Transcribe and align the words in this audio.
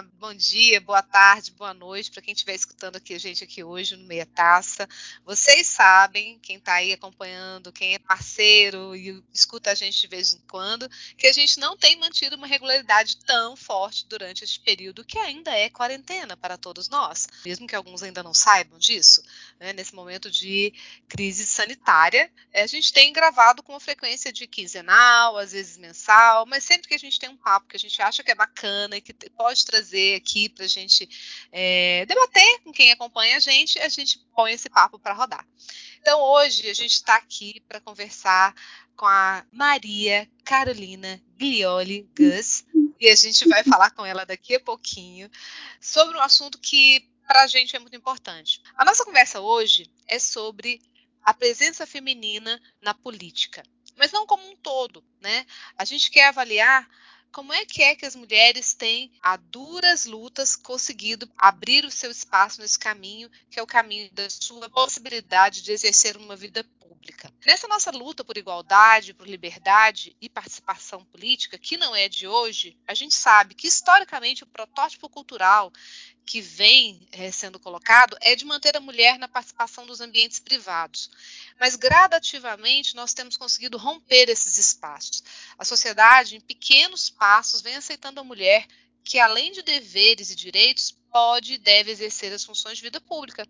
Bom 0.00 0.32
dia, 0.32 0.80
boa 0.80 1.02
tarde, 1.02 1.50
boa 1.50 1.74
noite 1.74 2.10
para 2.10 2.22
quem 2.22 2.32
estiver 2.32 2.54
escutando 2.54 2.96
aqui 2.96 3.12
a 3.12 3.18
gente 3.18 3.44
aqui 3.44 3.62
hoje 3.62 3.94
no 3.94 4.06
Meia 4.06 4.24
Taça. 4.24 4.88
Vocês 5.22 5.66
sabem, 5.66 6.38
quem 6.38 6.56
está 6.56 6.74
aí 6.74 6.94
acompanhando, 6.94 7.70
quem 7.70 7.92
é 7.92 7.98
parceiro 7.98 8.96
e 8.96 9.22
escuta 9.34 9.70
a 9.70 9.74
gente 9.74 10.00
de 10.00 10.06
vez 10.06 10.32
em 10.32 10.38
quando, 10.48 10.88
que 11.18 11.26
a 11.26 11.32
gente 11.32 11.60
não 11.60 11.76
tem 11.76 11.96
mantido 11.96 12.36
uma 12.36 12.46
regularidade 12.46 13.18
tão 13.18 13.54
forte 13.54 14.06
durante 14.06 14.44
este 14.44 14.60
período 14.60 15.04
que 15.04 15.18
ainda 15.18 15.50
é 15.50 15.68
quarentena 15.68 16.38
para 16.38 16.56
todos 16.56 16.88
nós, 16.88 17.28
mesmo 17.44 17.66
que 17.66 17.76
alguns 17.76 18.02
ainda 18.02 18.22
não 18.22 18.32
saibam 18.32 18.78
disso. 18.78 19.22
Né? 19.60 19.74
Nesse 19.74 19.94
momento 19.94 20.30
de 20.30 20.72
crise 21.06 21.44
sanitária, 21.44 22.32
a 22.54 22.66
gente 22.66 22.94
tem 22.94 23.12
gravado 23.12 23.62
com 23.62 23.72
uma 23.72 23.80
frequência 23.80 24.32
de 24.32 24.46
quinzenal, 24.46 25.36
às 25.36 25.52
vezes 25.52 25.76
mensal, 25.76 26.46
mas 26.46 26.64
sempre 26.64 26.88
que 26.88 26.94
a 26.94 26.98
gente 26.98 27.20
tem 27.20 27.28
um 27.28 27.36
papo 27.36 27.68
que 27.68 27.76
a 27.76 27.80
gente 27.80 28.00
acha 28.00 28.22
que 28.22 28.30
é 28.30 28.34
bacana 28.34 28.96
e 28.96 29.02
que 29.02 29.12
pode 29.30 29.66
trazer 29.66 29.81
aqui 30.16 30.48
para 30.48 30.64
a 30.64 30.68
gente 30.68 31.08
é, 31.50 32.04
debater 32.06 32.60
com 32.62 32.72
quem 32.72 32.92
acompanha 32.92 33.36
a 33.36 33.40
gente, 33.40 33.78
a 33.78 33.88
gente 33.88 34.18
põe 34.34 34.52
esse 34.52 34.68
papo 34.68 34.98
para 34.98 35.14
rodar. 35.14 35.46
Então, 36.00 36.20
hoje 36.20 36.68
a 36.68 36.74
gente 36.74 36.92
está 36.92 37.16
aqui 37.16 37.60
para 37.68 37.80
conversar 37.80 38.54
com 38.96 39.06
a 39.06 39.44
Maria 39.52 40.28
Carolina 40.44 41.22
Glioli 41.36 42.08
Gus, 42.16 42.64
e 43.00 43.08
a 43.08 43.16
gente 43.16 43.48
vai 43.48 43.64
falar 43.64 43.90
com 43.90 44.06
ela 44.06 44.24
daqui 44.24 44.54
a 44.54 44.60
pouquinho 44.60 45.28
sobre 45.80 46.16
um 46.16 46.20
assunto 46.20 46.58
que 46.58 47.10
para 47.26 47.42
a 47.42 47.46
gente 47.48 47.74
é 47.74 47.78
muito 47.78 47.96
importante. 47.96 48.62
A 48.76 48.84
nossa 48.84 49.04
conversa 49.04 49.40
hoje 49.40 49.90
é 50.06 50.18
sobre 50.18 50.80
a 51.22 51.34
presença 51.34 51.86
feminina 51.86 52.60
na 52.80 52.94
política, 52.94 53.62
mas 53.96 54.12
não 54.12 54.26
como 54.26 54.48
um 54.48 54.56
todo, 54.56 55.04
né? 55.20 55.46
A 55.76 55.84
gente 55.84 56.10
quer 56.10 56.28
avaliar 56.28 56.88
como 57.32 57.52
é 57.52 57.64
que 57.64 57.82
é 57.82 57.96
que 57.96 58.04
as 58.04 58.14
mulheres 58.14 58.74
têm, 58.74 59.10
a 59.22 59.36
duras 59.36 60.04
lutas, 60.04 60.54
conseguido 60.54 61.28
abrir 61.36 61.84
o 61.84 61.90
seu 61.90 62.10
espaço 62.10 62.60
nesse 62.60 62.78
caminho, 62.78 63.30
que 63.50 63.58
é 63.58 63.62
o 63.62 63.66
caminho 63.66 64.10
da 64.12 64.28
sua 64.28 64.68
possibilidade 64.68 65.62
de 65.62 65.72
exercer 65.72 66.16
uma 66.16 66.36
vida 66.36 66.62
pública? 66.78 67.32
Nessa 67.44 67.66
nossa 67.66 67.90
luta 67.90 68.22
por 68.22 68.36
igualdade, 68.36 69.14
por 69.14 69.26
liberdade 69.26 70.14
e 70.20 70.28
participação 70.28 71.04
política, 71.06 71.58
que 71.58 71.78
não 71.78 71.96
é 71.96 72.08
de 72.08 72.28
hoje, 72.28 72.76
a 72.86 72.94
gente 72.94 73.14
sabe 73.14 73.54
que 73.54 73.66
historicamente 73.66 74.44
o 74.44 74.46
protótipo 74.46 75.08
cultural 75.08 75.72
que 76.24 76.40
vem 76.40 77.06
é, 77.10 77.30
sendo 77.30 77.58
colocado 77.58 78.16
é 78.20 78.36
de 78.36 78.44
manter 78.44 78.76
a 78.76 78.80
mulher 78.80 79.18
na 79.18 79.28
participação 79.28 79.84
dos 79.86 80.00
ambientes 80.00 80.38
privados. 80.38 81.10
Mas 81.58 81.76
gradativamente 81.76 82.94
nós 82.94 83.12
temos 83.12 83.36
conseguido 83.36 83.76
romper 83.76 84.28
esses 84.28 84.56
espaços. 84.56 85.22
A 85.58 85.64
sociedade, 85.64 86.36
em 86.36 86.40
pequenos 86.40 87.10
passos, 87.22 87.62
vem 87.62 87.76
aceitando 87.76 88.18
a 88.18 88.24
mulher 88.24 88.66
que, 89.04 89.20
além 89.20 89.52
de 89.52 89.62
deveres 89.62 90.32
e 90.32 90.34
direitos, 90.34 90.90
pode 91.08 91.52
e 91.52 91.58
deve 91.58 91.92
exercer 91.92 92.32
as 92.32 92.42
funções 92.42 92.78
de 92.78 92.82
vida 92.82 93.00
pública. 93.00 93.46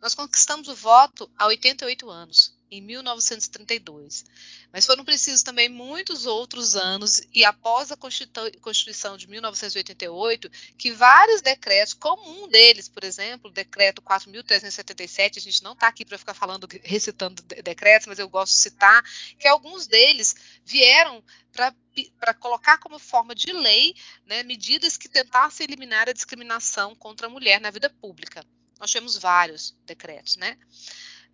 Nós 0.00 0.12
conquistamos 0.12 0.66
o 0.66 0.74
voto 0.74 1.30
há 1.38 1.46
88 1.46 2.10
anos 2.10 2.52
em 2.72 2.80
1932. 2.80 4.24
Mas 4.72 4.86
foram 4.86 5.04
precisos 5.04 5.42
também 5.42 5.68
muitos 5.68 6.24
outros 6.24 6.74
anos, 6.74 7.20
e 7.34 7.44
após 7.44 7.92
a 7.92 7.96
Constituição 7.96 9.18
de 9.18 9.28
1988, 9.28 10.50
que 10.78 10.90
vários 10.90 11.42
decretos, 11.42 11.92
como 11.92 12.44
um 12.44 12.48
deles, 12.48 12.88
por 12.88 13.04
exemplo, 13.04 13.50
o 13.50 13.52
decreto 13.52 14.00
4.377, 14.00 15.36
a 15.36 15.40
gente 15.40 15.62
não 15.62 15.74
está 15.74 15.86
aqui 15.86 16.02
para 16.02 16.16
ficar 16.16 16.32
falando, 16.32 16.66
recitando 16.82 17.42
decretos, 17.42 18.06
mas 18.06 18.18
eu 18.18 18.28
gosto 18.28 18.54
de 18.54 18.60
citar, 18.60 19.04
que 19.38 19.46
alguns 19.46 19.86
deles 19.86 20.34
vieram 20.64 21.22
para 21.52 22.32
colocar 22.32 22.78
como 22.78 22.98
forma 22.98 23.34
de 23.34 23.52
lei 23.52 23.94
né, 24.24 24.42
medidas 24.42 24.96
que 24.96 25.10
tentassem 25.10 25.64
eliminar 25.64 26.08
a 26.08 26.14
discriminação 26.14 26.94
contra 26.94 27.26
a 27.26 27.30
mulher 27.30 27.60
na 27.60 27.70
vida 27.70 27.90
pública. 27.90 28.42
Nós 28.80 28.90
temos 28.90 29.18
vários 29.18 29.76
decretos, 29.84 30.36
né? 30.36 30.56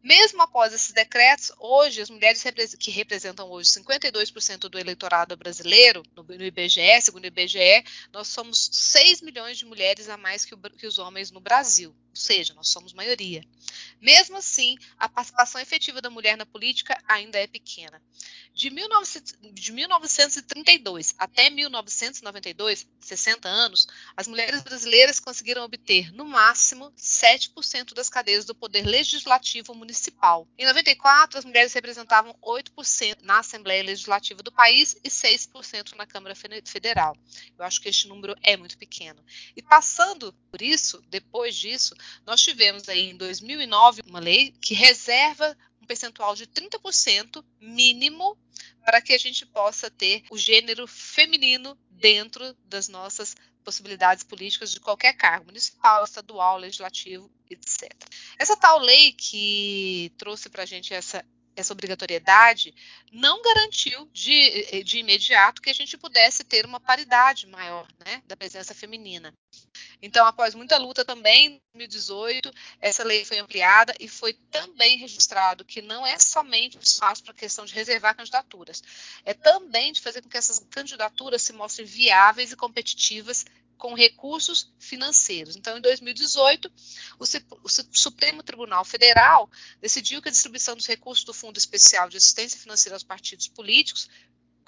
Mesmo 0.03 0.41
após 0.43 0.73
esses 0.73 0.93
decretos, 0.93 1.51
hoje 1.59 2.01
as 2.01 2.09
mulheres 2.09 2.45
que 2.79 2.91
representam 2.91 3.51
hoje 3.51 3.71
52% 3.71 4.69
do 4.69 4.79
eleitorado 4.79 5.37
brasileiro, 5.37 6.05
no, 6.15 6.25
IBGE, 6.33 7.01
segundo 7.03 7.25
o 7.25 7.27
IBGE, 7.27 7.85
nós 8.13 8.29
somos 8.29 8.71
6 8.73 9.23
milhões 9.23 9.59
de 9.59 9.67
mulheres 9.67 10.09
a 10.09 10.17
mais 10.17 10.45
que, 10.45 10.55
o, 10.55 10.59
que 10.59 10.87
os 10.87 10.99
homens 10.99 11.33
no 11.33 11.41
Brasil, 11.41 11.91
ou 11.91 12.17
seja, 12.17 12.55
nós 12.55 12.69
somos 12.69 12.93
maioria. 12.93 13.45
Mesmo 14.01 14.37
assim, 14.37 14.77
a 14.97 15.09
participação 15.09 15.61
efetiva 15.61 16.01
da 16.01 16.09
mulher 16.09 16.37
na 16.37 16.47
política 16.47 16.97
ainda 17.09 17.37
é 17.37 17.49
pequena. 17.49 18.01
De, 18.55 18.71
19, 18.71 19.21
de 19.53 19.73
1932 19.73 21.15
até 21.19 21.51
1992, 21.51 22.87
60 23.01 23.49
anos, 23.49 23.87
as 24.17 24.27
mulheres 24.27 24.63
brasileiras 24.63 25.21
conseguiram 25.21 25.63
obter, 25.63 26.13
no 26.13 26.25
máximo, 26.25 26.93
7% 26.93 27.95
das 27.95 28.09
cadeiras 28.09 28.45
do 28.45 28.55
poder 28.55 28.85
legislativo 28.85 29.75
municipal 29.75 29.88
municipal. 29.89 30.47
Em 30.59 30.67
94, 30.67 31.39
as 31.39 31.45
mulheres 31.47 31.73
representavam 31.73 32.35
8% 32.45 33.23
na 33.23 33.39
Assembleia 33.39 33.83
Legislativa 33.83 34.43
do 34.43 34.53
país 34.53 34.95
e 35.03 35.09
6% 35.09 35.97
na 35.97 36.07
Câmara 36.07 36.35
Federal. 36.35 37.17
Eu 37.59 37.65
acho 37.65 37.81
que 37.81 37.89
este 37.89 38.07
número 38.07 38.35
é 38.43 38.57
muito 38.57 38.77
pequeno. 38.77 39.25
E 39.57 39.63
passando 39.63 40.33
por 40.51 40.61
isso, 40.61 41.03
depois 41.09 41.57
disso, 41.57 41.95
nós 42.27 42.43
tivemos 42.43 42.89
aí 42.89 43.11
em 43.11 43.17
2009 43.17 44.03
uma 44.07 44.21
lei 44.21 44.55
que 44.61 44.75
reserva 44.75 45.57
um 45.81 45.87
percentual 45.87 46.35
de 46.35 46.47
30% 46.47 47.43
mínimo 47.59 48.37
para 48.85 49.01
que 49.01 49.13
a 49.13 49.19
gente 49.19 49.45
possa 49.47 49.91
ter 49.91 50.23
o 50.31 50.39
gênero 50.39 50.87
feminino 50.87 51.79
dentro 51.91 52.55
das 52.65 52.89
nossas 52.89 53.35
possibilidades 53.65 54.25
políticas 54.25 54.71
de 54.71 54.81
qualquer 54.81 55.13
cargo, 55.15 55.47
municipal, 55.47 56.03
estadual, 56.05 56.57
legislativo, 56.57 57.31
etc. 57.51 57.93
Essa 58.39 58.57
tal 58.57 58.79
lei 58.79 59.13
que 59.13 60.13
trouxe 60.17 60.49
para 60.49 60.63
a 60.63 60.67
gente 60.67 60.95
essa, 60.95 61.25
essa 61.61 61.73
obrigatoriedade 61.73 62.75
não 63.13 63.43
garantiu 63.43 64.09
de, 64.13 64.83
de 64.83 64.99
imediato 64.99 65.61
que 65.61 65.71
a 65.71 65.75
gente 65.75 65.97
pudesse 65.99 66.45
ter 66.45 66.65
uma 66.65 66.79
paridade 66.79 67.47
maior 67.47 67.87
né, 68.05 68.23
da 68.27 68.37
presença 68.37 68.75
feminina. 68.75 69.33
Então, 70.01 70.27
após 70.27 70.55
muita 70.55 70.79
luta 70.79 71.05
também, 71.05 71.61
em 71.75 71.79
2018, 71.79 72.53
essa 72.81 73.03
lei 73.03 73.25
foi 73.25 73.39
ampliada 73.39 73.95
e 73.99 74.09
foi 74.09 74.33
também 74.33 74.97
registrado 74.99 75.65
que 75.65 75.83
não 75.83 76.07
é 76.07 76.19
somente 76.19 76.79
espaço 76.81 77.23
para 77.23 77.33
a 77.33 77.37
questão 77.37 77.65
de 77.65 77.75
reservar 77.75 78.17
candidaturas, 78.17 78.83
é 79.25 79.35
também 79.35 79.93
de 79.93 80.01
fazer 80.01 80.23
com 80.23 80.29
que 80.29 80.37
essas 80.37 80.61
candidaturas 80.71 81.43
se 81.43 81.53
mostrem 81.53 81.87
viáveis 81.87 82.53
e 82.53 82.57
competitivas 82.57 83.45
com 83.79 83.95
recursos 83.95 84.71
financeiros. 84.79 85.57
Então, 85.57 85.79
em 85.79 85.81
2018, 85.81 86.71
o, 87.19 87.69
Supremo 87.93 88.43
Tribunal 88.43 88.85
Federal 88.85 89.49
decidiu 89.81 90.21
que 90.21 90.29
a 90.29 90.33
distribuição 90.33 90.75
dos 90.77 90.87
recursos 90.87 91.25
do 91.25 91.33
Fundo 91.33 91.57
Especial 91.57 92.09
de 92.09 92.17
Assistência 92.17 92.61
Financeira 92.61 92.97
aos 92.97 93.05
Partidos 93.05 93.47
Políticos 93.49 94.11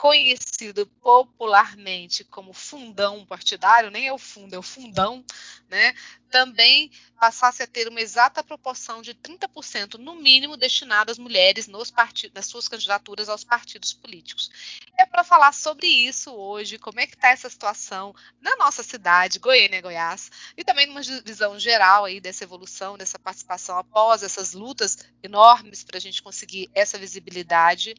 conhecido 0.01 0.87
popularmente 1.03 2.25
como 2.25 2.55
fundão 2.55 3.27
partidário, 3.27 3.91
nem 3.91 4.07
é 4.07 4.13
o 4.15 4.17
fundo, 4.17 4.55
é 4.55 4.59
o 4.59 4.63
fundão, 4.63 5.23
né, 5.69 5.95
também 6.31 6.91
passasse 7.21 7.63
a 7.63 7.67
ter 7.67 7.87
uma 7.87 8.01
exata 8.01 8.43
proporção 8.43 9.03
de 9.03 9.15
30% 9.15 9.99
no 9.99 10.15
mínimo 10.15 10.57
destinado 10.57 11.13
às 11.13 11.19
mulheres 11.19 11.67
nos 11.67 11.91
partidos, 11.91 12.35
nas 12.35 12.47
suas 12.47 12.67
candidaturas 12.67 13.29
aos 13.29 13.45
partidos 13.45 13.93
políticos. 13.93 14.51
É 14.99 15.05
para 15.05 15.23
falar 15.23 15.53
sobre 15.53 15.87
isso 15.87 16.33
hoje, 16.33 16.79
como 16.79 16.99
é 16.99 17.07
que 17.07 17.15
está 17.15 17.29
essa 17.29 17.51
situação 17.51 18.15
na 18.41 18.57
nossa 18.57 18.83
cidade, 18.83 19.39
Goiânia, 19.39 19.83
Goiás, 19.83 20.31
e 20.57 20.65
também 20.65 20.87
numa 20.87 21.03
visão 21.03 21.59
geral 21.59 22.07
aí 22.07 22.23
dessa 22.23 22.45
evolução, 22.45 22.97
dessa 22.97 23.19
participação 23.19 23.77
após 23.77 24.23
essas 24.23 24.55
lutas 24.55 24.97
enormes 25.23 25.85
para 25.85 25.99
a 25.99 26.01
gente 26.01 26.23
conseguir 26.23 26.71
essa 26.75 26.97
visibilidade 26.97 27.95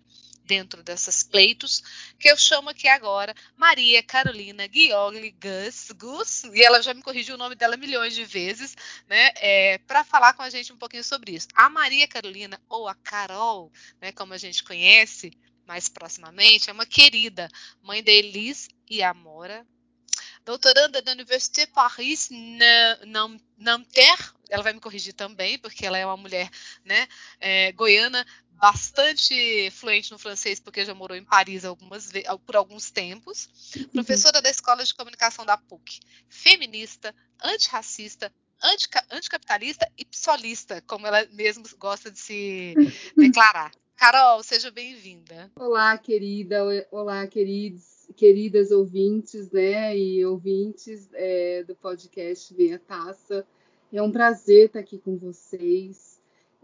dentro 0.45 0.83
desses 0.83 1.23
pleitos, 1.23 1.81
que 2.19 2.29
eu 2.29 2.37
chamo 2.37 2.69
aqui 2.69 2.87
agora 2.87 3.33
Maria 3.55 4.03
Carolina 4.03 4.67
Guiogli 4.67 5.31
Gus, 5.31 5.91
Gus, 5.91 6.43
e 6.45 6.61
ela 6.61 6.81
já 6.81 6.93
me 6.93 7.01
corrigiu 7.01 7.35
o 7.35 7.37
nome 7.37 7.55
dela 7.55 7.77
milhões 7.77 8.13
de 8.13 8.25
vezes, 8.25 8.75
né, 9.07 9.31
é, 9.37 9.77
para 9.79 10.03
falar 10.03 10.33
com 10.33 10.41
a 10.41 10.49
gente 10.49 10.73
um 10.73 10.77
pouquinho 10.77 11.03
sobre 11.03 11.33
isso. 11.33 11.47
A 11.53 11.69
Maria 11.69 12.07
Carolina, 12.07 12.61
ou 12.67 12.87
a 12.87 12.95
Carol, 12.95 13.71
né, 14.01 14.11
como 14.11 14.33
a 14.33 14.37
gente 14.37 14.63
conhece 14.63 15.31
mais 15.65 15.87
proximamente, 15.87 16.69
é 16.69 16.73
uma 16.73 16.85
querida, 16.85 17.47
mãe 17.81 18.03
da 18.03 18.11
Elise 18.11 18.69
e 18.89 19.01
Amora, 19.01 19.65
doutoranda 20.43 21.01
da 21.01 21.11
Université 21.11 21.65
Paris 21.67 22.29
Nanterre, 23.57 24.31
ela 24.49 24.63
vai 24.63 24.73
me 24.73 24.81
corrigir 24.81 25.13
também, 25.13 25.57
porque 25.57 25.85
ela 25.85 25.97
é 25.97 26.05
uma 26.05 26.17
mulher 26.17 26.49
né, 26.83 27.07
é, 27.39 27.71
goiana 27.71 28.25
bastante 28.61 29.71
fluente 29.71 30.11
no 30.11 30.19
francês, 30.19 30.59
porque 30.59 30.85
já 30.85 30.93
morou 30.93 31.17
em 31.17 31.25
Paris 31.25 31.65
algumas 31.65 32.11
por 32.45 32.55
alguns 32.55 32.91
tempos, 32.91 33.49
uhum. 33.75 33.87
professora 33.87 34.39
da 34.39 34.51
Escola 34.51 34.83
de 34.83 34.93
Comunicação 34.93 35.43
da 35.43 35.57
PUC, 35.57 35.99
feminista, 36.29 37.13
antirracista, 37.43 38.31
anticapitalista 39.09 39.91
e 39.97 40.05
psolista, 40.05 40.79
como 40.85 41.07
ela 41.07 41.25
mesma 41.31 41.63
gosta 41.79 42.11
de 42.11 42.19
se 42.19 42.75
declarar. 43.17 43.71
Carol, 43.95 44.43
seja 44.43 44.69
bem-vinda. 44.69 45.51
Olá, 45.55 45.97
querida. 45.97 46.63
Olá, 46.91 47.25
queridos. 47.25 47.83
queridas 48.15 48.69
ouvintes, 48.69 49.49
né, 49.51 49.97
e 49.97 50.23
ouvintes 50.23 51.09
é, 51.13 51.63
do 51.63 51.75
podcast 51.75 52.53
Meia 52.53 52.77
Taça. 52.77 53.45
É 53.91 54.01
um 54.01 54.11
prazer 54.11 54.67
estar 54.67 54.79
aqui 54.79 54.99
com 54.99 55.17
vocês. 55.17 56.10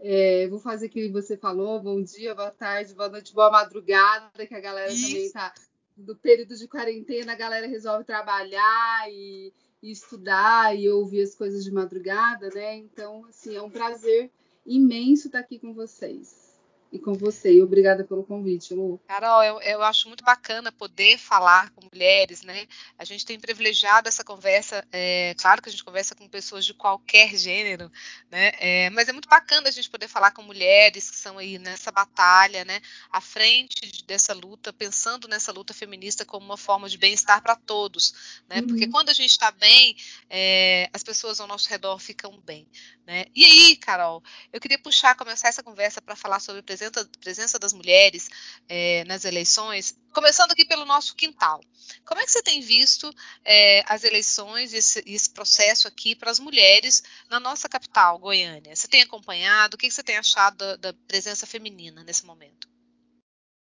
É, 0.00 0.46
vou 0.48 0.58
fazer 0.58 0.86
o 0.86 0.90
que 0.90 1.08
você 1.08 1.36
falou. 1.36 1.80
Bom 1.80 2.02
dia, 2.02 2.34
boa 2.34 2.50
tarde, 2.50 2.94
boa 2.94 3.08
noite, 3.08 3.34
boa 3.34 3.50
madrugada, 3.50 4.46
que 4.46 4.54
a 4.54 4.60
galera 4.60 4.92
Isso. 4.92 5.06
também 5.06 5.26
está 5.26 5.52
do 5.96 6.14
período 6.16 6.54
de 6.54 6.68
quarentena, 6.68 7.32
a 7.32 7.36
galera 7.36 7.66
resolve 7.66 8.04
trabalhar 8.04 9.10
e, 9.10 9.52
e, 9.82 9.90
estudar 9.90 10.76
e 10.76 10.88
ouvir 10.88 11.22
as 11.22 11.34
coisas 11.34 11.64
de 11.64 11.72
madrugada, 11.72 12.48
né? 12.50 12.76
Então, 12.76 13.24
assim, 13.26 13.56
é 13.56 13.62
um 13.62 13.70
prazer 13.70 14.30
imenso 14.64 15.26
estar 15.26 15.40
aqui 15.40 15.58
com 15.58 15.74
vocês 15.74 16.47
e 16.90 16.98
com 16.98 17.12
você. 17.14 17.52
E 17.52 17.62
obrigada 17.62 18.04
pelo 18.04 18.24
convite, 18.24 18.74
Lu. 18.74 19.00
Carol, 19.06 19.42
eu, 19.42 19.60
eu, 19.60 19.82
acho 19.82 20.08
muito 20.08 20.24
bacana 20.24 20.72
poder 20.72 21.18
falar 21.18 21.70
com 21.70 21.86
mulheres, 21.92 22.42
né? 22.42 22.66
A 22.98 23.04
gente 23.04 23.24
tem 23.24 23.38
privilegiado 23.38 24.08
essa 24.08 24.24
conversa. 24.24 24.84
É, 24.90 25.34
claro 25.38 25.60
que 25.62 25.68
a 25.68 25.72
gente 25.72 25.84
conversa 25.84 26.14
com 26.14 26.28
pessoas 26.28 26.64
de 26.64 26.74
qualquer 26.74 27.36
gênero, 27.36 27.90
né? 28.30 28.52
É, 28.58 28.90
mas 28.90 29.08
é 29.08 29.12
muito 29.12 29.28
bacana 29.28 29.68
a 29.68 29.72
gente 29.72 29.90
poder 29.90 30.08
falar 30.08 30.30
com 30.30 30.42
mulheres 30.42 31.10
que 31.10 31.16
são 31.16 31.38
aí 31.38 31.58
nessa 31.58 31.90
batalha, 31.90 32.64
né? 32.64 32.80
À 33.10 33.20
frente 33.20 34.04
dessa 34.04 34.32
luta, 34.32 34.72
pensando 34.72 35.28
nessa 35.28 35.52
luta 35.52 35.74
feminista 35.74 36.24
como 36.24 36.46
uma 36.46 36.56
forma 36.56 36.88
de 36.88 36.96
bem-estar 36.96 37.42
para 37.42 37.56
todos, 37.56 38.40
né? 38.48 38.60
Uhum. 38.60 38.66
Porque 38.66 38.88
quando 38.88 39.10
a 39.10 39.14
gente 39.14 39.30
está 39.30 39.50
bem, 39.50 39.96
é, 40.30 40.88
as 40.92 41.02
pessoas 41.02 41.40
ao 41.40 41.46
nosso 41.46 41.68
redor 41.68 41.98
ficam 41.98 42.38
bem, 42.40 42.66
né? 43.06 43.26
E 43.34 43.44
aí, 43.44 43.76
Carol, 43.76 44.22
eu 44.52 44.60
queria 44.60 44.78
puxar, 44.78 45.14
começar 45.14 45.48
essa 45.48 45.62
conversa 45.62 46.00
para 46.00 46.16
falar 46.16 46.40
sobre 46.40 46.62
presença, 46.78 47.10
presença 47.20 47.58
das 47.58 47.72
mulheres 47.72 48.28
é, 48.68 49.04
nas 49.04 49.24
eleições, 49.24 49.98
começando 50.12 50.52
aqui 50.52 50.64
pelo 50.64 50.84
nosso 50.84 51.14
quintal. 51.16 51.60
Como 52.04 52.20
é 52.20 52.24
que 52.24 52.30
você 52.30 52.42
tem 52.42 52.60
visto 52.60 53.12
é, 53.44 53.82
as 53.86 54.04
eleições, 54.04 54.72
esse, 54.72 55.02
esse 55.06 55.30
processo 55.30 55.88
aqui 55.88 56.14
para 56.14 56.30
as 56.30 56.38
mulheres 56.38 57.02
na 57.28 57.40
nossa 57.40 57.68
capital, 57.68 58.18
Goiânia? 58.18 58.74
Você 58.74 58.88
tem 58.88 59.02
acompanhado? 59.02 59.74
O 59.74 59.78
que 59.78 59.90
você 59.90 60.02
tem 60.02 60.16
achado 60.16 60.56
da, 60.56 60.76
da 60.76 60.92
presença 61.06 61.46
feminina 61.46 62.02
nesse 62.04 62.24
momento? 62.24 62.68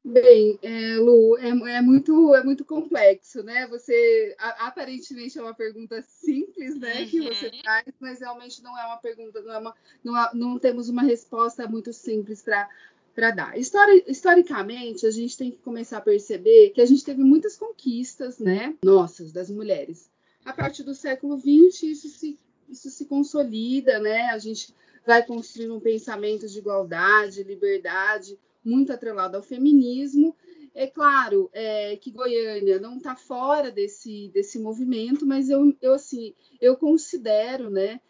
Bem, 0.07 0.59
é, 0.61 0.99
Lu, 0.99 1.39
é, 1.39 1.49
é, 1.49 1.81
muito, 1.81 2.35
é 2.35 2.45
muito 2.45 2.63
complexo, 2.63 3.43
né? 3.43 3.67
Você 3.69 4.37
a, 4.39 4.67
aparentemente 4.67 5.39
é 5.39 5.43
uma 5.43 5.55
pergunta 5.55 6.03
simples, 6.03 6.79
né, 6.79 7.01
uhum. 7.01 7.09
que 7.09 7.21
você 7.23 7.51
faz, 7.65 7.87
mas 7.99 8.21
realmente 8.21 8.63
não 8.63 8.79
é 8.79 8.85
uma 8.85 8.99
pergunta, 8.99 9.41
não 9.41 9.55
é 9.55 9.59
uma, 9.59 9.75
não, 10.05 10.35
não 10.35 10.59
temos 10.59 10.91
uma 10.91 11.03
resposta 11.03 11.67
muito 11.67 11.91
simples 11.91 12.43
para 12.43 12.69
para 13.15 13.31
dar. 13.31 13.59
Histori 13.59 14.05
historicamente, 14.07 15.07
a 15.07 15.11
gente 15.11 15.37
tem 15.37 15.51
que 15.51 15.59
começar 15.59 15.99
a 15.99 16.03
perceber 16.03 16.71
que 16.71 16.81
a 16.81 16.87
gente 16.87 17.05
teve 17.05 17.23
muitas 17.23 17.57
conquistas, 17.57 18.39
né, 18.39 18.75
nossas, 18.85 19.33
das 19.33 19.51
mulheres. 19.51 20.11
A 20.45 20.53
partir 20.53 20.83
do 20.83 20.95
século 20.95 21.39
XX, 21.39 21.85
isso 21.85 22.09
se, 22.09 22.39
isso 22.69 22.91
se 22.91 23.07
consolida, 23.07 23.99
né? 23.99 24.25
A 24.31 24.39
gente 24.39 24.75
vai 25.07 25.25
construir 25.25 25.71
um 25.71 25.81
pensamento 25.81 26.47
de 26.47 26.59
igualdade, 26.59 27.43
liberdade, 27.43 28.39
muito 28.63 28.93
atrelado 28.93 29.37
ao 29.37 29.43
feminismo. 29.43 30.37
É 30.75 30.87
claro 30.87 31.49
é, 31.53 31.97
que 31.97 32.11
Goiânia 32.11 32.81
não 32.81 32.97
está 32.97 33.15
fora 33.15 33.71
desse, 33.71 34.29
desse 34.35 34.59
movimento, 34.59 35.25
mas 35.25 35.49
eu, 35.49 35.75
eu, 35.81 35.95
assim, 35.95 36.35
eu 36.61 36.77
considero, 36.77 37.71
né, 37.71 38.01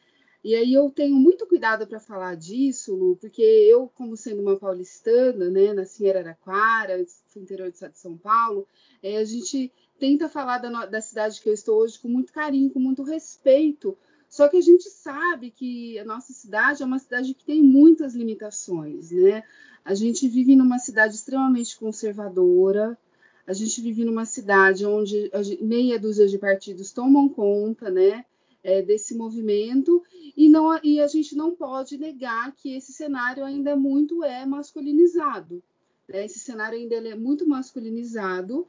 e 0.44 0.54
aí 0.54 0.74
eu 0.74 0.90
tenho 0.90 1.16
muito 1.16 1.46
cuidado 1.46 1.86
para 1.86 1.98
falar 1.98 2.36
disso, 2.36 2.94
Lu, 2.94 3.16
porque 3.16 3.40
eu, 3.40 3.90
como 3.94 4.14
sendo 4.14 4.42
uma 4.42 4.58
paulistana, 4.58 5.48
né, 5.48 5.72
nasci 5.72 6.04
em 6.04 6.10
Araraquara, 6.10 7.02
interior 7.34 7.70
do 7.70 7.74
estado 7.74 7.92
de 7.92 7.98
São 7.98 8.18
Paulo, 8.18 8.68
é, 9.02 9.16
a 9.16 9.24
gente 9.24 9.72
tenta 9.98 10.28
falar 10.28 10.58
da, 10.58 10.84
da 10.84 11.00
cidade 11.00 11.40
que 11.40 11.48
eu 11.48 11.54
estou 11.54 11.78
hoje 11.78 11.98
com 11.98 12.08
muito 12.08 12.30
carinho, 12.30 12.68
com 12.70 12.78
muito 12.78 13.02
respeito, 13.02 13.96
só 14.28 14.46
que 14.46 14.58
a 14.58 14.60
gente 14.60 14.90
sabe 14.90 15.50
que 15.50 15.98
a 15.98 16.04
nossa 16.04 16.34
cidade 16.34 16.82
é 16.82 16.86
uma 16.86 16.98
cidade 16.98 17.32
que 17.32 17.44
tem 17.44 17.62
muitas 17.62 18.14
limitações, 18.14 19.12
né? 19.12 19.42
A 19.82 19.94
gente 19.94 20.28
vive 20.28 20.56
numa 20.56 20.78
cidade 20.78 21.14
extremamente 21.14 21.78
conservadora, 21.78 22.98
a 23.46 23.52
gente 23.52 23.80
vive 23.80 24.04
numa 24.04 24.24
cidade 24.26 24.84
onde 24.84 25.30
meia 25.62 25.98
dúzia 25.98 26.26
de 26.26 26.36
partidos 26.36 26.90
tomam 26.92 27.28
conta, 27.28 27.90
né? 27.90 28.26
É, 28.64 28.80
desse 28.80 29.14
movimento 29.14 30.02
e, 30.34 30.48
não, 30.48 30.80
e 30.82 30.98
a 30.98 31.06
gente 31.06 31.36
não 31.36 31.54
pode 31.54 31.98
negar 31.98 32.52
que 32.56 32.74
esse 32.74 32.92
cenário 32.92 33.44
ainda 33.44 33.76
muito 33.76 34.24
é 34.24 34.46
masculinizado. 34.46 35.62
Né? 36.08 36.24
Esse 36.24 36.38
cenário 36.38 36.78
ainda 36.78 36.96
é 36.96 37.14
muito 37.14 37.46
masculinizado, 37.46 38.66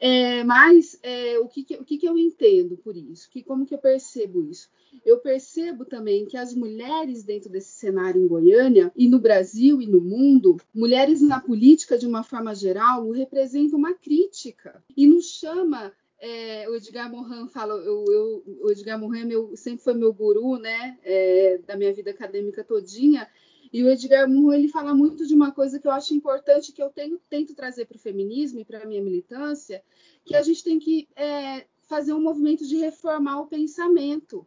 é, 0.00 0.42
mas 0.44 0.98
é, 1.02 1.38
o, 1.38 1.46
que, 1.46 1.62
que, 1.62 1.76
o 1.76 1.84
que, 1.84 1.98
que 1.98 2.08
eu 2.08 2.18
entendo 2.18 2.76
por 2.78 2.96
isso? 2.96 3.28
Que, 3.30 3.42
como 3.42 3.66
que 3.66 3.74
eu 3.74 3.78
percebo 3.78 4.42
isso? 4.42 4.68
Eu 5.04 5.18
percebo 5.18 5.84
também 5.84 6.24
que 6.24 6.36
as 6.36 6.54
mulheres 6.54 7.24
dentro 7.24 7.50
desse 7.50 7.72
cenário 7.72 8.22
em 8.22 8.28
Goiânia 8.28 8.92
e 8.96 9.08
no 9.08 9.18
Brasil 9.18 9.82
e 9.82 9.86
no 9.86 10.00
mundo, 10.00 10.56
mulheres 10.72 11.20
na 11.20 11.40
política 11.40 11.98
de 11.98 12.06
uma 12.06 12.22
forma 12.22 12.54
geral, 12.54 13.10
representam 13.10 13.78
uma 13.78 13.92
crítica 13.92 14.82
e 14.96 15.06
nos 15.06 15.26
chama 15.26 15.92
é, 16.24 16.66
o 16.70 16.74
Edgar 16.74 17.10
Morin 17.10 17.48
fala, 17.48 17.74
eu, 17.74 18.02
eu, 18.08 18.42
o 18.62 18.70
Edgar 18.70 18.98
Morin 18.98 19.26
meu, 19.26 19.54
sempre 19.54 19.84
foi 19.84 19.92
meu 19.92 20.10
guru, 20.10 20.56
né, 20.56 20.98
é, 21.02 21.58
da 21.58 21.76
minha 21.76 21.92
vida 21.92 22.12
acadêmica 22.12 22.64
todinha, 22.64 23.28
e 23.70 23.84
o 23.84 23.90
Edgar 23.90 24.26
Morin 24.26 24.60
ele 24.60 24.68
fala 24.68 24.94
muito 24.94 25.26
de 25.26 25.34
uma 25.34 25.52
coisa 25.52 25.78
que 25.78 25.86
eu 25.86 25.90
acho 25.90 26.14
importante, 26.14 26.72
que 26.72 26.82
eu 26.82 26.88
tenho, 26.88 27.20
tento 27.28 27.54
trazer 27.54 27.84
para 27.84 27.96
o 27.96 28.00
feminismo 28.00 28.58
e 28.58 28.64
para 28.64 28.82
a 28.82 28.86
minha 28.86 29.02
militância, 29.02 29.82
que 30.24 30.34
a 30.34 30.40
gente 30.40 30.64
tem 30.64 30.78
que 30.78 31.06
é, 31.14 31.66
fazer 31.82 32.14
um 32.14 32.22
movimento 32.22 32.66
de 32.66 32.78
reformar 32.78 33.42
o 33.42 33.46
pensamento, 33.46 34.46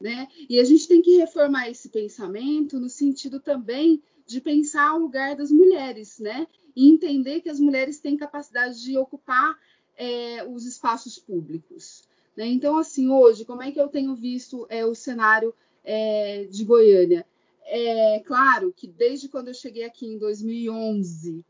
né, 0.00 0.28
e 0.48 0.60
a 0.60 0.64
gente 0.64 0.86
tem 0.86 1.02
que 1.02 1.16
reformar 1.16 1.68
esse 1.68 1.88
pensamento 1.88 2.78
no 2.78 2.88
sentido 2.88 3.40
também 3.40 4.00
de 4.24 4.40
pensar 4.40 4.94
o 4.94 5.00
lugar 5.00 5.34
das 5.34 5.50
mulheres, 5.50 6.20
né, 6.20 6.46
e 6.76 6.88
entender 6.88 7.40
que 7.40 7.50
as 7.50 7.58
mulheres 7.58 7.98
têm 7.98 8.16
capacidade 8.16 8.80
de 8.80 8.96
ocupar 8.96 9.58
é, 9.96 10.44
os 10.44 10.66
espaços 10.66 11.18
públicos. 11.18 12.04
Né? 12.36 12.46
Então, 12.46 12.76
assim, 12.76 13.08
hoje, 13.08 13.44
como 13.44 13.62
é 13.62 13.70
que 13.70 13.80
eu 13.80 13.88
tenho 13.88 14.14
visto 14.14 14.66
é, 14.68 14.84
o 14.84 14.94
cenário 14.94 15.54
é, 15.84 16.44
de 16.44 16.64
Goiânia? 16.64 17.26
É 17.64 18.20
claro 18.20 18.72
que 18.72 18.86
desde 18.86 19.28
quando 19.28 19.48
eu 19.48 19.54
cheguei 19.54 19.84
aqui 19.84 20.06
em 20.06 20.18
2011 20.18 21.44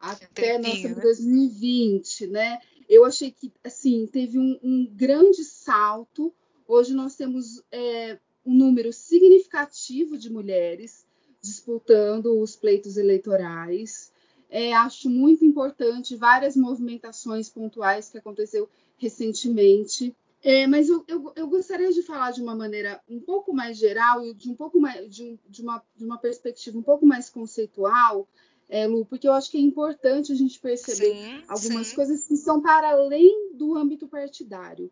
até 0.00 0.58
nossa, 0.58 0.94
2020, 0.94 2.28
né? 2.28 2.60
Eu 2.88 3.04
achei 3.04 3.30
que 3.30 3.52
assim 3.62 4.06
teve 4.06 4.38
um, 4.38 4.58
um 4.62 4.86
grande 4.86 5.44
salto. 5.44 6.32
Hoje 6.66 6.94
nós 6.94 7.16
temos 7.16 7.62
é, 7.70 8.18
um 8.44 8.54
número 8.54 8.92
significativo 8.92 10.16
de 10.16 10.30
mulheres 10.30 11.06
disputando 11.40 12.40
os 12.40 12.56
pleitos 12.56 12.96
eleitorais. 12.96 14.12
É, 14.50 14.72
acho 14.74 15.10
muito 15.10 15.44
importante 15.44 16.16
várias 16.16 16.56
movimentações 16.56 17.48
pontuais 17.48 18.08
que 18.08 18.18
aconteceu 18.18 18.68
recentemente. 18.96 20.14
É, 20.42 20.66
mas 20.66 20.88
eu, 20.88 21.04
eu, 21.08 21.32
eu, 21.34 21.48
gostaria 21.48 21.92
de 21.92 22.02
falar 22.02 22.30
de 22.30 22.40
uma 22.40 22.54
maneira 22.54 23.00
um 23.08 23.20
pouco 23.20 23.52
mais 23.52 23.76
geral 23.76 24.24
e 24.24 24.32
de 24.32 24.48
um 24.48 24.54
pouco 24.54 24.80
mais 24.80 25.12
de, 25.12 25.24
um, 25.24 25.38
de, 25.48 25.62
uma, 25.62 25.82
de 25.96 26.04
uma 26.04 26.16
perspectiva 26.16 26.78
um 26.78 26.82
pouco 26.82 27.04
mais 27.04 27.28
conceitual, 27.28 28.28
é, 28.68 28.86
Lu, 28.86 29.04
porque 29.04 29.26
eu 29.26 29.32
acho 29.32 29.50
que 29.50 29.56
é 29.56 29.60
importante 29.60 30.30
a 30.30 30.34
gente 30.36 30.60
perceber 30.60 31.14
sim, 31.14 31.42
algumas 31.48 31.88
sim. 31.88 31.96
coisas 31.96 32.26
que 32.26 32.36
são 32.36 32.60
para 32.60 32.90
além 32.90 33.52
do 33.54 33.74
âmbito 33.76 34.06
partidário. 34.06 34.90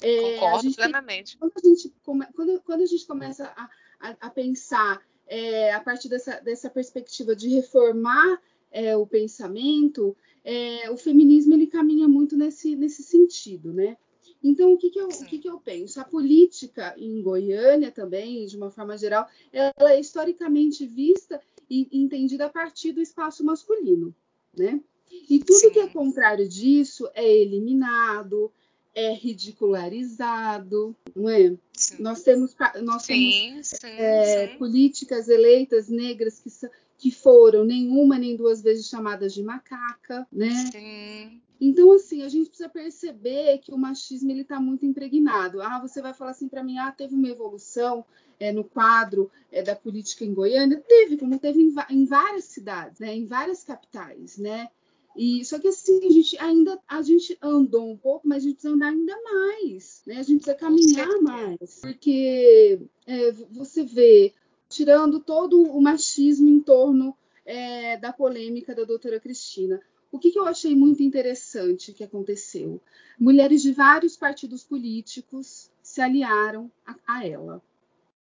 É, 0.00 0.34
Concordo 0.34 0.74
plenamente. 0.74 1.36
quando, 1.36 1.52
a 1.56 1.60
gente, 1.60 1.94
quando, 2.02 2.60
quando 2.62 2.80
a 2.82 2.86
gente 2.86 3.06
começa 3.06 3.52
a, 3.56 3.70
a, 4.00 4.16
a 4.20 4.30
pensar 4.30 5.00
é, 5.26 5.72
a 5.74 5.80
partir 5.80 6.08
dessa, 6.08 6.40
dessa 6.40 6.70
perspectiva 6.70 7.36
de 7.36 7.48
reformar 7.48 8.40
é, 8.70 8.96
o 8.96 9.06
pensamento, 9.06 10.16
é, 10.44 10.90
o 10.90 10.96
feminismo 10.96 11.54
ele 11.54 11.66
caminha 11.66 12.08
muito 12.08 12.36
nesse, 12.36 12.76
nesse 12.76 13.02
sentido, 13.02 13.72
né? 13.72 13.96
Então, 14.42 14.72
o 14.72 14.78
que, 14.78 14.90
que, 14.90 15.00
eu, 15.00 15.08
o 15.08 15.24
que, 15.26 15.38
que 15.38 15.48
eu 15.48 15.58
penso? 15.58 16.00
A 16.00 16.04
política 16.04 16.94
em 16.96 17.20
Goiânia 17.20 17.90
também, 17.90 18.46
de 18.46 18.56
uma 18.56 18.70
forma 18.70 18.96
geral, 18.96 19.26
ela 19.52 19.92
é 19.92 20.00
historicamente 20.00 20.86
vista 20.86 21.40
e 21.68 21.88
entendida 21.92 22.46
a 22.46 22.50
partir 22.50 22.92
do 22.92 23.00
espaço 23.00 23.44
masculino, 23.44 24.14
né? 24.56 24.80
E 25.28 25.38
tudo 25.38 25.58
sim. 25.58 25.70
que 25.70 25.80
é 25.80 25.88
contrário 25.88 26.48
disso 26.48 27.08
é 27.14 27.26
eliminado, 27.26 28.52
é 28.94 29.12
ridicularizado, 29.12 30.94
não 31.14 31.28
é? 31.28 31.56
Sim. 31.72 32.02
Nós 32.02 32.22
temos, 32.22 32.54
nós 32.82 33.02
sim, 33.02 33.30
temos 33.50 33.72
é, 33.84 34.48
políticas 34.56 35.28
eleitas 35.28 35.88
negras 35.88 36.40
que, 36.40 36.50
que 36.98 37.12
foram 37.12 37.64
nenhuma 37.64 38.18
nem 38.18 38.36
duas 38.36 38.60
vezes 38.60 38.88
chamadas 38.88 39.32
de 39.32 39.42
macaca, 39.42 40.26
né? 40.32 40.50
Sim. 40.72 41.40
Então, 41.60 41.92
assim, 41.92 42.22
a 42.22 42.28
gente 42.28 42.48
precisa 42.48 42.68
perceber 42.68 43.58
que 43.58 43.72
o 43.72 43.78
machismo 43.78 44.30
ele 44.30 44.42
está 44.42 44.60
muito 44.60 44.84
impregnado. 44.84 45.62
Ah, 45.62 45.80
você 45.80 46.02
vai 46.02 46.12
falar 46.12 46.32
assim 46.32 46.48
para 46.48 46.62
mim, 46.62 46.78
ah, 46.78 46.92
teve 46.92 47.14
uma 47.14 47.28
evolução 47.28 48.04
é, 48.38 48.52
no 48.52 48.64
quadro 48.64 49.30
é, 49.50 49.62
da 49.62 49.74
política 49.74 50.24
em 50.24 50.34
Goiânia? 50.34 50.82
Teve, 50.86 51.16
como 51.16 51.38
teve 51.38 51.62
em, 51.62 51.74
em 51.90 52.04
várias 52.04 52.44
cidades, 52.44 52.98
né? 52.98 53.14
Em 53.14 53.26
várias 53.26 53.62
capitais, 53.62 54.36
né? 54.36 54.68
E 55.16 55.44
só 55.44 55.58
que 55.58 55.66
assim, 55.66 55.98
a 56.06 56.10
gente 56.10 56.38
ainda 56.38 56.78
a 56.86 57.02
gente 57.02 57.36
andou 57.42 57.90
um 57.90 57.96
pouco, 57.96 58.28
mas 58.28 58.38
a 58.38 58.46
gente 58.46 58.54
precisa 58.54 58.74
andar 58.74 58.88
ainda 58.88 59.16
mais, 59.22 60.02
né? 60.06 60.18
A 60.18 60.22
gente 60.22 60.42
precisa 60.42 60.54
caminhar 60.54 61.20
mais, 61.22 61.80
porque 61.80 62.80
é, 63.04 63.32
você 63.50 63.84
vê 63.84 64.32
tirando 64.68 65.20
todo 65.20 65.62
o 65.62 65.80
machismo 65.80 66.48
em 66.48 66.60
torno 66.60 67.16
é, 67.44 67.96
da 67.96 68.12
polêmica 68.12 68.74
da 68.74 68.84
doutora 68.84 69.18
Cristina. 69.18 69.80
O 70.10 70.18
que, 70.18 70.30
que, 70.30 70.38
eu 70.38 70.46
achei 70.46 70.74
muito 70.74 71.02
interessante 71.02 71.92
que 71.92 72.04
aconteceu? 72.04 72.80
Mulheres 73.18 73.62
de 73.62 73.72
vários 73.72 74.16
partidos 74.16 74.64
políticos 74.64 75.70
se 75.82 76.00
aliaram 76.00 76.70
a, 76.86 76.96
a 77.06 77.26
ela 77.26 77.62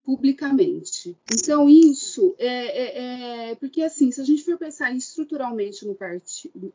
publicamente. 0.07 1.17
Então, 1.33 1.69
isso 1.69 2.37
é, 2.39 2.47
é, 2.47 3.51
é, 3.51 3.55
Porque, 3.57 3.83
assim, 3.83 4.13
se 4.13 4.21
a 4.21 4.25
gente 4.25 4.45
for 4.45 4.57
pensar 4.57 4.95
estruturalmente 4.95 5.85
no 5.85 5.97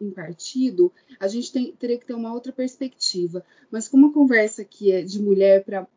em 0.02 0.12
partido, 0.12 0.92
a 1.18 1.30
gente 1.30 1.50
tem, 1.50 1.72
teria 1.72 1.98
que 1.98 2.06
ter 2.06 2.14
uma 2.14 2.34
outra 2.34 2.52
perspectiva. 2.52 3.44
Mas, 3.72 3.88
como 3.88 4.08
a 4.08 4.14
conversa 4.14 4.64
aqui 4.64 4.92
é 4.92 5.02
de 5.02 5.22
mulher 5.22 5.64
para 5.64 5.88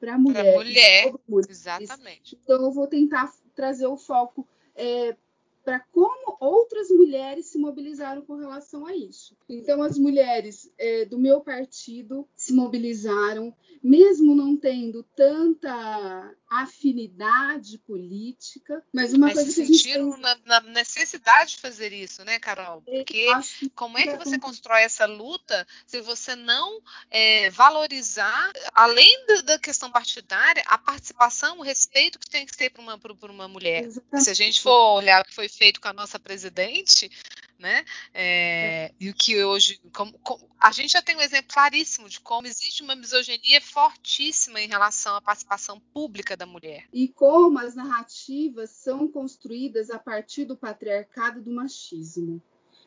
para 0.00 0.18
mulher, 0.18 0.56
mulher, 0.56 1.12
mulher 1.28 1.46
exatamente. 1.48 2.38
Então, 2.42 2.64
eu 2.64 2.72
vou 2.72 2.88
tentar 2.88 3.32
trazer 3.54 3.86
o 3.86 3.96
foco 3.96 4.46
é, 4.74 5.16
para 5.64 5.78
como 5.92 6.36
outras 6.40 6.90
mulheres 6.90 7.46
se 7.46 7.58
mobilizaram 7.58 8.22
com 8.22 8.34
relação 8.34 8.84
a 8.84 8.96
isso. 8.96 9.36
Então, 9.48 9.80
as 9.82 9.96
mulheres 9.96 10.72
é, 10.76 11.04
do 11.04 11.18
meu 11.18 11.40
partido 11.40 12.28
se 12.40 12.54
mobilizaram, 12.54 13.54
mesmo 13.82 14.34
não 14.34 14.56
tendo 14.56 15.02
tanta 15.14 16.34
afinidade 16.48 17.76
política, 17.80 18.82
mas 18.90 19.12
uma 19.12 19.26
mas 19.26 19.34
coisa 19.34 19.50
se 19.50 19.60
que 19.60 19.74
sentiram 19.74 20.10
gente... 20.10 20.20
na, 20.22 20.38
na, 20.46 20.60
necessidade 20.62 21.50
de 21.50 21.58
fazer 21.58 21.92
isso, 21.92 22.24
né, 22.24 22.38
Carol? 22.38 22.80
Porque 22.80 23.26
como 23.74 23.98
é 23.98 24.06
que 24.06 24.16
você 24.16 24.38
constrói 24.38 24.84
essa 24.84 25.04
luta 25.04 25.66
se 25.86 26.00
você 26.00 26.34
não 26.34 26.80
é, 27.10 27.50
valorizar, 27.50 28.50
além 28.72 29.26
da, 29.26 29.42
da, 29.42 29.58
questão 29.58 29.92
partidária, 29.92 30.62
a 30.66 30.78
participação, 30.78 31.58
o 31.58 31.62
respeito 31.62 32.18
que 32.18 32.30
tem 32.30 32.46
que 32.46 32.56
ter 32.56 32.70
para 32.70 32.80
uma, 32.80 32.98
uma 33.24 33.48
mulher? 33.48 33.84
Exatamente. 33.84 34.24
Se 34.24 34.30
a 34.30 34.34
gente 34.34 34.62
for 34.62 34.94
olhar 34.94 35.20
o 35.20 35.26
que 35.26 35.34
foi 35.34 35.48
feito 35.48 35.78
com 35.78 35.88
a 35.88 35.92
nossa 35.92 36.18
presidente, 36.18 37.10
né? 37.60 37.84
É, 38.14 38.92
e 38.98 39.10
o 39.10 39.14
que 39.14 39.44
hoje. 39.44 39.78
Como, 39.92 40.18
como, 40.20 40.48
a 40.58 40.72
gente 40.72 40.92
já 40.92 41.02
tem 41.02 41.16
um 41.16 41.20
exemplo 41.20 41.52
claríssimo 41.52 42.08
de 42.08 42.18
como 42.30 42.46
existe 42.46 42.84
uma 42.84 42.94
misoginia 42.94 43.60
fortíssima 43.60 44.60
em 44.60 44.68
relação 44.68 45.16
à 45.16 45.20
participação 45.20 45.80
pública 45.92 46.36
da 46.36 46.46
mulher. 46.46 46.86
E 46.92 47.08
como 47.08 47.58
as 47.58 47.74
narrativas 47.74 48.70
são 48.70 49.08
construídas 49.08 49.90
a 49.90 49.98
partir 49.98 50.44
do 50.44 50.56
patriarcado 50.56 51.40
e 51.40 51.42
do 51.42 51.50
machismo. 51.50 52.40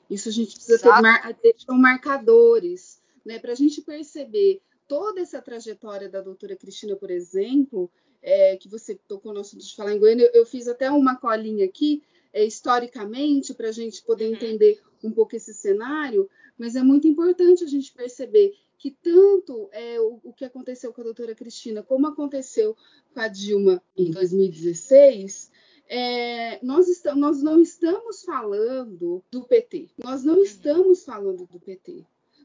Isso 0.10 0.30
a 0.30 0.32
gente 0.32 0.56
precisa 0.56 0.76
Exato. 0.76 0.96
ter, 0.96 1.02
mar, 1.02 1.38
são 1.58 1.78
marcadores, 1.78 3.02
né? 3.26 3.38
Para 3.38 3.52
a 3.52 3.56
gente 3.56 3.82
perceber 3.82 4.62
toda 4.88 5.20
essa 5.20 5.42
trajetória 5.42 6.08
da 6.08 6.22
doutora 6.22 6.56
Cristina, 6.56 6.96
por 6.96 7.12
exemplo, 7.12 7.92
é, 8.22 8.56
que 8.56 8.70
você 8.70 8.96
tocou 8.96 9.34
no 9.34 9.42
assunto 9.42 9.66
de 9.66 9.76
falar 9.76 9.94
em 9.94 10.00
Goiânia, 10.00 10.32
eu, 10.34 10.40
eu 10.40 10.46
fiz 10.46 10.70
até 10.70 10.90
uma 10.90 11.18
colinha 11.18 11.66
aqui 11.66 12.02
é, 12.32 12.46
historicamente 12.46 13.54
para 13.54 13.68
a 13.68 13.74
gente 13.74 14.04
poder 14.04 14.30
uhum. 14.30 14.36
entender 14.36 14.82
um 15.04 15.12
pouco 15.12 15.36
esse 15.36 15.54
cenário, 15.54 16.30
mas 16.58 16.78
é 16.78 16.82
muito 16.82 17.10
importante 17.10 17.62
a 17.66 17.68
gente 17.68 17.92
perceber 17.92 18.56
que 18.84 18.92
tanto 18.92 19.70
é, 19.72 19.98
o, 20.02 20.20
o, 20.22 20.34
que 20.34 20.44
aconteceu 20.44 20.92
com 20.92 21.00
a 21.00 21.06
doutora 21.06 21.34
Cristina, 21.34 21.82
como 21.82 22.06
aconteceu 22.06 22.76
com 23.14 23.20
a 23.22 23.30
Dilma 23.30 23.82
em 23.96 24.12
2016, 24.12 25.50
é, 25.88 26.60
nós, 26.62 26.90
estamos, 26.90 27.22
nós 27.22 27.42
não 27.42 27.62
estamos 27.62 28.24
falando 28.24 29.24
do 29.32 29.42
PT. 29.46 29.88
Nós 30.04 30.26
não 30.26 30.36
uhum. 30.36 30.44
estamos 30.44 31.06
falando 31.06 31.48
do 31.48 31.62
PT. 31.62 32.04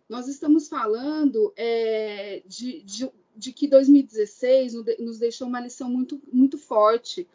Nós 0.09 0.29
estamos 0.29 0.69
falando 0.69 1.53
é, 1.57 2.45
de, 2.47 2.83
de, 2.85 3.11
de, 3.35 3.53
que 3.53 3.67
2016 3.67 4.75
nos 5.01 5.19
deixou 5.19 5.49
uma 5.49 5.61
lição 5.61 5.91
muito, 5.91 6.23
muito 6.33 6.57
forte 6.57 7.27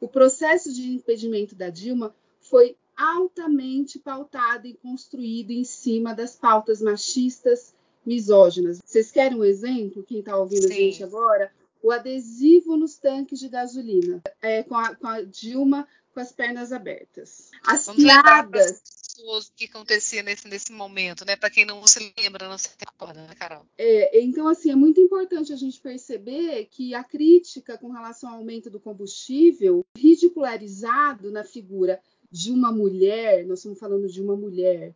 o 0.00 0.08
processo 0.08 0.72
de 0.72 0.90
impedimento 0.90 1.54
da 1.54 1.70
Dilma 1.70 2.12
foi 2.40 2.76
altamente 2.96 4.00
pautado 4.00 4.66
e 4.66 4.74
construído 4.74 5.52
em 5.52 5.62
cima 5.62 6.12
das 6.12 6.34
pautas 6.34 6.82
machistas, 6.82 7.72
misóginas. 8.08 8.80
Vocês 8.84 9.10
querem 9.10 9.38
um 9.38 9.44
exemplo? 9.44 10.02
Quem 10.02 10.20
está 10.20 10.36
ouvindo 10.36 10.66
Sim. 10.66 10.72
a 10.72 10.76
gente 10.76 11.04
agora? 11.04 11.52
O 11.82 11.92
adesivo 11.92 12.76
nos 12.76 12.96
tanques 12.96 13.38
de 13.38 13.48
gasolina, 13.48 14.20
é, 14.42 14.64
com, 14.64 14.74
a, 14.74 14.94
com 14.96 15.06
a 15.06 15.22
Dilma 15.22 15.86
com 16.12 16.20
as 16.20 16.32
pernas 16.32 16.72
abertas. 16.72 17.50
As 17.64 17.86
Vamos 17.86 18.02
piadas 18.02 18.82
o 19.24 19.40
que 19.56 19.64
acontecia 19.64 20.22
nesse, 20.22 20.46
nesse 20.48 20.72
momento, 20.72 21.24
né? 21.24 21.36
Para 21.36 21.50
quem 21.50 21.64
não 21.64 21.84
se 21.86 22.12
lembra, 22.16 22.48
não 22.48 22.58
se 22.58 22.68
recorda, 22.78 23.20
né, 23.26 23.34
Carol? 23.34 23.66
É, 23.76 24.20
então, 24.20 24.46
assim, 24.48 24.70
é 24.70 24.76
muito 24.76 25.00
importante 25.00 25.52
a 25.52 25.56
gente 25.56 25.80
perceber 25.80 26.66
que 26.70 26.94
a 26.94 27.02
crítica 27.02 27.76
com 27.78 27.90
relação 27.90 28.30
ao 28.30 28.36
aumento 28.36 28.70
do 28.70 28.80
combustível, 28.80 29.84
ridicularizado 29.96 31.30
na 31.30 31.44
figura 31.44 32.00
de 32.30 32.52
uma 32.52 32.70
mulher, 32.70 33.46
nós 33.46 33.58
estamos 33.60 33.78
falando 33.78 34.08
de 34.08 34.20
uma 34.20 34.36
mulher, 34.36 34.94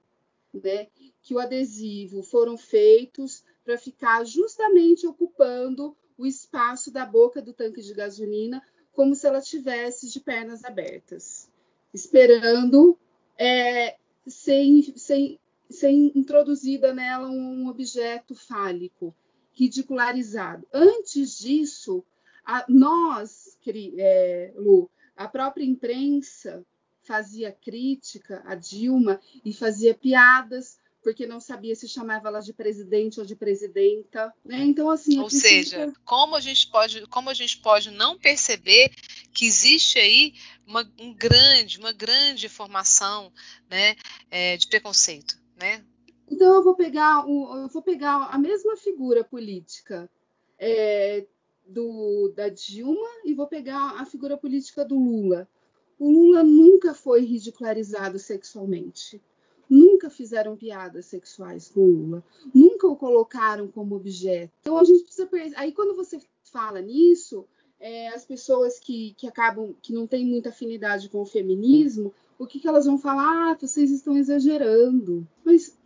né? 0.52 0.88
Que 1.22 1.34
o 1.34 1.38
adesivo 1.38 2.22
foram 2.22 2.56
feitos 2.56 3.44
para 3.64 3.78
ficar 3.78 4.24
justamente 4.24 5.06
ocupando 5.06 5.96
o 6.18 6.26
espaço 6.26 6.90
da 6.90 7.06
boca 7.06 7.40
do 7.40 7.52
tanque 7.52 7.80
de 7.80 7.94
gasolina, 7.94 8.62
como 8.92 9.14
se 9.14 9.26
ela 9.26 9.40
tivesse 9.40 10.08
de 10.10 10.20
pernas 10.20 10.64
abertas, 10.64 11.48
esperando 11.92 12.98
é, 13.38 13.96
sem, 14.26 14.82
sem, 14.96 15.38
sem 15.70 16.12
introduzida 16.14 16.92
nela 16.92 17.28
um 17.28 17.68
objeto 17.68 18.34
fálico, 18.34 19.14
ridicularizado. 19.52 20.66
Antes 20.72 21.38
disso, 21.38 22.04
a, 22.44 22.64
nós, 22.68 23.58
é, 23.96 24.52
Lu, 24.56 24.90
a 25.16 25.28
própria 25.28 25.64
imprensa 25.64 26.64
fazia 27.02 27.52
crítica 27.52 28.42
a 28.46 28.54
Dilma 28.54 29.20
e 29.44 29.52
fazia 29.52 29.94
piadas 29.94 30.78
porque 31.02 31.26
não 31.26 31.40
sabia 31.40 31.74
se 31.74 31.88
chamava 31.88 32.28
ela 32.28 32.40
de 32.40 32.52
presidente 32.52 33.18
ou 33.18 33.26
de 33.26 33.34
presidenta, 33.34 34.32
né? 34.44 34.58
Então 34.58 34.88
assim, 34.88 35.18
ou 35.18 35.28
seja, 35.28 35.92
como 36.04 36.36
a 36.36 36.40
gente 36.40 36.70
pode, 36.70 37.06
como 37.08 37.28
a 37.28 37.34
gente 37.34 37.58
pode 37.58 37.90
não 37.90 38.16
perceber 38.16 38.90
que 39.34 39.44
existe 39.44 39.98
aí 39.98 40.34
uma 40.66 40.88
um 41.00 41.12
grande, 41.12 41.78
uma 41.78 41.92
grande 41.92 42.48
formação, 42.48 43.32
né, 43.68 43.96
é, 44.30 44.56
de 44.56 44.66
preconceito, 44.68 45.36
né? 45.56 45.84
Então 46.30 46.54
eu 46.54 46.62
vou 46.62 46.74
pegar, 46.74 47.24
eu 47.26 47.68
vou 47.68 47.82
pegar 47.82 48.28
a 48.30 48.38
mesma 48.38 48.76
figura 48.76 49.24
política 49.24 50.08
é, 50.58 51.26
do 51.66 52.32
da 52.34 52.48
Dilma 52.48 53.08
e 53.24 53.34
vou 53.34 53.46
pegar 53.46 54.00
a 54.00 54.06
figura 54.06 54.36
política 54.36 54.84
do 54.84 54.98
Lula. 54.98 55.48
O 55.98 56.10
Lula 56.10 56.42
nunca 56.42 56.94
foi 56.94 57.22
ridicularizado 57.22 58.18
sexualmente 58.18 59.20
nunca 59.72 60.10
fizeram 60.10 60.54
piadas 60.54 61.06
sexuais 61.06 61.68
com 61.68 61.80
Lula, 61.80 62.22
nunca 62.54 62.86
o 62.86 62.94
colocaram 62.94 63.68
como 63.68 63.96
objeto. 63.96 64.52
Então 64.60 64.76
a 64.76 64.84
gente 64.84 65.04
precisa. 65.04 65.26
Aí 65.56 65.72
quando 65.72 65.96
você 65.96 66.20
fala 66.52 66.82
nisso, 66.82 67.46
é, 67.80 68.08
as 68.08 68.24
pessoas 68.24 68.78
que, 68.78 69.14
que 69.16 69.26
acabam, 69.26 69.74
que 69.80 69.92
não 69.92 70.06
têm 70.06 70.26
muita 70.26 70.50
afinidade 70.50 71.08
com 71.08 71.22
o 71.22 71.26
feminismo, 71.26 72.12
o 72.38 72.46
que, 72.46 72.60
que 72.60 72.68
elas 72.68 72.84
vão 72.84 72.98
falar? 72.98 73.52
Ah, 73.52 73.58
vocês 73.58 73.90
estão 73.90 74.16
exagerando. 74.16 75.26
Mas, 75.42 75.76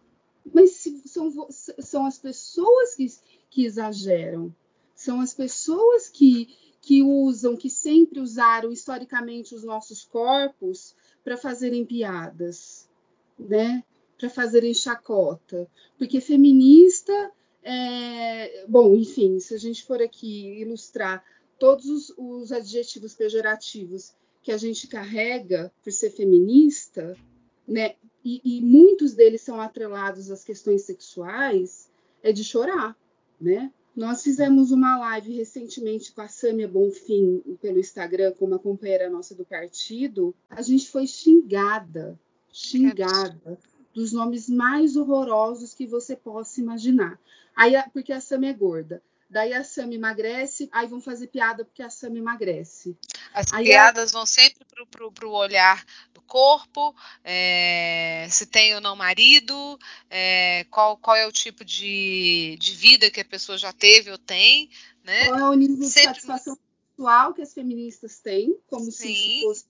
mas 0.52 0.72
são, 1.06 1.48
são 1.50 2.04
as 2.04 2.18
pessoas 2.18 2.94
que, 2.94 3.06
que 3.48 3.64
exageram, 3.64 4.52
são 4.96 5.20
as 5.20 5.32
pessoas 5.32 6.08
que, 6.08 6.48
que 6.86 7.02
usam, 7.02 7.56
que 7.56 7.68
sempre 7.68 8.20
usaram 8.20 8.70
historicamente 8.70 9.56
os 9.56 9.64
nossos 9.64 10.04
corpos 10.04 10.94
para 11.24 11.36
fazerem 11.36 11.84
piadas 11.84 12.88
né, 13.36 13.82
para 14.16 14.30
fazerem 14.30 14.72
chacota, 14.72 15.68
porque 15.98 16.20
feminista, 16.20 17.32
é, 17.60 18.64
bom, 18.68 18.94
enfim, 18.94 19.40
se 19.40 19.52
a 19.52 19.58
gente 19.58 19.84
for 19.84 20.00
aqui 20.00 20.60
ilustrar 20.60 21.24
todos 21.58 21.86
os, 21.86 22.14
os 22.16 22.52
adjetivos 22.52 23.14
pejorativos 23.14 24.14
que 24.40 24.52
a 24.52 24.56
gente 24.56 24.86
carrega 24.86 25.72
por 25.82 25.92
ser 25.92 26.10
feminista, 26.10 27.16
né, 27.66 27.96
e, 28.24 28.40
e, 28.44 28.60
muitos 28.60 29.12
deles 29.12 29.40
são 29.40 29.60
atrelados 29.60 30.30
às 30.30 30.44
questões 30.44 30.82
sexuais, 30.82 31.90
é 32.22 32.32
de 32.32 32.44
chorar, 32.44 32.96
né? 33.40 33.72
Nós 33.96 34.22
fizemos 34.22 34.70
uma 34.70 34.98
live 34.98 35.32
recentemente 35.32 36.12
com 36.12 36.20
a 36.20 36.28
Sâmia 36.28 36.68
Bonfim 36.68 37.42
pelo 37.60 37.80
Instagram, 37.80 38.32
com 38.32 38.44
uma 38.44 38.58
companheira 38.58 39.08
nossa 39.08 39.34
do 39.34 39.44
partido. 39.44 40.34
A 40.50 40.60
gente 40.60 40.88
foi 40.90 41.06
xingada 41.06 42.18
xingada 42.56 43.58
dos 43.94 44.12
nomes 44.12 44.48
mais 44.48 44.96
horrorosos 44.96 45.74
que 45.74 45.86
você 45.86 46.16
possa 46.16 46.60
imaginar. 46.60 47.20
Aí, 47.54 47.74
porque 47.92 48.12
a 48.12 48.20
Sam 48.20 48.46
é 48.46 48.52
gorda. 48.52 49.02
Daí 49.28 49.52
a 49.52 49.64
Sam 49.64 49.92
emagrece, 49.92 50.68
aí 50.72 50.86
vão 50.86 51.00
fazer 51.00 51.26
piada 51.26 51.64
porque 51.64 51.82
a 51.82 51.90
Sam 51.90 52.16
emagrece. 52.16 52.96
As 53.34 53.52
aí 53.52 53.64
piadas 53.64 54.14
a... 54.14 54.18
vão 54.18 54.26
sempre 54.26 54.64
para 54.64 55.26
o 55.28 55.32
olhar 55.32 55.84
do 56.14 56.22
corpo, 56.22 56.94
é, 57.24 58.26
se 58.30 58.46
tem 58.46 58.74
ou 58.74 58.80
não 58.80 58.94
marido, 58.94 59.78
é, 60.08 60.64
qual, 60.70 60.96
qual 60.96 61.16
é 61.16 61.26
o 61.26 61.32
tipo 61.32 61.64
de, 61.64 62.56
de 62.60 62.72
vida 62.74 63.10
que 63.10 63.20
a 63.20 63.24
pessoa 63.24 63.58
já 63.58 63.72
teve 63.72 64.10
ou 64.10 64.18
tem. 64.18 64.70
Né? 65.02 65.26
Qual 65.26 65.38
é 65.38 65.50
o 65.50 65.54
nível 65.54 65.76
sempre... 65.76 66.14
de 66.14 66.20
satisfação 66.20 66.56
sexual 66.96 67.34
que 67.34 67.42
as 67.42 67.52
feministas 67.52 68.18
têm, 68.20 68.56
como 68.68 68.90
se, 68.90 69.12
isso 69.12 69.40
fosse, 69.42 69.64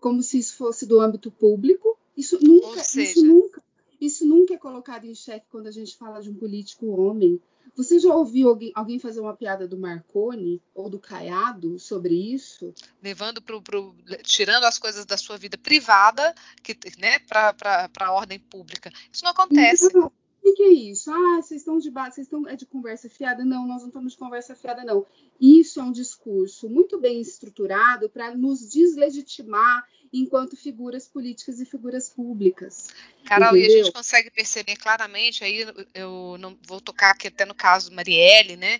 como 0.00 0.22
se 0.22 0.38
isso 0.38 0.56
fosse 0.56 0.86
do 0.86 1.00
âmbito 1.00 1.30
público. 1.30 1.98
Isso 2.16 2.38
nunca, 2.40 2.82
seja... 2.82 3.10
isso 3.10 3.26
nunca, 3.26 3.62
isso 4.04 4.26
nunca 4.26 4.54
é 4.54 4.58
colocado 4.58 5.04
em 5.04 5.14
xeque 5.14 5.46
quando 5.50 5.66
a 5.66 5.70
gente 5.70 5.96
fala 5.96 6.20
de 6.20 6.30
um 6.30 6.34
político 6.34 6.86
homem. 6.86 7.40
Você 7.76 7.98
já 7.98 8.14
ouviu 8.14 8.48
alguém, 8.50 8.70
alguém, 8.74 8.98
fazer 8.98 9.20
uma 9.20 9.34
piada 9.34 9.66
do 9.66 9.76
Marconi 9.76 10.62
ou 10.74 10.88
do 10.88 10.98
Caiado 10.98 11.78
sobre 11.78 12.14
isso? 12.14 12.72
Levando 13.02 13.42
pro, 13.42 13.60
pro 13.60 13.94
tirando 14.22 14.64
as 14.64 14.78
coisas 14.78 15.04
da 15.04 15.16
sua 15.16 15.36
vida 15.36 15.58
privada, 15.58 16.34
que, 16.62 16.76
né, 16.98 17.18
para 17.18 17.90
a 18.00 18.12
ordem 18.12 18.38
pública. 18.38 18.92
Isso 19.12 19.24
não 19.24 19.32
acontece. 19.32 19.92
Não, 19.92 20.12
o 20.44 20.52
que 20.52 20.62
é 20.62 20.72
isso? 20.72 21.10
Ah, 21.10 21.40
vocês 21.40 21.62
estão 21.62 21.78
de 21.78 21.90
base, 21.90 22.16
vocês 22.16 22.26
estão 22.26 22.46
é 22.46 22.54
de 22.54 22.66
conversa 22.66 23.08
fiada? 23.08 23.44
Não, 23.44 23.66
nós 23.66 23.80
não 23.80 23.88
estamos 23.88 24.12
de 24.12 24.18
conversa 24.18 24.54
fiada, 24.54 24.84
não. 24.84 25.06
Isso 25.40 25.80
é 25.80 25.82
um 25.82 25.90
discurso 25.90 26.68
muito 26.68 27.00
bem 27.00 27.18
estruturado 27.20 28.10
para 28.10 28.36
nos 28.36 28.68
deslegitimar 28.68 29.88
enquanto 30.20 30.56
figuras 30.56 31.08
políticas 31.08 31.60
e 31.60 31.66
figuras 31.66 32.08
públicas. 32.08 32.88
Carol, 33.24 33.56
entendeu? 33.56 33.70
e 33.70 33.80
a 33.80 33.84
gente 33.84 33.92
consegue 33.92 34.30
perceber 34.30 34.76
claramente, 34.76 35.42
aí 35.42 35.66
eu 35.92 36.36
não 36.38 36.56
vou 36.66 36.80
tocar 36.80 37.10
aqui 37.10 37.28
até 37.28 37.44
no 37.44 37.54
caso 37.54 37.92
Marielle, 37.92 38.56
né? 38.56 38.78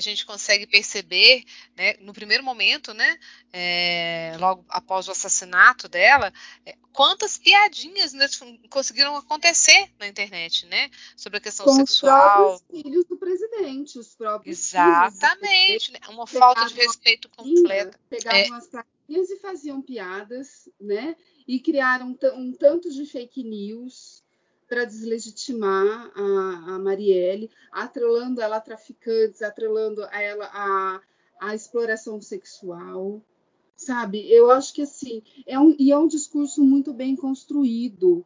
A 0.00 0.02
gente 0.02 0.26
consegue 0.26 0.66
perceber, 0.66 1.44
né, 1.76 1.94
no 2.00 2.12
primeiro 2.12 2.42
momento, 2.42 2.92
né, 2.92 3.18
é, 3.52 4.36
logo 4.38 4.64
após 4.68 5.06
o 5.08 5.10
assassinato 5.10 5.88
dela, 5.88 6.32
é, 6.64 6.76
quantas 6.92 7.38
piadinhas 7.38 8.12
né, 8.12 8.26
conseguiram 8.68 9.14
acontecer 9.16 9.90
na 9.98 10.08
internet, 10.08 10.66
né, 10.66 10.90
sobre 11.16 11.38
a 11.38 11.40
questão 11.40 11.66
Com 11.66 11.74
sexual. 11.74 12.54
Os 12.54 12.60
próprios 12.62 12.82
filhos 12.82 13.04
do 13.04 13.16
presidente, 13.16 13.98
os 13.98 14.14
próprios 14.14 14.58
Exatamente, 14.58 15.92
né, 15.92 16.00
uma 16.08 16.26
falta 16.26 16.66
de 16.66 16.74
respeito 16.74 17.28
completa. 17.28 17.98
Pegavam 18.08 18.38
é, 18.38 18.58
as 18.58 18.66
plaquinhas 18.66 19.30
e 19.30 19.36
faziam 19.36 19.82
piadas, 19.82 20.68
né, 20.80 21.14
e 21.46 21.60
criaram 21.60 22.16
um 22.34 22.52
tanto 22.52 22.90
de 22.90 23.04
fake 23.04 23.44
news 23.44 24.22
para 24.70 24.84
deslegitimar 24.84 26.12
a, 26.14 26.74
a, 26.74 26.78
Marielle, 26.78 27.50
atrelando 27.72 28.40
ela 28.40 28.58
a 28.58 28.60
traficantes, 28.60 29.42
atrelando 29.42 30.04
a 30.04 30.22
ela 30.22 30.48
a, 30.52 31.00
a 31.40 31.54
exploração 31.56 32.22
sexual, 32.22 33.20
sabe? 33.74 34.32
Eu 34.32 34.48
acho 34.52 34.72
que 34.72 34.82
assim, 34.82 35.24
é 35.44 35.58
um, 35.58 35.74
e 35.76 35.90
é 35.90 35.98
um 35.98 36.06
discurso 36.06 36.62
muito 36.62 36.94
bem 36.94 37.16
construído. 37.16 38.24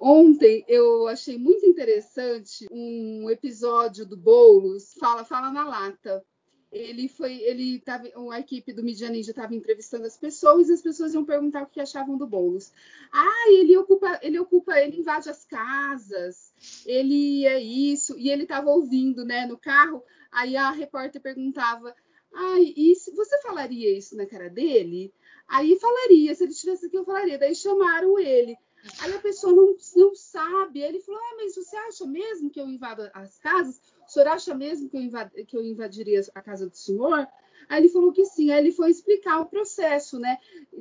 Ontem 0.00 0.64
eu 0.66 1.06
achei 1.08 1.36
muito 1.36 1.66
interessante 1.66 2.66
um 2.72 3.28
episódio 3.30 4.06
do 4.06 4.16
Boulos, 4.16 4.94
fala, 4.98 5.26
fala 5.26 5.50
na 5.50 5.68
lata 5.68 6.24
ele 6.70 7.08
foi, 7.08 7.34
ele 7.42 7.80
tava, 7.80 8.08
a 8.32 8.40
equipe 8.40 8.72
do 8.72 8.82
Media 8.82 9.08
Ninja 9.08 9.30
estava 9.30 9.54
entrevistando 9.54 10.04
as 10.04 10.16
pessoas 10.16 10.68
e 10.68 10.72
as 10.72 10.82
pessoas 10.82 11.14
iam 11.14 11.24
perguntar 11.24 11.62
o 11.62 11.66
que 11.66 11.80
achavam 11.80 12.18
do 12.18 12.26
Boulos. 12.26 12.72
Ah, 13.12 13.50
ele 13.50 13.76
ocupa, 13.76 14.18
ele 14.22 14.38
ocupa, 14.38 14.78
ele 14.78 14.98
invade 14.98 15.28
as 15.28 15.44
casas, 15.44 16.52
ele 16.84 17.46
é 17.46 17.60
isso, 17.60 18.18
e 18.18 18.28
ele 18.28 18.42
estava 18.42 18.70
ouvindo, 18.70 19.24
né, 19.24 19.46
no 19.46 19.56
carro. 19.56 20.02
Aí 20.30 20.56
a 20.56 20.70
repórter 20.70 21.20
perguntava: 21.20 21.94
"Ai, 22.34 22.74
e 22.76 22.94
se 22.96 23.10
você 23.12 23.40
falaria 23.42 23.96
isso 23.96 24.16
na 24.16 24.26
cara 24.26 24.50
dele?" 24.50 25.12
Aí 25.48 25.78
falaria, 25.78 26.34
se 26.34 26.42
ele 26.42 26.52
estivesse 26.52 26.86
aqui 26.86 26.96
eu 26.96 27.04
falaria. 27.04 27.38
Daí 27.38 27.54
chamaram 27.54 28.18
ele. 28.18 28.56
Aí 29.00 29.14
a 29.14 29.18
pessoa 29.20 29.52
não, 29.52 29.76
não 29.96 30.14
sabe. 30.14 30.82
Aí 30.82 30.88
ele 30.88 31.00
falou: 31.00 31.20
Ah, 31.20 31.34
mas 31.38 31.54
você 31.54 31.76
acha 31.76 32.06
mesmo 32.06 32.50
que 32.50 32.60
eu 32.60 32.68
invado 32.68 33.08
as 33.12 33.38
casas? 33.38 33.80
O 34.06 34.10
senhor 34.10 34.28
acha 34.28 34.54
mesmo 34.54 34.88
que 34.88 34.96
eu, 34.96 35.02
invad 35.02 35.30
que 35.46 35.56
eu 35.56 35.64
invadiria 35.64 36.20
a 36.34 36.40
casa 36.40 36.68
do 36.68 36.76
senhor? 36.76 37.26
Aí 37.68 37.80
ele 37.80 37.88
falou 37.88 38.12
que 38.12 38.24
sim. 38.24 38.50
Aí 38.50 38.58
ele 38.58 38.72
foi 38.72 38.90
explicar 38.90 39.40
o 39.40 39.46
processo, 39.46 40.18
né? 40.18 40.38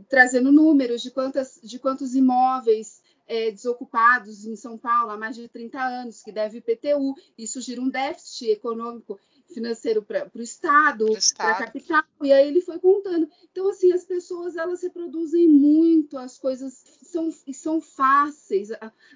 Trazendo 0.07 0.51
números 0.51 1.01
de, 1.01 1.11
quantas, 1.11 1.59
de 1.63 1.79
quantos 1.79 2.15
imóveis 2.15 3.01
é, 3.27 3.51
desocupados 3.51 4.45
em 4.45 4.55
São 4.55 4.77
Paulo 4.77 5.11
há 5.11 5.17
mais 5.17 5.35
de 5.35 5.47
30 5.47 5.81
anos, 5.81 6.21
que 6.21 6.31
deve 6.31 6.59
IPTU. 6.59 7.15
Isso 7.37 7.59
gira 7.61 7.81
um 7.81 7.89
déficit 7.89 8.51
econômico 8.51 9.19
financeiro 9.53 10.01
para 10.01 10.29
o 10.33 10.41
Estado, 10.41 11.05
para 11.35 11.51
a 11.51 11.65
capital. 11.65 12.03
E 12.23 12.31
aí 12.31 12.47
ele 12.47 12.61
foi 12.61 12.79
contando. 12.79 13.27
Então, 13.51 13.69
assim, 13.69 13.91
as 13.91 14.03
pessoas 14.03 14.55
elas 14.55 14.81
reproduzem 14.81 15.47
muito, 15.47 16.17
as 16.17 16.37
coisas 16.37 16.83
são, 17.03 17.31
são 17.53 17.79
fáceis. 17.79 18.69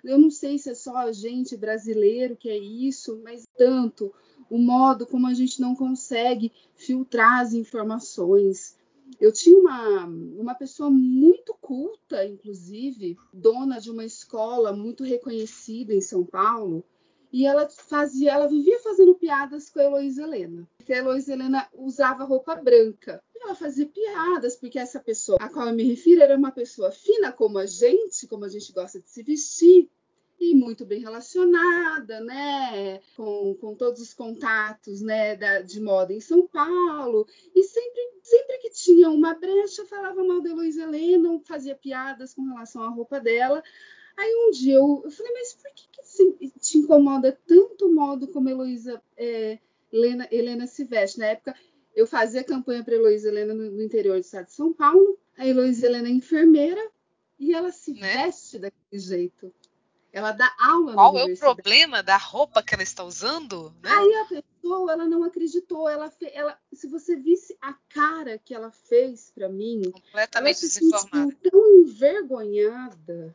Eu 0.04 0.18
não 0.18 0.30
sei 0.30 0.58
se 0.58 0.70
é 0.70 0.76
só 0.76 0.98
a 0.98 1.12
gente 1.12 1.58
brasileiro 1.58 2.36
que 2.36 2.50
é 2.50 2.58
isso, 2.58 3.22
mas 3.24 3.48
tanto 3.58 4.14
o 4.50 4.58
modo 4.58 5.06
como 5.06 5.28
a 5.28 5.34
gente 5.34 5.62
não 5.62 5.76
consegue 5.76 6.52
filtrar 6.76 7.42
as 7.42 7.54
informações. 7.54 8.78
Eu 9.20 9.32
tinha 9.32 9.58
uma, 9.60 10.06
uma 10.06 10.56
pessoa 10.56 10.90
muito 10.90 11.54
culta, 11.60 12.26
inclusive, 12.26 13.18
dona 13.34 13.80
de 13.80 13.90
uma 13.90 14.06
escola 14.06 14.72
muito 14.72 15.04
reconhecida 15.04 15.94
em 15.94 16.02
São 16.02 16.24
Paulo, 16.24 16.84
e 17.32 17.46
ela 17.46 17.70
fazia, 17.70 18.32
ela 18.32 18.48
vivia 18.48 18.80
fazendo 18.80 19.16
piadas 19.16 19.70
com 19.70 19.80
a 19.80 19.84
Heloísa 19.84 20.24
Helena. 20.24 20.68
Porque 20.78 20.94
a 20.94 20.98
Heloísa 20.98 21.34
Helena 21.34 21.68
usava 21.74 22.24
roupa 22.24 22.56
branca. 22.56 23.22
E 23.36 23.44
ela 23.44 23.56
fazia 23.56 23.86
piadas, 23.86 24.56
porque 24.56 24.80
essa 24.80 25.00
pessoa 25.00 25.38
a 25.40 25.50
qual 25.50 25.68
eu 25.68 25.76
me 25.76 25.84
refiro 25.84 26.22
era 26.22 26.36
uma 26.36 26.52
pessoa 26.52 26.92
fina 26.92 27.32
como 27.32 27.58
a 27.58 27.66
gente, 27.66 28.28
como 28.28 28.46
a 28.46 28.50
gente 28.50 28.72
gosta 28.74 29.00
de 29.00 29.10
se 29.10 29.24
vestir, 29.24 29.90
e 30.40 30.56
muito 30.56 30.86
bem 30.86 31.00
relacionada, 31.02 32.22
né, 32.22 33.02
com, 33.16 33.54
com 33.60 33.76
todos 33.76 34.00
os 34.00 34.14
contatos, 34.14 35.02
né, 35.02 35.36
da, 35.36 35.62
de 35.62 35.82
moda 35.82 36.14
em 36.14 36.22
São 36.22 36.48
Paulo, 36.48 37.28
e 37.54 37.62
sempre, 37.64 38.02
sempre 38.24 38.58
que 38.60 38.70
tinha 38.70 39.10
uma 39.10 39.34
brecha, 39.34 39.86
falava 39.86 40.24
mal 40.24 40.42
da 40.42 40.50
Heloísa 40.50 40.84
Helena, 40.84 41.42
fazia 41.46 41.76
piadas 41.76 42.34
com 42.34 42.46
relação 42.46 42.82
à 42.82 42.88
roupa 42.88 43.20
dela, 43.20 43.62
Aí 44.20 44.36
um 44.36 44.52
dia 44.52 44.76
eu, 44.76 45.02
eu 45.06 45.12
falei, 45.12 45.32
mas 45.32 45.54
por 45.54 45.72
que, 45.74 45.88
que 45.88 46.60
te 46.60 46.78
incomoda 46.78 47.40
tanto 47.48 47.88
o 47.88 47.96
modo 47.96 48.28
como 48.28 48.50
a 48.50 48.52
Heloísa 48.52 49.02
é, 49.16 49.60
Helena, 49.94 50.28
Helena 50.30 50.68
se 50.68 50.84
veste? 50.84 51.20
Na 51.20 51.28
época, 51.28 51.56
eu 51.96 52.06
fazia 52.06 52.44
campanha 52.44 52.84
para 52.84 52.96
Heloísa 52.96 53.30
Helena 53.30 53.54
no, 53.54 53.72
no, 53.72 53.82
interior 53.82 54.16
do 54.16 54.20
estado 54.20 54.48
de 54.48 54.52
São 54.52 54.74
Paulo. 54.74 55.18
A 55.38 55.48
Heloísa 55.48 55.86
Helena 55.86 56.10
é 56.10 56.12
enfermeira 56.12 56.86
e 57.40 57.54
ela 57.54 57.72
se 57.72 57.94
né? 57.94 58.26
veste 58.26 58.60
daquele 58.60 59.00
jeito. 59.02 59.54
Ela 60.12 60.34
dá 60.34 60.54
aula 60.60 60.96
Qual 60.96 61.18
é 61.18 61.24
o 61.24 61.38
problema 61.38 62.04
da 62.04 62.18
roupa 62.18 62.62
que 62.62 62.74
ela 62.74 62.84
está 62.84 63.06
usando? 63.06 63.74
Né? 63.82 63.90
Aí 63.90 64.14
a 64.16 64.26
pessoa 64.26 64.92
ela 64.92 65.06
não 65.06 65.24
acreditou. 65.24 65.88
Ela, 65.88 66.12
ela, 66.34 66.60
se 66.74 66.88
você 66.88 67.16
visse 67.16 67.56
a 67.62 67.74
cara 67.88 68.38
que 68.38 68.54
ela 68.54 68.70
fez 68.70 69.32
para 69.34 69.48
mim, 69.48 69.82
completamente 69.90 70.58
ela 70.58 70.70
se 70.70 70.80
desinformada, 70.82 71.38
tão 71.50 71.76
envergonhada 71.78 73.34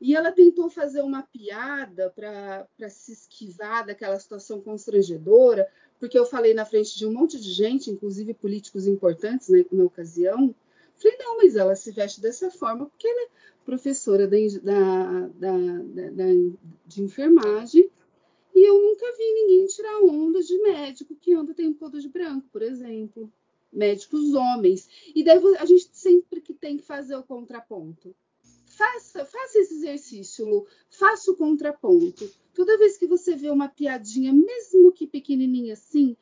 e 0.00 0.16
ela 0.16 0.32
tentou 0.32 0.70
fazer 0.70 1.02
uma 1.02 1.22
piada 1.22 2.10
para 2.10 2.88
se 2.88 3.12
esquivar 3.12 3.86
daquela 3.86 4.18
situação 4.18 4.60
constrangedora, 4.60 5.68
porque 5.98 6.18
eu 6.18 6.24
falei 6.24 6.54
na 6.54 6.64
frente 6.64 6.96
de 6.96 7.06
um 7.06 7.12
monte 7.12 7.38
de 7.38 7.52
gente, 7.52 7.90
inclusive 7.90 8.32
políticos 8.32 8.86
importantes 8.86 9.48
né, 9.50 9.64
na 9.70 9.84
ocasião. 9.84 10.54
Falei, 10.96 11.18
não, 11.18 11.36
mas 11.36 11.54
ela 11.54 11.76
se 11.76 11.90
veste 11.92 12.20
dessa 12.20 12.50
forma 12.50 12.86
porque 12.86 13.06
ela 13.06 13.24
é 13.24 13.28
professora 13.64 14.26
da, 14.26 14.36
da, 15.34 15.52
da, 15.52 16.24
de 16.86 17.02
enfermagem 17.02 17.90
e 18.54 18.68
eu 18.68 18.80
nunca 18.80 19.06
vi 19.16 19.32
ninguém 19.32 19.66
tirar 19.66 20.00
onda 20.02 20.42
de 20.42 20.58
médico 20.62 21.14
que 21.14 21.34
anda 21.34 21.52
o 21.52 21.54
tempo 21.54 21.78
todo 21.78 22.00
de 22.00 22.08
branco, 22.08 22.46
por 22.50 22.62
exemplo. 22.62 23.30
Médicos 23.72 24.34
homens. 24.34 24.88
E 25.14 25.22
daí 25.22 25.38
a 25.58 25.64
gente 25.64 25.88
sempre 25.92 26.40
que 26.40 26.52
tem 26.52 26.76
que 26.76 26.82
fazer 26.82 27.14
o 27.16 27.22
contraponto. 27.22 28.14
Faça, 28.70 29.24
faça 29.24 29.58
esse 29.58 29.74
exercício, 29.74 30.46
Lu. 30.46 30.66
Faça 30.88 31.30
o 31.30 31.36
contraponto. 31.36 32.30
Toda 32.54 32.78
vez 32.78 32.96
que 32.96 33.06
você 33.06 33.34
vê 33.34 33.50
uma 33.50 33.68
piadinha, 33.68 34.32
mesmo 34.32 34.92
que 34.92 35.06
pequenininha 35.06 35.74
assim, 35.74 36.16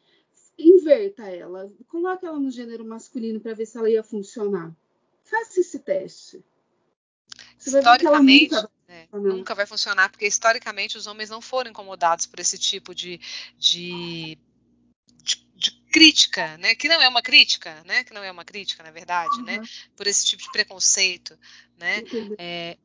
inverta 0.58 1.24
ela. 1.24 1.70
Coloque 1.88 2.24
ela 2.24 2.38
no 2.38 2.50
gênero 2.50 2.84
masculino 2.84 3.38
para 3.38 3.54
ver 3.54 3.66
se 3.66 3.76
ela 3.76 3.90
ia 3.90 4.02
funcionar. 4.02 4.74
Faça 5.22 5.60
esse 5.60 5.78
teste. 5.78 6.42
Você 7.58 7.78
historicamente, 7.78 8.54
nunca 8.54 8.70
vai, 8.86 8.96
é, 8.96 9.08
nunca 9.12 9.54
vai 9.54 9.66
funcionar, 9.66 10.10
porque 10.10 10.26
historicamente 10.26 10.96
os 10.96 11.06
homens 11.06 11.28
não 11.28 11.42
foram 11.42 11.70
incomodados 11.70 12.24
por 12.24 12.40
esse 12.40 12.56
tipo 12.56 12.94
de, 12.94 13.20
de 13.58 14.38
crítica, 15.90 16.56
né? 16.58 16.74
Que 16.74 16.88
não 16.88 17.00
é 17.00 17.08
uma 17.08 17.22
crítica, 17.22 17.82
né? 17.84 18.04
Que 18.04 18.12
não 18.14 18.22
é 18.22 18.30
uma 18.30 18.44
crítica, 18.44 18.82
na 18.82 18.90
verdade, 18.90 19.34
uhum. 19.38 19.44
né? 19.44 19.60
Por 19.96 20.06
esse 20.06 20.24
tipo 20.24 20.42
de 20.42 20.50
preconceito, 20.50 21.38
né? 21.78 22.02
É, 22.38 22.76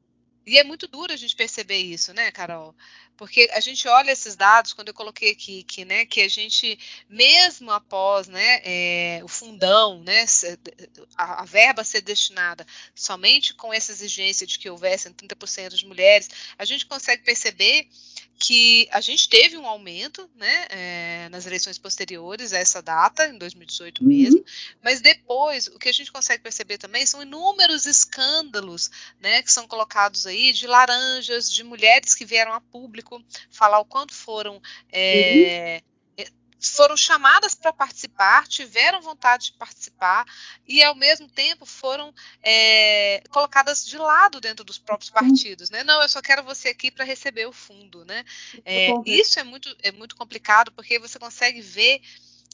E 0.45 0.57
é 0.57 0.63
muito 0.63 0.87
duro 0.87 1.13
a 1.13 1.15
gente 1.15 1.35
perceber 1.35 1.77
isso, 1.77 2.13
né, 2.13 2.31
Carol? 2.31 2.75
Porque 3.23 3.49
a 3.53 3.61
gente 3.61 3.87
olha 3.87 4.11
esses 4.11 4.35
dados, 4.35 4.73
quando 4.73 4.89
eu 4.89 4.93
coloquei 4.93 5.31
aqui 5.31 5.63
que, 5.63 5.85
né, 5.85 6.05
que 6.05 6.19
a 6.19 6.27
gente, 6.27 6.77
mesmo 7.07 7.71
após 7.71 8.27
né, 8.27 8.59
é, 8.65 9.21
o 9.23 9.29
fundão, 9.29 10.03
né, 10.03 10.25
a, 11.15 11.43
a, 11.43 11.45
verba 11.45 11.85
ser 11.85 12.01
destinada 12.01 12.67
somente 12.93 13.53
com 13.53 13.73
essa 13.73 13.93
exigência 13.93 14.45
de 14.45 14.59
que 14.59 14.69
houvessem 14.69 15.13
30% 15.13 15.69
de 15.69 15.87
mulheres, 15.87 16.29
a 16.57 16.65
gente 16.65 16.85
consegue 16.85 17.23
perceber 17.23 17.87
que 18.45 18.89
a 18.91 18.99
gente 18.99 19.29
teve 19.29 19.57
um 19.57 19.65
aumento 19.65 20.29
né, 20.35 20.65
é, 20.69 21.29
nas 21.29 21.45
eleições 21.45 21.77
posteriores 21.77 22.51
a 22.51 22.57
essa 22.57 22.81
data, 22.81 23.27
em 23.27 23.37
2018 23.37 24.01
uhum. 24.01 24.07
mesmo, 24.07 24.43
mas 24.83 24.99
depois 24.99 25.67
o 25.67 25.79
que 25.79 25.87
a 25.87 25.93
gente 25.93 26.11
consegue 26.11 26.43
perceber 26.43 26.77
também 26.77 27.05
são 27.05 27.21
inúmeros 27.21 27.85
escândalos 27.85 28.91
né, 29.21 29.41
que 29.41 29.51
são 29.51 29.65
colocados 29.65 30.27
aí 30.27 30.51
de 30.51 30.67
laranjas, 30.67 31.49
de 31.49 31.63
mulheres 31.63 32.13
que 32.13 32.25
vieram 32.25 32.51
a 32.51 32.59
público 33.13 33.29
falar 33.49 33.79
o 33.79 33.85
quanto 33.85 34.13
foram. 34.13 34.61
É, 34.91 35.81
uhum 35.85 35.93
foram 36.69 36.95
chamadas 36.95 37.53
para 37.53 37.73
participar, 37.73 38.47
tiveram 38.47 39.01
vontade 39.01 39.47
de 39.47 39.53
participar 39.53 40.25
e, 40.67 40.81
ao 40.81 40.95
mesmo 40.95 41.27
tempo, 41.27 41.65
foram 41.65 42.13
é, 42.41 43.21
colocadas 43.29 43.85
de 43.85 43.97
lado 43.97 44.39
dentro 44.39 44.63
dos 44.63 44.77
próprios 44.77 45.09
partidos. 45.09 45.69
Né? 45.69 45.83
Não, 45.83 46.01
eu 46.01 46.09
só 46.09 46.21
quero 46.21 46.43
você 46.43 46.69
aqui 46.69 46.89
para 46.89 47.03
receber 47.03 47.45
o 47.45 47.51
fundo. 47.51 48.05
Né? 48.05 48.23
É, 48.63 48.89
isso 49.05 49.39
é 49.39 49.43
muito, 49.43 49.75
é 49.81 49.91
muito 49.91 50.15
complicado 50.15 50.71
porque 50.71 50.97
você 50.99 51.19
consegue 51.19 51.61
ver 51.61 52.01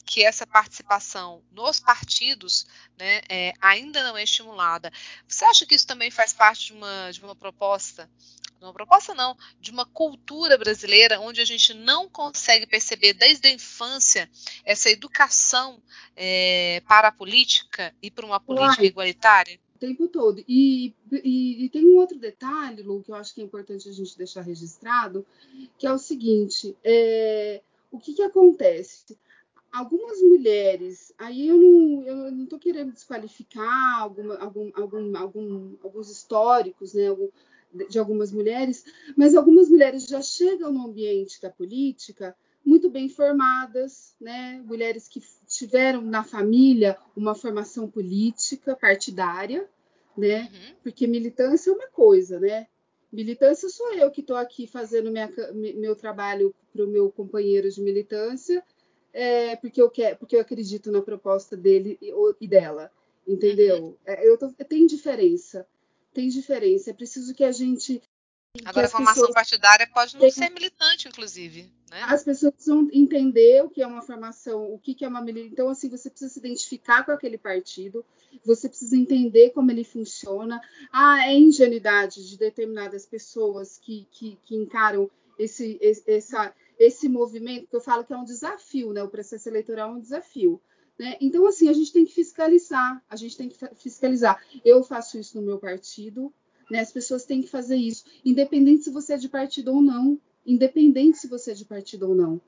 que 0.04 0.24
essa 0.24 0.46
participação 0.46 1.44
nos 1.52 1.78
partidos 1.78 2.66
né, 2.98 3.20
é, 3.28 3.52
ainda 3.60 4.02
não 4.02 4.16
é 4.16 4.24
estimulada. 4.24 4.90
Você 5.28 5.44
acha 5.44 5.64
que 5.64 5.74
isso 5.74 5.86
também 5.86 6.10
faz 6.10 6.32
parte 6.32 6.66
de 6.66 6.72
uma, 6.72 7.10
de 7.12 7.22
uma 7.22 7.36
proposta 7.36 8.10
uma 8.66 8.72
proposta 8.72 9.14
não, 9.14 9.36
de 9.60 9.70
uma 9.70 9.86
cultura 9.86 10.56
brasileira 10.58 11.20
onde 11.20 11.40
a 11.40 11.44
gente 11.44 11.74
não 11.74 12.08
consegue 12.08 12.66
perceber 12.66 13.14
desde 13.14 13.48
a 13.48 13.52
infância 13.52 14.30
essa 14.64 14.90
educação 14.90 15.82
é, 16.16 16.82
para 16.86 17.08
a 17.08 17.12
política 17.12 17.94
e 18.02 18.10
para 18.10 18.26
uma 18.26 18.40
política 18.40 18.84
igualitária? 18.84 19.58
O 19.76 19.78
tempo 19.78 20.08
todo. 20.08 20.44
E, 20.46 20.94
e, 21.10 21.64
e, 21.64 21.68
tem 21.70 21.86
um 21.86 21.96
outro 21.96 22.18
detalhe, 22.18 22.82
Lu, 22.82 23.02
que 23.02 23.10
eu 23.10 23.14
acho 23.14 23.34
que 23.34 23.40
é 23.40 23.44
importante 23.44 23.88
a 23.88 23.92
gente 23.92 24.16
deixar 24.16 24.42
registrado, 24.42 25.26
que 25.78 25.86
é 25.86 25.92
o 25.92 25.98
seguinte: 25.98 26.76
é, 26.84 27.62
o 27.90 27.98
que, 27.98 28.12
que 28.12 28.22
acontece? 28.22 29.18
algumas 29.72 30.20
mulheres, 30.20 31.14
aí 31.16 31.48
eu 31.48 31.56
não 31.56 32.02
eu 32.02 32.32
não 32.32 32.44
estou 32.44 32.58
querendo 32.58 32.92
desqualificar 32.92 34.00
alguma, 34.00 34.36
algum, 34.38 34.70
algum, 34.74 35.16
algum, 35.16 35.76
alguns 35.82 36.10
históricos, 36.10 36.94
né, 36.94 37.06
de 37.88 37.98
algumas 37.98 38.32
mulheres, 38.32 38.84
mas 39.16 39.34
algumas 39.34 39.68
mulheres 39.68 40.06
já 40.06 40.20
chegam 40.20 40.72
no 40.72 40.86
ambiente 40.86 41.40
da 41.40 41.50
política 41.50 42.36
muito 42.64 42.90
bem 42.90 43.08
formadas, 43.08 44.14
né? 44.20 44.62
Mulheres 44.66 45.08
que 45.08 45.22
tiveram 45.46 46.02
na 46.02 46.22
família 46.22 46.96
uma 47.16 47.34
formação 47.34 47.88
política 47.88 48.76
partidária, 48.76 49.68
né? 50.16 50.42
Uhum. 50.42 50.74
Porque 50.82 51.06
militância 51.06 51.70
é 51.70 51.74
uma 51.74 51.88
coisa, 51.88 52.38
né? 52.38 52.66
Militância 53.12 53.68
sou 53.68 53.92
eu 53.94 54.10
que 54.10 54.20
estou 54.20 54.36
aqui 54.36 54.66
fazendo 54.66 55.10
minha, 55.10 55.28
meu 55.76 55.96
trabalho 55.96 56.54
para 56.72 56.84
o 56.84 56.88
meu 56.88 57.10
companheiro 57.10 57.68
de 57.68 57.80
militância, 57.80 58.62
é, 59.12 59.56
porque 59.56 59.82
eu 59.82 59.90
quero, 59.90 60.16
porque 60.16 60.36
eu 60.36 60.40
acredito 60.40 60.92
na 60.92 61.02
proposta 61.02 61.56
dele 61.56 61.98
e, 62.00 62.12
e 62.40 62.46
dela, 62.46 62.92
entendeu? 63.26 63.82
Uhum. 63.82 63.94
É, 64.06 64.28
eu 64.28 64.38
tô, 64.38 64.48
tem 64.52 64.86
diferença 64.86 65.66
tem 66.12 66.28
diferença. 66.28 66.90
É 66.90 66.92
preciso 66.92 67.34
que 67.34 67.44
a 67.44 67.52
gente. 67.52 68.02
Agora, 68.64 68.86
a 68.86 68.90
formação 68.90 69.26
pessoas... 69.26 69.34
partidária 69.34 69.86
pode 69.86 70.14
não 70.14 70.20
tem... 70.20 70.30
ser 70.30 70.50
militante, 70.50 71.08
inclusive. 71.08 71.72
Né? 71.90 72.02
As 72.02 72.24
pessoas 72.24 72.52
precisam 72.52 72.88
entender 72.92 73.64
o 73.64 73.70
que 73.70 73.82
é 73.82 73.86
uma 73.86 74.02
formação, 74.02 74.72
o 74.72 74.78
que 74.78 75.04
é 75.04 75.08
uma 75.08 75.20
militância. 75.20 75.52
Então, 75.52 75.68
assim, 75.68 75.88
você 75.88 76.10
precisa 76.10 76.32
se 76.32 76.38
identificar 76.38 77.04
com 77.04 77.12
aquele 77.12 77.38
partido, 77.38 78.04
você 78.44 78.68
precisa 78.68 78.96
entender 78.96 79.50
como 79.50 79.70
ele 79.70 79.84
funciona. 79.84 80.60
Ah, 80.92 81.28
é 81.28 81.34
ingenuidade 81.34 82.28
de 82.28 82.36
determinadas 82.36 83.06
pessoas 83.06 83.78
que, 83.78 84.06
que, 84.10 84.38
que 84.42 84.56
encaram 84.56 85.10
esse, 85.38 85.78
esse, 85.80 86.02
essa, 86.10 86.54
esse 86.78 87.08
movimento, 87.08 87.68
que 87.68 87.76
eu 87.76 87.80
falo 87.80 88.04
que 88.04 88.12
é 88.12 88.16
um 88.16 88.24
desafio, 88.24 88.92
né? 88.92 89.02
O 89.02 89.08
processo 89.08 89.48
eleitoral 89.48 89.90
é 89.90 89.94
um 89.94 90.00
desafio. 90.00 90.60
Né? 91.00 91.16
Então, 91.18 91.46
assim, 91.46 91.66
a 91.66 91.72
gente 91.72 91.94
tem 91.94 92.04
que 92.04 92.12
fiscalizar, 92.12 93.02
a 93.08 93.16
gente 93.16 93.34
tem 93.34 93.48
que 93.48 93.56
fiscalizar. 93.76 94.38
Eu 94.62 94.84
faço 94.84 95.18
isso 95.18 95.40
no 95.40 95.46
meu 95.46 95.58
partido, 95.58 96.30
né? 96.70 96.80
as 96.80 96.92
pessoas 96.92 97.24
têm 97.24 97.40
que 97.40 97.48
fazer 97.48 97.76
isso, 97.76 98.04
independente 98.22 98.84
se 98.84 98.90
você 98.90 99.14
é 99.14 99.16
de 99.16 99.26
partido 99.26 99.72
ou 99.72 99.80
não, 99.80 100.20
independente 100.44 101.16
se 101.16 101.26
você 101.26 101.52
é 101.52 101.54
de 101.54 101.64
partido 101.64 102.06
ou 102.06 102.14
não, 102.14 102.38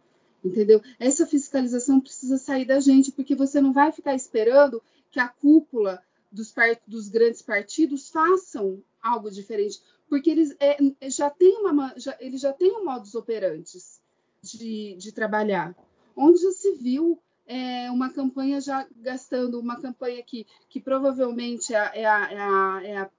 entendeu? 0.44 0.82
Essa 1.00 1.26
fiscalização 1.26 1.98
precisa 1.98 2.36
sair 2.36 2.66
da 2.66 2.78
gente, 2.78 3.10
porque 3.10 3.34
você 3.34 3.58
não 3.58 3.72
vai 3.72 3.90
ficar 3.90 4.14
esperando 4.14 4.82
que 5.10 5.18
a 5.18 5.28
cúpula 5.28 6.02
dos, 6.30 6.52
dos 6.86 7.08
grandes 7.08 7.40
partidos 7.40 8.10
façam 8.10 8.84
algo 9.02 9.30
diferente, 9.30 9.80
porque 10.10 10.28
eles 10.28 10.54
é, 10.60 10.76
já 11.08 11.30
têm 11.30 11.56
uma, 11.56 11.94
já, 11.96 12.14
eles 12.20 12.42
já 12.42 12.52
têm 12.52 12.70
um 12.70 12.84
modus 12.84 13.14
operantes 13.14 13.98
de, 14.42 14.94
de 14.98 15.10
trabalhar, 15.10 15.74
onde 16.14 16.42
já 16.42 16.52
se 16.52 16.72
viu 16.72 17.18
é, 17.46 17.90
uma 17.90 18.10
campanha 18.10 18.60
já 18.60 18.86
gastando, 18.96 19.58
uma 19.58 19.80
campanha 19.80 20.22
que, 20.22 20.46
que 20.68 20.80
provavelmente 20.80 21.74
é 21.74 21.78
a, 21.78 21.92
é 21.94 22.04
a, 22.04 22.32
é 22.32 22.40
a, 22.40 22.80
é 22.84 22.96
a, 22.98 23.10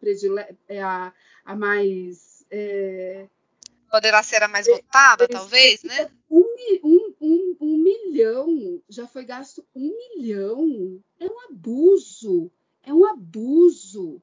predile, 0.00 0.56
é 0.68 0.82
a, 0.82 1.12
a 1.44 1.56
mais. 1.56 2.44
É, 2.50 3.26
Poderá 3.90 4.22
ser 4.22 4.42
a 4.42 4.48
mais 4.48 4.66
votada, 4.66 5.28
talvez, 5.28 5.82
né? 5.82 6.10
Um, 6.30 6.44
um, 6.84 7.14
um, 7.20 7.56
um 7.60 7.78
milhão, 7.78 8.82
já 8.88 9.06
foi 9.06 9.24
gasto 9.24 9.64
um 9.74 9.96
milhão. 10.16 11.02
É 11.18 11.26
um 11.26 11.40
abuso, 11.50 12.50
é 12.82 12.92
um 12.92 13.06
abuso, 13.06 14.20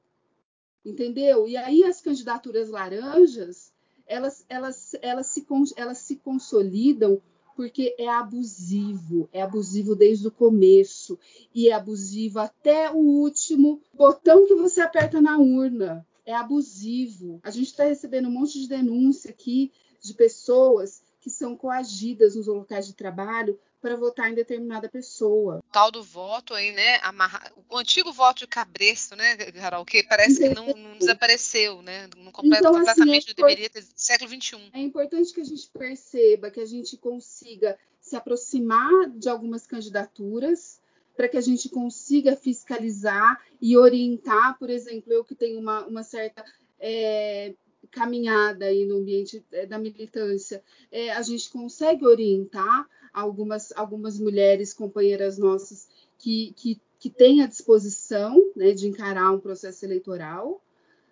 entendeu? 0.84 1.48
E 1.48 1.56
aí 1.56 1.82
as 1.82 2.00
candidaturas 2.00 2.68
laranjas, 2.68 3.72
elas, 4.06 4.44
elas, 4.48 4.94
elas, 5.02 5.26
se, 5.26 5.46
elas 5.76 5.98
se 5.98 6.16
consolidam 6.16 7.20
porque 7.54 7.94
é 7.98 8.08
abusivo, 8.08 9.28
é 9.32 9.42
abusivo 9.42 9.94
desde 9.94 10.26
o 10.28 10.30
começo 10.30 11.18
e 11.54 11.68
é 11.68 11.72
abusivo 11.72 12.38
até 12.38 12.90
o 12.90 12.96
último 12.96 13.80
botão 13.92 14.46
que 14.46 14.54
você 14.54 14.80
aperta 14.80 15.20
na 15.20 15.38
urna. 15.38 16.06
É 16.26 16.34
abusivo. 16.34 17.40
A 17.42 17.50
gente 17.50 17.66
está 17.66 17.84
recebendo 17.84 18.28
um 18.28 18.32
monte 18.32 18.60
de 18.60 18.68
denúncia 18.68 19.30
aqui 19.30 19.70
de 20.00 20.14
pessoas 20.14 21.02
que 21.20 21.30
são 21.30 21.56
coagidas 21.56 22.34
nos 22.34 22.46
locais 22.46 22.86
de 22.86 22.94
trabalho 22.94 23.58
para 23.84 23.96
votar 23.96 24.32
em 24.32 24.34
determinada 24.34 24.88
pessoa. 24.88 25.58
O 25.58 25.70
tal 25.70 25.90
do 25.90 26.02
voto 26.02 26.54
aí, 26.54 26.72
né? 26.72 26.96
Amarra... 27.02 27.52
O 27.68 27.76
antigo 27.76 28.14
voto 28.14 28.38
de 28.38 28.46
cabresto, 28.46 29.14
né, 29.14 29.36
Carol? 29.52 29.84
Que 29.84 30.02
parece 30.02 30.38
que 30.38 30.48
não, 30.54 30.68
não 30.68 30.96
desapareceu, 30.96 31.82
né? 31.82 32.08
Não 32.16 32.32
completa, 32.32 32.60
então, 32.60 32.76
assim, 32.76 32.78
completamente 32.78 33.32
é 33.32 33.34
deveria 33.34 33.68
ter 33.68 33.84
século 33.94 34.30
XXI. 34.30 34.70
É 34.72 34.80
importante 34.80 35.34
que 35.34 35.42
a 35.42 35.44
gente 35.44 35.68
perceba, 35.68 36.50
que 36.50 36.60
a 36.60 36.64
gente 36.64 36.96
consiga 36.96 37.78
se 38.00 38.16
aproximar 38.16 39.10
de 39.10 39.28
algumas 39.28 39.66
candidaturas 39.66 40.80
para 41.14 41.28
que 41.28 41.36
a 41.36 41.42
gente 41.42 41.68
consiga 41.68 42.34
fiscalizar 42.34 43.38
e 43.60 43.76
orientar, 43.76 44.58
por 44.58 44.70
exemplo, 44.70 45.12
eu 45.12 45.22
que 45.22 45.34
tenho 45.34 45.60
uma, 45.60 45.84
uma 45.84 46.02
certa 46.02 46.42
é, 46.80 47.54
caminhada 47.90 48.66
aí 48.66 48.84
no 48.84 48.96
ambiente 48.96 49.44
é, 49.52 49.66
da 49.66 49.78
militância, 49.78 50.62
é, 50.90 51.12
a 51.12 51.22
gente 51.22 51.50
consegue 51.50 52.06
orientar 52.06 52.88
algumas, 53.12 53.72
algumas 53.76 54.18
mulheres 54.18 54.72
companheiras 54.72 55.38
nossas 55.38 55.88
que, 56.18 56.52
que, 56.56 56.80
que 56.98 57.10
têm 57.10 57.42
a 57.42 57.46
disposição 57.46 58.34
né, 58.56 58.72
de 58.72 58.88
encarar 58.88 59.30
um 59.32 59.40
processo 59.40 59.84
eleitoral, 59.84 60.62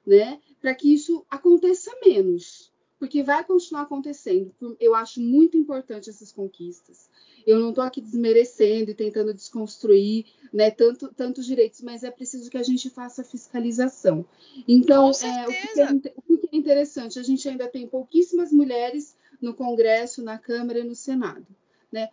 né, 0.07 0.41
para 0.61 0.75
que 0.75 0.93
isso 0.93 1.25
aconteça 1.31 1.91
menos, 2.05 2.72
porque 3.03 3.21
vai 3.21 3.43
continuar 3.43 3.83
acontecendo. 3.83 4.55
Eu 4.79 4.95
acho 4.95 5.21
muito 5.21 5.57
importante 5.57 6.09
essas 6.09 6.31
conquistas. 6.31 7.11
Eu 7.45 7.59
não 7.59 7.71
estou 7.71 7.83
aqui 7.83 8.01
desmerecendo 8.01 8.93
e 8.93 8.95
tentando 8.95 9.35
desconstruir 9.35 10.27
né, 10.53 10.71
tanto, 10.71 11.13
tantos 11.13 11.45
direitos, 11.45 11.81
mas 11.81 12.05
é 12.05 12.13
preciso 12.13 12.49
que 12.49 12.57
a 12.57 12.63
gente 12.63 12.89
faça 12.89 13.25
fiscalização. 13.25 14.25
Então, 14.69 15.11
é, 15.21 15.49
o, 15.49 15.49
que 15.49 15.81
é, 15.81 15.91
o 16.29 16.39
que 16.39 16.49
é 16.53 16.57
interessante, 16.57 17.19
a 17.19 17.25
gente 17.25 17.49
ainda 17.49 17.67
tem 17.67 17.89
pouquíssimas 17.89 18.53
mulheres 18.53 19.17
no 19.41 19.53
Congresso, 19.53 20.23
na 20.23 20.39
Câmara 20.39 20.79
e 20.79 20.85
no 20.85 20.95
Senado. 20.95 21.45
Né? 21.91 22.09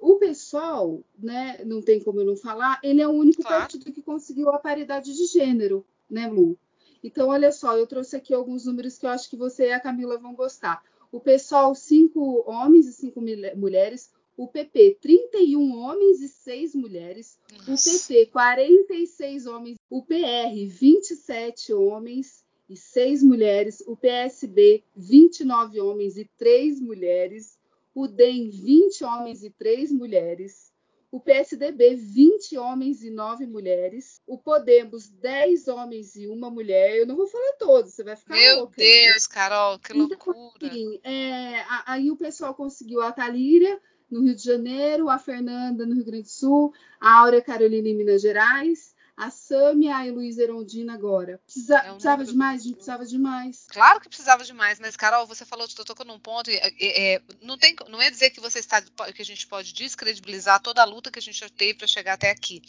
O 0.00 0.16
pessoal, 0.16 1.02
né, 1.18 1.62
não 1.66 1.82
tem 1.82 2.02
como 2.02 2.18
eu 2.18 2.24
não 2.24 2.34
falar, 2.34 2.80
ele 2.82 3.02
é 3.02 3.06
o 3.06 3.10
único 3.10 3.42
claro. 3.42 3.60
partido 3.60 3.92
que 3.92 4.00
conseguiu 4.00 4.48
a 4.48 4.58
paridade 4.58 5.14
de 5.14 5.26
gênero, 5.26 5.84
né, 6.08 6.28
Lu? 6.28 6.56
Então, 7.02 7.28
olha 7.28 7.50
só, 7.50 7.76
eu 7.76 7.86
trouxe 7.86 8.16
aqui 8.16 8.34
alguns 8.34 8.66
números 8.66 8.98
que 8.98 9.06
eu 9.06 9.10
acho 9.10 9.28
que 9.28 9.36
você 9.36 9.68
e 9.68 9.72
a 9.72 9.80
Camila 9.80 10.18
vão 10.18 10.34
gostar. 10.34 10.82
O 11.10 11.18
pessoal, 11.18 11.74
cinco 11.74 12.44
homens 12.48 12.86
e 12.86 12.92
cinco 12.92 13.20
mulheres. 13.56 14.12
O 14.36 14.46
PP, 14.46 14.98
31 15.00 15.76
homens 15.76 16.22
e 16.22 16.28
6 16.28 16.74
mulheres. 16.74 17.38
Nossa. 17.66 17.90
O 17.90 17.92
PT, 17.92 18.26
46 18.26 19.46
homens. 19.46 19.76
O 19.90 20.02
PR, 20.02 20.66
27 20.66 21.74
homens 21.74 22.44
e 22.70 22.76
6 22.76 23.24
mulheres, 23.24 23.82
o 23.84 23.96
PSB 23.96 24.84
29 24.94 25.80
homens 25.80 26.16
e 26.16 26.24
3 26.38 26.80
mulheres, 26.80 27.58
o 27.92 28.06
DEM 28.06 28.48
20 28.48 29.04
homens 29.04 29.42
e 29.42 29.50
3 29.50 29.90
mulheres, 29.90 30.69
o 31.10 31.18
PSDB 31.18 31.96
20 31.96 32.56
homens 32.56 33.02
e 33.02 33.10
9 33.10 33.46
mulheres, 33.46 34.22
o 34.26 34.38
Podemos 34.38 35.08
10 35.08 35.66
homens 35.66 36.14
e 36.14 36.28
uma 36.28 36.50
mulher. 36.50 36.98
Eu 36.98 37.06
não 37.06 37.16
vou 37.16 37.26
falar 37.26 37.52
todos, 37.58 37.92
você 37.92 38.04
vai 38.04 38.14
ficar 38.14 38.34
Meu 38.34 38.58
louca. 38.58 38.76
Deus, 38.76 39.28
né? 39.28 39.34
Carol, 39.34 39.78
que 39.78 39.92
então, 39.92 40.06
loucura. 40.06 40.68
Assim, 40.68 41.00
é, 41.02 41.64
aí 41.84 42.10
o 42.10 42.16
pessoal 42.16 42.54
conseguiu 42.54 43.02
a 43.02 43.10
Talíria 43.10 43.80
no 44.08 44.22
Rio 44.22 44.34
de 44.34 44.42
Janeiro, 44.42 45.08
a 45.08 45.18
Fernanda 45.18 45.84
no 45.84 45.94
Rio 45.94 46.04
Grande 46.04 46.24
do 46.24 46.30
Sul, 46.30 46.72
a 47.00 47.20
Áurea 47.20 47.42
Carolina 47.42 47.88
em 47.88 47.96
Minas 47.96 48.22
Gerais, 48.22 48.94
a 49.20 49.30
Sâmia, 49.30 49.96
a 49.96 50.06
Heloísa 50.06 50.42
Erondina 50.42 50.94
agora. 50.94 51.38
Precisa, 51.44 51.76
é 51.76 51.90
um 51.90 51.94
precisava 51.94 52.24
de 52.24 52.34
mais? 52.34 52.62
A 52.62 52.64
gente 52.64 52.74
precisava 52.76 53.04
de 53.04 53.18
mais. 53.18 53.66
Claro 53.68 54.00
que 54.00 54.08
precisava 54.08 54.44
de 54.44 54.52
mais, 54.54 54.80
mas, 54.80 54.96
Carol, 54.96 55.26
você 55.26 55.44
falou, 55.44 55.68
eu 55.78 55.84
tocou 55.84 56.06
num 56.06 56.18
ponto, 56.18 56.48
é, 56.48 56.72
é, 56.80 57.22
não, 57.42 57.58
tem, 57.58 57.76
não 57.90 58.00
é 58.00 58.08
dizer 58.10 58.30
que 58.30 58.40
você 58.40 58.60
está 58.60 58.80
que 58.80 59.20
a 59.20 59.24
gente 59.24 59.46
pode 59.46 59.74
descredibilizar 59.74 60.58
toda 60.62 60.80
a 60.80 60.86
luta 60.86 61.10
que 61.10 61.18
a 61.18 61.22
gente 61.22 61.38
já 61.38 61.50
teve 61.50 61.74
para 61.74 61.86
chegar 61.86 62.14
até 62.14 62.30
aqui. 62.30 62.62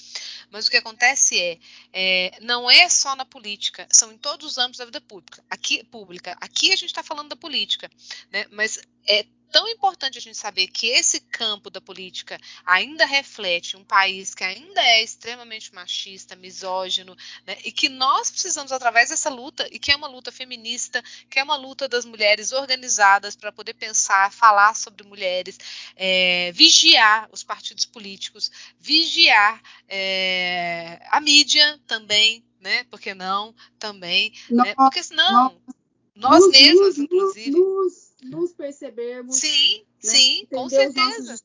Mas 0.51 0.67
o 0.67 0.71
que 0.71 0.75
acontece 0.75 1.39
é, 1.39 1.57
é, 1.93 2.37
não 2.41 2.69
é 2.69 2.89
só 2.89 3.15
na 3.15 3.23
política, 3.23 3.87
são 3.89 4.11
em 4.11 4.17
todos 4.17 4.45
os 4.45 4.57
âmbitos 4.57 4.79
da 4.79 4.85
vida 4.85 4.99
pública. 4.99 5.41
Aqui, 5.49 5.85
pública. 5.85 6.35
Aqui 6.41 6.73
a 6.73 6.75
gente 6.75 6.87
está 6.87 7.01
falando 7.01 7.29
da 7.29 7.35
política, 7.37 7.89
né? 8.29 8.45
mas 8.51 8.77
é 9.07 9.25
tão 9.51 9.67
importante 9.67 10.17
a 10.17 10.21
gente 10.21 10.37
saber 10.37 10.67
que 10.67 10.87
esse 10.87 11.19
campo 11.19 11.69
da 11.69 11.81
política 11.81 12.39
ainda 12.65 13.05
reflete 13.05 13.75
um 13.75 13.83
país 13.83 14.33
que 14.33 14.43
ainda 14.43 14.81
é 14.81 15.03
extremamente 15.03 15.73
machista, 15.75 16.35
misógino, 16.35 17.15
né, 17.45 17.57
e 17.63 17.71
que 17.71 17.89
nós 17.89 18.31
precisamos, 18.31 18.71
através 18.71 19.09
dessa 19.09 19.29
luta, 19.29 19.67
e 19.71 19.77
que 19.77 19.91
é 19.91 19.95
uma 19.95 20.07
luta 20.07 20.31
feminista, 20.31 21.03
que 21.29 21.39
é 21.39 21.43
uma 21.43 21.55
luta 21.55 21.87
das 21.87 22.05
mulheres 22.05 22.51
organizadas 22.51 23.35
para 23.35 23.51
poder 23.51 23.73
pensar, 23.73 24.31
falar 24.31 24.75
sobre 24.75 25.05
mulheres, 25.05 25.57
é, 25.95 26.51
vigiar 26.53 27.29
os 27.31 27.43
partidos 27.43 27.85
políticos, 27.85 28.51
vigiar 28.79 29.61
é, 29.87 31.01
a 31.09 31.19
mídia 31.19 31.79
também, 31.85 32.43
né? 32.59 32.85
Porque 32.85 33.13
não 33.13 33.53
também, 33.77 34.33
né? 34.49 34.73
Porque 34.75 35.03
senão 35.03 35.59
nós 36.15 36.47
mesmas, 36.49 36.97
inclusive. 36.97 37.51
Nos 37.51 38.10
nos 38.21 38.53
percebermos. 38.53 39.37
Sim, 39.37 39.85
né? 40.03 40.11
sim, 40.11 40.47
com 40.51 40.69
certeza. 40.69 41.39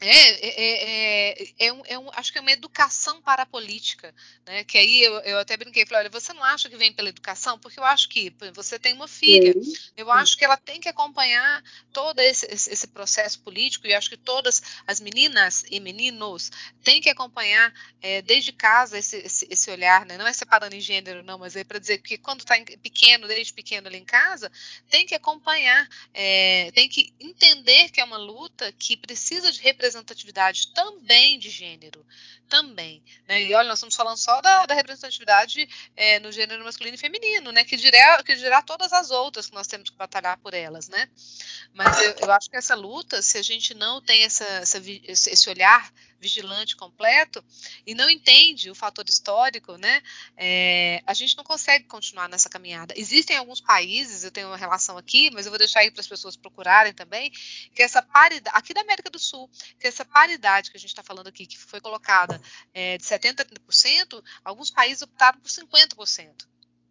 É, 0.00 0.08
é, 0.08 0.48
é, 0.48 1.42
é, 1.42 1.66
é, 1.66 1.72
um, 1.72 1.82
é 1.86 1.98
um, 1.98 2.10
acho 2.12 2.32
que 2.32 2.38
é 2.38 2.40
uma 2.40 2.52
educação 2.52 3.20
para 3.20 3.42
a 3.42 3.46
política, 3.46 4.14
né? 4.46 4.62
Que 4.64 4.78
aí 4.78 5.02
eu, 5.02 5.14
eu 5.20 5.38
até 5.38 5.56
brinquei, 5.56 5.84
falei, 5.84 6.02
olha, 6.02 6.10
você 6.10 6.32
não 6.32 6.44
acha 6.44 6.68
que 6.68 6.76
vem 6.76 6.92
pela 6.92 7.08
educação? 7.08 7.58
Porque 7.58 7.80
eu 7.80 7.84
acho 7.84 8.08
que 8.08 8.32
você 8.54 8.78
tem 8.78 8.94
uma 8.94 9.08
filha, 9.08 9.52
sim. 9.52 9.74
eu 9.96 10.10
acho 10.10 10.36
que 10.36 10.44
ela 10.44 10.56
tem 10.56 10.80
que 10.80 10.88
acompanhar 10.88 11.62
todo 11.92 12.20
esse, 12.20 12.46
esse, 12.46 12.72
esse, 12.72 12.86
processo 12.86 13.40
político 13.40 13.86
e 13.86 13.94
acho 13.94 14.10
que 14.10 14.16
todas 14.16 14.62
as 14.86 15.00
meninas 15.00 15.64
e 15.70 15.80
meninos 15.80 16.50
têm 16.84 17.00
que 17.00 17.10
acompanhar 17.10 17.72
é, 18.00 18.22
desde 18.22 18.52
casa 18.52 18.96
esse, 18.96 19.16
esse, 19.18 19.46
esse, 19.50 19.70
olhar, 19.70 20.06
né? 20.06 20.16
Não 20.16 20.26
é 20.26 20.32
separando 20.32 20.74
em 20.74 20.80
gênero, 20.80 21.22
não, 21.24 21.38
mas 21.38 21.56
é 21.56 21.64
para 21.64 21.78
dizer 21.78 21.98
que 21.98 22.16
quando 22.16 22.40
está 22.40 22.54
pequeno, 22.80 23.26
desde 23.26 23.52
pequeno 23.52 23.88
ali 23.88 23.98
em 23.98 24.04
casa, 24.04 24.50
tem 24.88 25.04
que 25.04 25.14
acompanhar, 25.14 25.75
é, 26.14 26.70
tem 26.72 26.88
que 26.88 27.12
entender 27.20 27.66
entender 27.66 27.90
que 27.90 28.00
é 28.00 28.04
uma 28.04 28.16
luta 28.16 28.72
que 28.72 28.96
precisa 28.96 29.50
de 29.50 29.60
representatividade 29.60 30.68
também 30.72 31.38
de 31.38 31.50
gênero, 31.50 32.04
também. 32.48 33.02
Né? 33.28 33.42
E 33.42 33.54
olha, 33.54 33.68
nós 33.68 33.78
estamos 33.78 33.94
falando 33.94 34.16
só 34.16 34.40
da, 34.40 34.66
da 34.66 34.74
representatividade 34.74 35.68
é, 35.96 36.18
no 36.20 36.30
gênero 36.32 36.64
masculino 36.64 36.94
e 36.94 36.98
feminino, 36.98 37.52
né? 37.52 37.64
que, 37.64 37.76
dirá, 37.76 38.22
que 38.22 38.34
dirá 38.36 38.62
todas 38.62 38.92
as 38.92 39.10
outras 39.10 39.48
que 39.48 39.54
nós 39.54 39.66
temos 39.66 39.90
que 39.90 39.96
batalhar 39.96 40.38
por 40.38 40.54
elas. 40.54 40.88
Né? 40.88 41.08
Mas 41.74 42.00
eu, 42.00 42.14
eu 42.22 42.32
acho 42.32 42.48
que 42.48 42.56
essa 42.56 42.74
luta, 42.74 43.20
se 43.20 43.38
a 43.38 43.42
gente 43.42 43.74
não 43.74 44.00
tem 44.00 44.22
essa, 44.22 44.44
essa, 44.44 44.80
esse 44.84 45.50
olhar 45.50 45.92
vigilante 46.26 46.74
completo 46.74 47.44
e 47.86 47.94
não 47.94 48.10
entende 48.10 48.68
o 48.70 48.74
fator 48.74 49.04
histórico, 49.08 49.76
né, 49.76 50.02
é, 50.36 51.02
a 51.06 51.14
gente 51.14 51.36
não 51.36 51.44
consegue 51.44 51.84
continuar 51.84 52.28
nessa 52.28 52.48
caminhada. 52.48 52.94
Existem 52.96 53.36
alguns 53.36 53.60
países, 53.60 54.24
eu 54.24 54.32
tenho 54.32 54.48
uma 54.48 54.56
relação 54.56 54.98
aqui, 54.98 55.30
mas 55.32 55.46
eu 55.46 55.52
vou 55.52 55.58
deixar 55.58 55.80
aí 55.80 55.90
para 55.90 56.00
as 56.00 56.08
pessoas 56.08 56.36
procurarem 56.36 56.92
também, 56.92 57.30
que 57.74 57.82
essa 57.82 58.02
paridade, 58.02 58.56
aqui 58.56 58.74
da 58.74 58.80
América 58.80 59.08
do 59.08 59.18
Sul, 59.18 59.48
que 59.78 59.86
essa 59.86 60.04
paridade 60.04 60.70
que 60.70 60.76
a 60.76 60.80
gente 60.80 60.90
está 60.90 61.02
falando 61.02 61.28
aqui, 61.28 61.46
que 61.46 61.56
foi 61.56 61.80
colocada 61.80 62.40
é, 62.74 62.98
de 62.98 63.04
70% 63.04 63.40
a 63.40 63.44
30%, 63.44 64.24
alguns 64.44 64.70
países 64.70 65.02
optaram 65.02 65.38
por 65.38 65.48
50% 65.48 66.46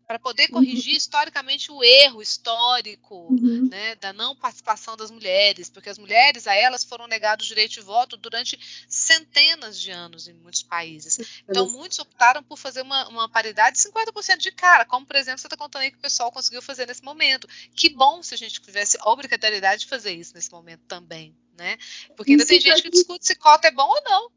para 0.07 0.19
poder 0.19 0.47
corrigir 0.49 0.91
uhum. 0.91 0.97
historicamente 0.97 1.71
o 1.71 1.83
erro 1.83 2.21
histórico 2.21 3.27
uhum. 3.31 3.67
né, 3.69 3.95
da 3.95 4.13
não 4.13 4.35
participação 4.35 4.95
das 4.95 5.09
mulheres, 5.09 5.69
porque 5.69 5.89
as 5.89 5.97
mulheres 5.97 6.47
a 6.47 6.53
elas 6.53 6.83
foram 6.83 7.07
negados 7.07 7.45
o 7.45 7.49
direito 7.49 7.73
de 7.73 7.81
voto 7.81 8.15
durante 8.15 8.59
centenas 8.87 9.79
de 9.79 9.91
anos 9.91 10.27
em 10.27 10.33
muitos 10.33 10.63
países. 10.63 11.41
Então 11.49 11.69
muitos 11.69 11.97
optaram 11.99 12.43
por 12.43 12.57
fazer 12.57 12.81
uma, 12.81 13.07
uma 13.07 13.29
paridade 13.29 13.77
de 13.77 13.83
50% 13.83 14.37
de 14.37 14.51
cara, 14.51 14.85
como 14.85 15.05
por 15.05 15.15
exemplo 15.15 15.39
você 15.39 15.47
está 15.47 15.57
contando 15.57 15.81
aí 15.81 15.91
que 15.91 15.97
o 15.97 16.01
pessoal 16.01 16.31
conseguiu 16.31 16.61
fazer 16.61 16.87
nesse 16.87 17.03
momento. 17.03 17.47
Que 17.75 17.89
bom 17.89 18.21
se 18.21 18.33
a 18.33 18.37
gente 18.37 18.61
tivesse 18.61 18.97
obrigatoriedade 19.03 19.81
de 19.81 19.87
fazer 19.87 20.13
isso 20.13 20.33
nesse 20.35 20.51
momento 20.51 20.83
também, 20.87 21.35
né? 21.57 21.77
Porque 22.15 22.31
ainda 22.31 22.45
tem 22.45 22.59
gente 22.59 22.81
que 22.81 22.89
discute 22.89 23.25
se 23.25 23.35
cota 23.35 23.67
é 23.67 23.71
bom 23.71 23.87
ou 23.87 24.03
não 24.03 24.31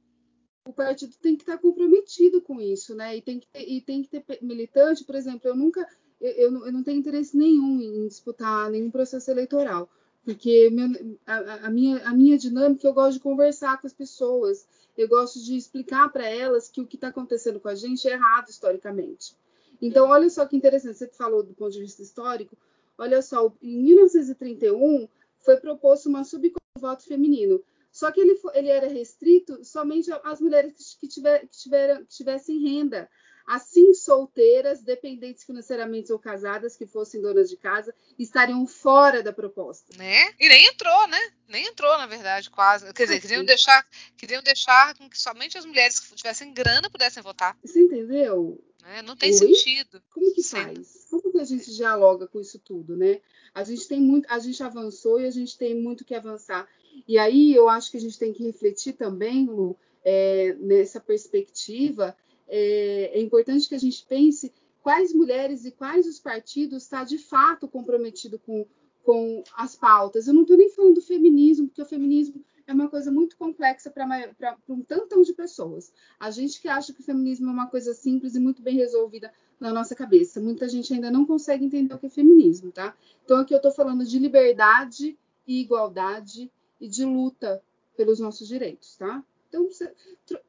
o 0.68 0.72
partido 0.74 1.14
tem 1.22 1.34
que 1.34 1.44
estar 1.44 1.56
comprometido 1.56 2.42
com 2.42 2.60
isso, 2.60 2.94
né? 2.94 3.16
E 3.16 3.22
tem 3.22 3.40
que 3.40 3.46
ter, 3.46 3.66
e 3.66 3.80
tem 3.80 4.02
que 4.02 4.10
ter 4.10 4.38
militante, 4.42 5.02
por 5.02 5.14
exemplo, 5.14 5.48
eu 5.48 5.56
nunca, 5.56 5.88
eu, 6.20 6.66
eu, 6.66 6.70
não 6.70 6.82
tenho 6.82 6.98
interesse 6.98 7.34
nenhum 7.34 7.80
em 7.80 8.06
disputar 8.06 8.70
nenhum 8.70 8.90
processo 8.90 9.30
eleitoral, 9.30 9.88
porque 10.22 10.68
meu, 10.68 11.16
a, 11.26 11.66
a, 11.68 11.70
minha, 11.70 12.06
a 12.06 12.12
minha 12.12 12.36
dinâmica 12.36 12.86
eu 12.86 12.92
gosto 12.92 13.14
de 13.14 13.20
conversar 13.20 13.80
com 13.80 13.86
as 13.86 13.94
pessoas, 13.94 14.68
eu 14.94 15.08
gosto 15.08 15.42
de 15.42 15.56
explicar 15.56 16.12
para 16.12 16.28
elas 16.28 16.68
que 16.68 16.82
o 16.82 16.86
que 16.86 16.96
está 16.96 17.08
acontecendo 17.08 17.58
com 17.58 17.68
a 17.68 17.74
gente 17.74 18.06
é 18.06 18.12
errado 18.12 18.50
historicamente. 18.50 19.34
Então, 19.80 20.10
olha 20.10 20.28
só 20.28 20.44
que 20.44 20.54
interessante, 20.54 20.98
você 20.98 21.08
falou 21.08 21.42
do 21.42 21.54
ponto 21.54 21.72
de 21.72 21.80
vista 21.80 22.02
histórico, 22.02 22.54
olha 22.98 23.22
só, 23.22 23.50
em 23.62 23.82
1931 23.84 25.08
foi 25.38 25.56
proposto 25.56 26.10
uma 26.10 26.24
subcomissão 26.24 26.60
de 26.76 26.82
voto 26.82 27.04
feminino. 27.04 27.64
Só 27.90 28.10
que 28.10 28.20
ele, 28.20 28.38
ele 28.54 28.68
era 28.68 28.88
restrito 28.88 29.64
somente 29.64 30.10
às 30.24 30.40
mulheres 30.40 30.96
que, 31.00 31.08
tiver, 31.08 31.40
que, 31.40 31.58
tiveram, 31.58 32.04
que 32.04 32.14
tivessem 32.14 32.60
renda. 32.60 33.08
Assim, 33.46 33.94
solteiras, 33.94 34.82
dependentes 34.82 35.42
financeiramente 35.42 36.12
ou 36.12 36.18
casadas, 36.18 36.76
que 36.76 36.86
fossem 36.86 37.18
donas 37.22 37.48
de 37.48 37.56
casa, 37.56 37.94
estariam 38.18 38.66
fora 38.66 39.22
da 39.22 39.32
proposta. 39.32 39.96
Né? 39.96 40.34
E 40.38 40.48
nem 40.50 40.66
entrou, 40.66 41.08
né? 41.08 41.18
Nem 41.48 41.66
entrou, 41.66 41.96
na 41.96 42.06
verdade, 42.06 42.50
quase. 42.50 42.92
Quer 42.92 43.04
dizer, 43.04 43.20
queriam 43.22 43.42
deixar, 43.42 43.86
queriam 44.18 44.42
deixar 44.42 44.94
com 44.98 45.08
que 45.08 45.18
somente 45.18 45.56
as 45.56 45.64
mulheres 45.64 45.98
que 45.98 46.14
tivessem 46.14 46.52
grana 46.52 46.90
pudessem 46.90 47.22
votar. 47.22 47.56
Você 47.64 47.80
entendeu? 47.80 48.62
É, 48.84 49.02
não 49.02 49.16
tem 49.16 49.30
Oi? 49.30 49.36
sentido. 49.36 50.02
Como 50.10 50.34
que 50.34 50.42
Sim. 50.42 50.62
faz? 50.62 51.06
Como 51.10 51.32
que 51.32 51.38
a 51.38 51.44
gente 51.44 51.74
dialoga 51.74 52.28
com 52.28 52.40
isso 52.40 52.58
tudo, 52.58 52.96
né? 52.96 53.20
A 53.54 53.64
gente 53.64 53.88
tem 53.88 54.00
muito, 54.00 54.30
a 54.30 54.38
gente 54.38 54.62
avançou 54.62 55.20
e 55.20 55.26
a 55.26 55.30
gente 55.30 55.56
tem 55.56 55.74
muito 55.74 56.04
que 56.04 56.14
avançar. 56.14 56.68
E 57.06 57.18
aí 57.18 57.54
eu 57.54 57.68
acho 57.68 57.90
que 57.90 57.96
a 57.96 58.00
gente 58.00 58.18
tem 58.18 58.32
que 58.32 58.42
refletir 58.42 58.94
também, 58.94 59.46
Lu, 59.46 59.76
é, 60.04 60.54
nessa 60.60 61.00
perspectiva. 61.00 62.16
É, 62.48 63.12
é, 63.14 63.20
importante 63.20 63.68
que 63.68 63.74
a 63.74 63.80
gente 63.80 64.04
pense 64.06 64.52
quais 64.82 65.12
mulheres 65.12 65.64
e 65.64 65.70
quais 65.70 66.06
os 66.06 66.18
partidos 66.18 66.84
está 66.84 67.04
de 67.04 67.18
fato 67.18 67.68
comprometido 67.68 68.38
com, 68.38 68.66
com 69.04 69.42
as 69.56 69.76
pautas. 69.76 70.26
Eu 70.26 70.34
não 70.34 70.42
estou 70.42 70.56
nem 70.56 70.70
falando 70.70 70.94
do 70.94 71.02
feminismo, 71.02 71.68
porque 71.68 71.82
o 71.82 71.86
feminismo 71.86 72.42
é 72.66 72.72
uma 72.72 72.88
coisa 72.88 73.10
muito 73.10 73.36
complexa 73.36 73.90
para 73.90 74.56
um 74.68 74.82
tantão 74.82 75.22
de 75.22 75.32
pessoas. 75.32 75.92
A 76.20 76.30
gente 76.30 76.60
que 76.60 76.68
acha 76.68 76.92
que 76.92 77.00
o 77.00 77.04
feminismo 77.04 77.48
é 77.48 77.52
uma 77.52 77.66
coisa 77.66 77.94
simples 77.94 78.34
e 78.34 78.40
muito 78.40 78.62
bem 78.62 78.76
resolvida 78.76 79.32
na 79.58 79.72
nossa 79.72 79.94
cabeça. 79.94 80.40
Muita 80.40 80.68
gente 80.68 80.92
ainda 80.92 81.10
não 81.10 81.24
consegue 81.24 81.64
entender 81.64 81.94
o 81.94 81.98
que 81.98 82.06
é 82.06 82.10
feminismo, 82.10 82.70
tá? 82.70 82.94
Então 83.24 83.38
aqui 83.38 83.54
eu 83.54 83.58
estou 83.58 83.72
falando 83.72 84.04
de 84.04 84.18
liberdade 84.18 85.18
e 85.46 85.60
igualdade 85.60 86.50
e 86.80 86.88
de 86.88 87.04
luta 87.04 87.62
pelos 87.96 88.20
nossos 88.20 88.46
direitos, 88.46 88.96
tá? 88.96 89.22
Então, 89.48 89.68
se, 89.70 89.90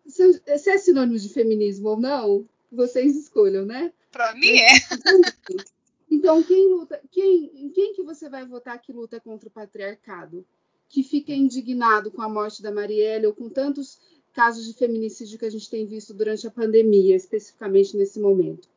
se, 0.05 0.41
é 0.47 0.77
sinônimo 0.77 1.17
de 1.17 1.29
feminismo 1.29 1.89
ou 1.89 1.99
não, 1.99 2.45
vocês 2.71 3.15
escolham, 3.15 3.65
né? 3.65 3.93
Para 4.11 4.35
mim 4.35 4.57
é. 4.57 4.69
Então, 6.11 6.41
quem 6.41 6.67
luta, 6.69 6.99
quem, 7.11 7.69
quem 7.69 7.93
que 7.93 8.01
você 8.01 8.27
vai 8.27 8.43
votar 8.45 8.81
que 8.81 8.91
luta 8.91 9.19
contra 9.19 9.47
o 9.47 9.51
patriarcado? 9.51 10.43
Que 10.87 11.03
fica 11.03 11.31
indignado 11.31 12.11
com 12.11 12.21
a 12.21 12.27
morte 12.27 12.63
da 12.63 12.71
Marielle 12.71 13.27
ou 13.27 13.33
com 13.33 13.47
tantos 13.47 13.99
casos 14.33 14.65
de 14.65 14.73
feminicídio 14.73 15.37
que 15.37 15.45
a 15.45 15.49
gente 15.51 15.69
tem 15.69 15.85
visto 15.85 16.13
durante 16.13 16.47
a 16.47 16.51
pandemia, 16.51 17.15
especificamente 17.15 17.95
nesse 17.95 18.19
momento, 18.19 18.67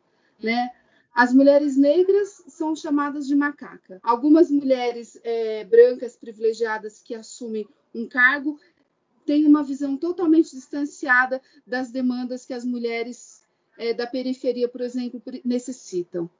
né? 0.42 0.70
As 1.14 1.32
mulheres 1.32 1.76
negras 1.76 2.42
são 2.48 2.74
chamadas 2.74 3.26
de 3.26 3.34
macaca. 3.34 4.00
Algumas 4.02 4.50
mulheres 4.50 5.20
é, 5.22 5.64
brancas 5.64 6.16
privilegiadas 6.16 7.02
que 7.02 7.14
assumem 7.14 7.68
um 7.94 8.08
cargo 8.08 8.58
têm 9.26 9.46
uma 9.46 9.62
visão 9.62 9.96
totalmente 9.96 10.50
distanciada 10.50 11.40
das 11.66 11.90
demandas 11.90 12.46
que 12.46 12.54
as 12.54 12.64
mulheres 12.64 13.42
é, 13.78 13.92
da 13.92 14.06
periferia, 14.06 14.68
por 14.68 14.80
exemplo, 14.80 15.22
necessitam. 15.44 16.30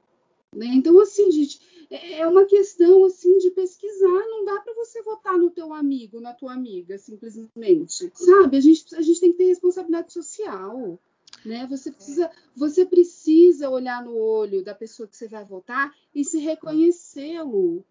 Né? 0.55 0.67
Então, 0.67 0.99
assim, 1.01 1.31
gente, 1.31 1.61
é, 1.91 2.21
é 2.21 2.27
uma 2.27 2.45
questão 2.45 3.05
assim 3.05 3.39
de 3.39 3.51
pesquisar. 3.51 4.07
Não 4.07 4.45
dá 4.45 4.61
para 4.61 4.75
você 4.75 5.03
votar 5.03 5.39
no 5.39 5.51
teu 5.51 5.73
amigo, 5.73 6.21
na 6.21 6.33
tua 6.33 6.53
amiga, 6.53 6.99
simplesmente. 6.99 8.11
Sabe? 8.15 8.57
A 8.57 8.61
gente, 8.61 8.95
a 8.95 9.03
gente 9.03 9.21
tem 9.21 9.33
que 9.33 9.39
ter 9.39 9.47
responsabilidade 9.47 10.13
social. 10.13 10.99
Né? 11.45 11.67
Você 11.69 11.91
precisa, 11.91 12.31
você 12.57 12.87
precisa 12.87 13.69
olhar 13.69 14.05
no 14.05 14.17
olho 14.17 14.63
da 14.63 14.75
pessoa 14.75 15.09
que 15.09 15.17
você 15.17 15.29
vai 15.29 15.45
votar 15.45 15.93
e 16.15 16.25
se 16.25 16.39
reconhecê-lo. 16.39 17.85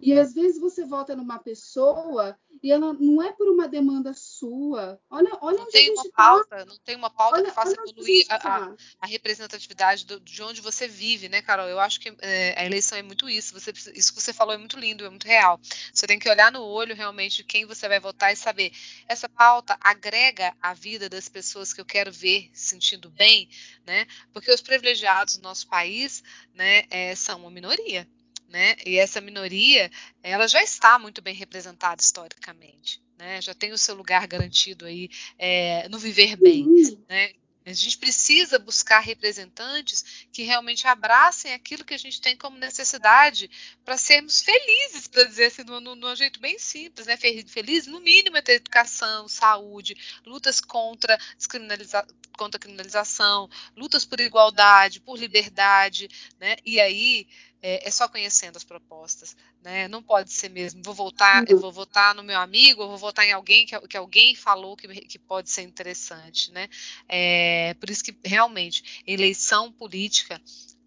E 0.00 0.12
às 0.16 0.32
vezes 0.32 0.60
você 0.60 0.84
vota 0.84 1.16
numa 1.16 1.40
pessoa 1.40 2.38
e 2.62 2.70
ela 2.70 2.92
não 2.92 3.20
é 3.20 3.32
por 3.32 3.48
uma 3.48 3.66
demanda 3.66 4.14
sua. 4.14 5.00
Olha, 5.10 5.36
olha 5.40 5.58
não 5.58 5.70
tem 5.70 5.90
uma 5.92 6.10
pauta, 6.10 6.56
tá. 6.56 6.64
não 6.64 6.78
tem 6.78 6.96
uma 6.96 7.10
pauta 7.10 7.36
olha, 7.36 7.46
que 7.46 7.50
faça 7.50 7.72
evoluir 7.72 8.24
a, 8.28 8.34
a, 8.36 8.38
tá. 8.38 8.76
a, 9.00 9.06
representatividade 9.06 10.06
do, 10.06 10.20
de 10.20 10.40
onde 10.40 10.60
você 10.60 10.86
vive, 10.86 11.28
né, 11.28 11.42
Carol? 11.42 11.66
Eu 11.66 11.80
acho 11.80 11.98
que 11.98 12.14
é, 12.20 12.54
a 12.56 12.64
eleição 12.64 12.96
é 12.96 13.02
muito 13.02 13.28
isso. 13.28 13.58
Você, 13.58 13.72
isso 13.92 14.14
que 14.14 14.20
você 14.20 14.32
falou 14.32 14.54
é 14.54 14.58
muito 14.58 14.78
lindo, 14.78 15.04
é 15.04 15.10
muito 15.10 15.26
real. 15.26 15.60
Você 15.92 16.06
tem 16.06 16.18
que 16.18 16.30
olhar 16.30 16.52
no 16.52 16.62
olho 16.62 16.94
realmente 16.94 17.38
de 17.38 17.44
quem 17.44 17.66
você 17.66 17.88
vai 17.88 17.98
votar 17.98 18.32
e 18.32 18.36
saber 18.36 18.72
essa 19.08 19.28
pauta 19.28 19.76
agrega 19.80 20.54
a 20.62 20.74
vida 20.74 21.08
das 21.08 21.28
pessoas 21.28 21.72
que 21.72 21.80
eu 21.80 21.84
quero 21.84 22.12
ver 22.12 22.50
sentindo 22.52 23.10
bem, 23.10 23.48
né? 23.84 24.06
Porque 24.32 24.52
os 24.52 24.60
privilegiados 24.60 25.36
do 25.36 25.42
nosso 25.42 25.66
país, 25.66 26.22
né, 26.54 26.84
é, 26.88 27.16
são 27.16 27.40
uma 27.40 27.50
minoria 27.50 28.08
né? 28.48 28.76
E 28.84 28.96
essa 28.96 29.20
minoria, 29.20 29.90
ela 30.22 30.48
já 30.48 30.62
está 30.62 30.98
muito 30.98 31.20
bem 31.20 31.34
representada 31.34 32.00
historicamente, 32.00 33.00
né? 33.18 33.40
Já 33.40 33.54
tem 33.54 33.72
o 33.72 33.78
seu 33.78 33.94
lugar 33.94 34.26
garantido 34.26 34.86
aí 34.86 35.10
é, 35.38 35.88
no 35.88 35.98
viver 35.98 36.36
bem, 36.36 36.66
né? 37.08 37.32
A 37.70 37.72
gente 37.74 37.98
precisa 37.98 38.58
buscar 38.58 39.00
representantes 39.00 40.26
que 40.32 40.42
realmente 40.42 40.86
abracem 40.86 41.52
aquilo 41.52 41.84
que 41.84 41.92
a 41.92 41.98
gente 41.98 42.18
tem 42.18 42.34
como 42.34 42.56
necessidade 42.56 43.50
para 43.84 43.98
sermos 43.98 44.40
felizes, 44.40 45.06
para 45.06 45.24
dizer 45.24 45.46
assim, 45.46 45.64
de 45.64 45.72
um 45.72 46.16
jeito 46.16 46.40
bem 46.40 46.58
simples, 46.58 47.06
né? 47.06 47.18
Feliz, 47.18 47.86
no 47.86 48.00
mínimo, 48.00 48.38
é 48.38 48.42
ter 48.42 48.54
educação, 48.54 49.28
saúde, 49.28 49.94
lutas 50.24 50.62
contra, 50.62 51.18
descriminaliza 51.36 52.06
contra 52.38 52.56
a 52.56 52.60
criminalização, 52.60 53.50
lutas 53.76 54.06
por 54.06 54.18
igualdade, 54.18 55.00
por 55.00 55.18
liberdade, 55.18 56.08
né? 56.40 56.56
E 56.64 56.80
aí 56.80 57.26
é, 57.60 57.86
é, 57.86 57.90
só 57.90 58.08
conhecendo 58.08 58.56
as 58.56 58.64
propostas, 58.64 59.36
né? 59.62 59.88
Não 59.88 60.02
pode 60.02 60.32
ser 60.32 60.48
mesmo. 60.48 60.82
Vou 60.82 60.94
votar, 60.94 61.44
eu 61.48 61.58
vou 61.58 61.72
votar 61.72 62.14
no 62.14 62.22
meu 62.22 62.38
amigo, 62.38 62.82
eu 62.82 62.88
vou 62.88 62.98
votar 62.98 63.24
em 63.26 63.32
alguém 63.32 63.66
que, 63.66 63.78
que 63.88 63.96
alguém 63.96 64.34
falou 64.34 64.76
que, 64.76 64.86
que 64.88 65.18
pode 65.18 65.50
ser 65.50 65.62
interessante, 65.62 66.52
né? 66.52 66.68
É, 67.08 67.74
por 67.74 67.90
isso 67.90 68.04
que 68.04 68.16
realmente 68.24 69.02
eleição 69.06 69.72
política 69.72 70.40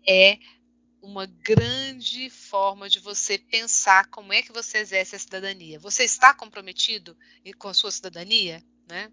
é 0.07 0.37
uma 1.01 1.25
grande 1.25 2.29
forma 2.29 2.87
de 2.87 2.99
você 2.99 3.37
pensar 3.37 4.07
como 4.07 4.31
é 4.31 4.41
que 4.41 4.51
você 4.51 4.77
exerce 4.77 5.15
a 5.15 5.19
cidadania. 5.19 5.79
Você 5.79 6.03
está 6.03 6.33
comprometido 6.33 7.17
com 7.57 7.67
a 7.67 7.73
sua 7.73 7.91
cidadania, 7.91 8.63
né? 8.87 9.11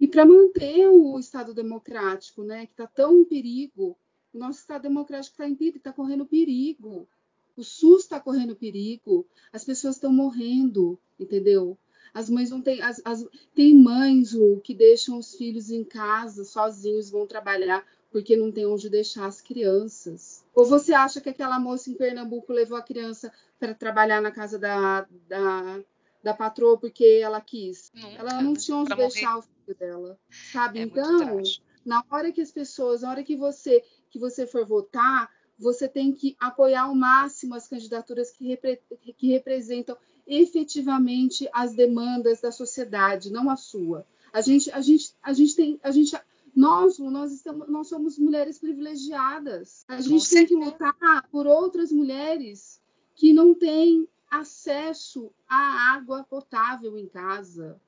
E 0.00 0.08
para 0.08 0.26
manter 0.26 0.88
o 0.88 1.18
Estado 1.18 1.54
democrático, 1.54 2.42
né, 2.42 2.66
que 2.66 2.72
está 2.72 2.86
tão 2.86 3.20
em 3.20 3.24
perigo, 3.24 3.96
o 4.34 4.38
nosso 4.38 4.58
Estado 4.60 4.82
democrático 4.82 5.40
está 5.40 5.66
está 5.66 5.92
correndo 5.92 6.26
perigo. 6.26 7.08
O 7.56 7.62
SUS 7.62 8.02
está 8.02 8.18
correndo 8.18 8.56
perigo. 8.56 9.26
As 9.52 9.64
pessoas 9.64 9.94
estão 9.94 10.12
morrendo, 10.12 10.98
entendeu? 11.18 11.78
As 12.12 12.28
mães 12.28 12.50
não 12.50 12.60
têm. 12.60 12.82
As, 12.82 13.00
as, 13.04 13.26
tem 13.54 13.74
mães, 13.74 14.32
Lu, 14.32 14.60
que 14.60 14.74
deixam 14.74 15.18
os 15.18 15.34
filhos 15.34 15.70
em 15.70 15.84
casa 15.84 16.44
sozinhos, 16.44 17.10
vão 17.10 17.26
trabalhar 17.26 17.86
porque 18.10 18.36
não 18.36 18.52
tem 18.52 18.64
onde 18.64 18.88
deixar 18.88 19.26
as 19.26 19.40
crianças. 19.40 20.44
Ou 20.54 20.64
você 20.64 20.92
acha 20.92 21.20
que 21.20 21.28
aquela 21.28 21.58
moça 21.58 21.90
em 21.90 21.94
Pernambuco 21.94 22.52
levou 22.52 22.78
a 22.78 22.82
criança 22.82 23.32
para 23.58 23.74
trabalhar 23.74 24.20
na 24.20 24.30
casa 24.30 24.56
da, 24.56 25.04
da, 25.28 25.80
da 26.22 26.32
patroa 26.32 26.78
porque 26.78 27.20
ela 27.20 27.40
quis? 27.40 27.90
Nunca, 27.92 28.08
ela 28.16 28.40
não 28.40 28.54
tinha 28.54 28.76
onde 28.76 28.94
deixar 28.94 29.34
morrer. 29.34 29.38
o 29.40 29.64
filho 29.64 29.78
dela, 29.78 30.18
sabe? 30.52 30.78
É 30.78 30.82
então, 30.82 31.42
na 31.84 32.04
hora 32.08 32.30
que 32.30 32.40
as 32.40 32.52
pessoas, 32.52 33.02
na 33.02 33.10
hora 33.10 33.24
que 33.24 33.36
você 33.36 33.82
que 34.14 34.18
você 34.20 34.46
for 34.46 34.64
votar, 34.64 35.28
você 35.58 35.88
tem 35.88 36.12
que 36.12 36.36
apoiar 36.38 36.82
ao 36.82 36.94
máximo 36.94 37.56
as 37.56 37.66
candidaturas 37.66 38.30
que, 38.30 38.46
repre 38.46 38.80
que 39.18 39.26
representam 39.26 39.96
efetivamente 40.24 41.48
as 41.52 41.74
demandas 41.74 42.40
da 42.40 42.52
sociedade, 42.52 43.32
não 43.32 43.50
a 43.50 43.56
sua. 43.56 44.06
A 44.32 44.40
gente, 44.40 44.70
a 44.70 44.80
gente, 44.80 45.12
a 45.20 45.32
gente 45.32 45.56
tem, 45.56 45.80
a 45.82 45.90
gente, 45.90 46.16
nós, 46.54 46.96
nós 47.00 47.32
estamos, 47.32 47.68
nós 47.68 47.88
somos 47.88 48.16
mulheres 48.16 48.56
privilegiadas. 48.56 49.84
A 49.88 50.00
gente 50.00 50.30
tem 50.30 50.46
que 50.46 50.54
lutar 50.54 51.28
por 51.32 51.44
outras 51.48 51.90
mulheres 51.90 52.80
que 53.16 53.32
não 53.32 53.52
têm 53.52 54.08
acesso 54.30 55.32
à 55.48 55.92
água 55.92 56.22
potável 56.22 56.96
em 56.96 57.08
casa. 57.08 57.80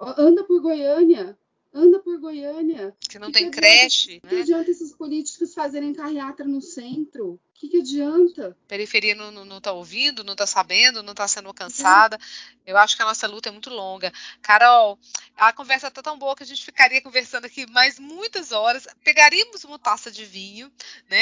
Anda 0.00 0.42
por 0.42 0.60
Goiânia, 0.60 1.38
anda 1.72 1.98
por 2.00 2.18
Goiânia. 2.18 2.94
Que 3.08 3.18
não 3.18 3.28
que 3.28 3.34
tem 3.34 3.50
que 3.50 3.56
creche. 3.56 4.20
O 4.22 4.26
né? 4.26 4.30
que 4.30 4.42
adianta 4.42 4.70
esses 4.70 4.92
políticos 4.92 5.54
fazerem 5.54 5.92
carreata 5.92 6.44
no 6.44 6.60
centro? 6.60 7.34
O 7.34 7.40
que, 7.54 7.68
que 7.68 7.78
adianta? 7.78 8.56
Periferia 8.66 9.14
não, 9.14 9.30
não, 9.30 9.44
não 9.44 9.60
tá 9.60 9.72
ouvindo, 9.72 10.24
não 10.24 10.34
tá 10.34 10.46
sabendo, 10.46 11.02
não 11.02 11.14
tá 11.14 11.28
sendo 11.28 11.48
alcançada. 11.48 12.18
Eu 12.66 12.76
acho 12.76 12.96
que 12.96 13.02
a 13.02 13.06
nossa 13.06 13.26
luta 13.26 13.50
é 13.50 13.52
muito 13.52 13.70
longa. 13.70 14.12
Carol, 14.40 14.98
a 15.36 15.52
conversa 15.52 15.90
tá 15.90 16.02
tão 16.02 16.18
boa 16.18 16.34
que 16.34 16.42
a 16.42 16.46
gente 16.46 16.64
ficaria 16.64 17.02
conversando 17.02 17.44
aqui 17.44 17.70
mais 17.70 17.98
muitas 17.98 18.50
horas. 18.50 18.86
Pegaríamos 19.04 19.62
uma 19.64 19.78
taça 19.78 20.10
de 20.10 20.24
vinho, 20.24 20.72
né? 21.08 21.20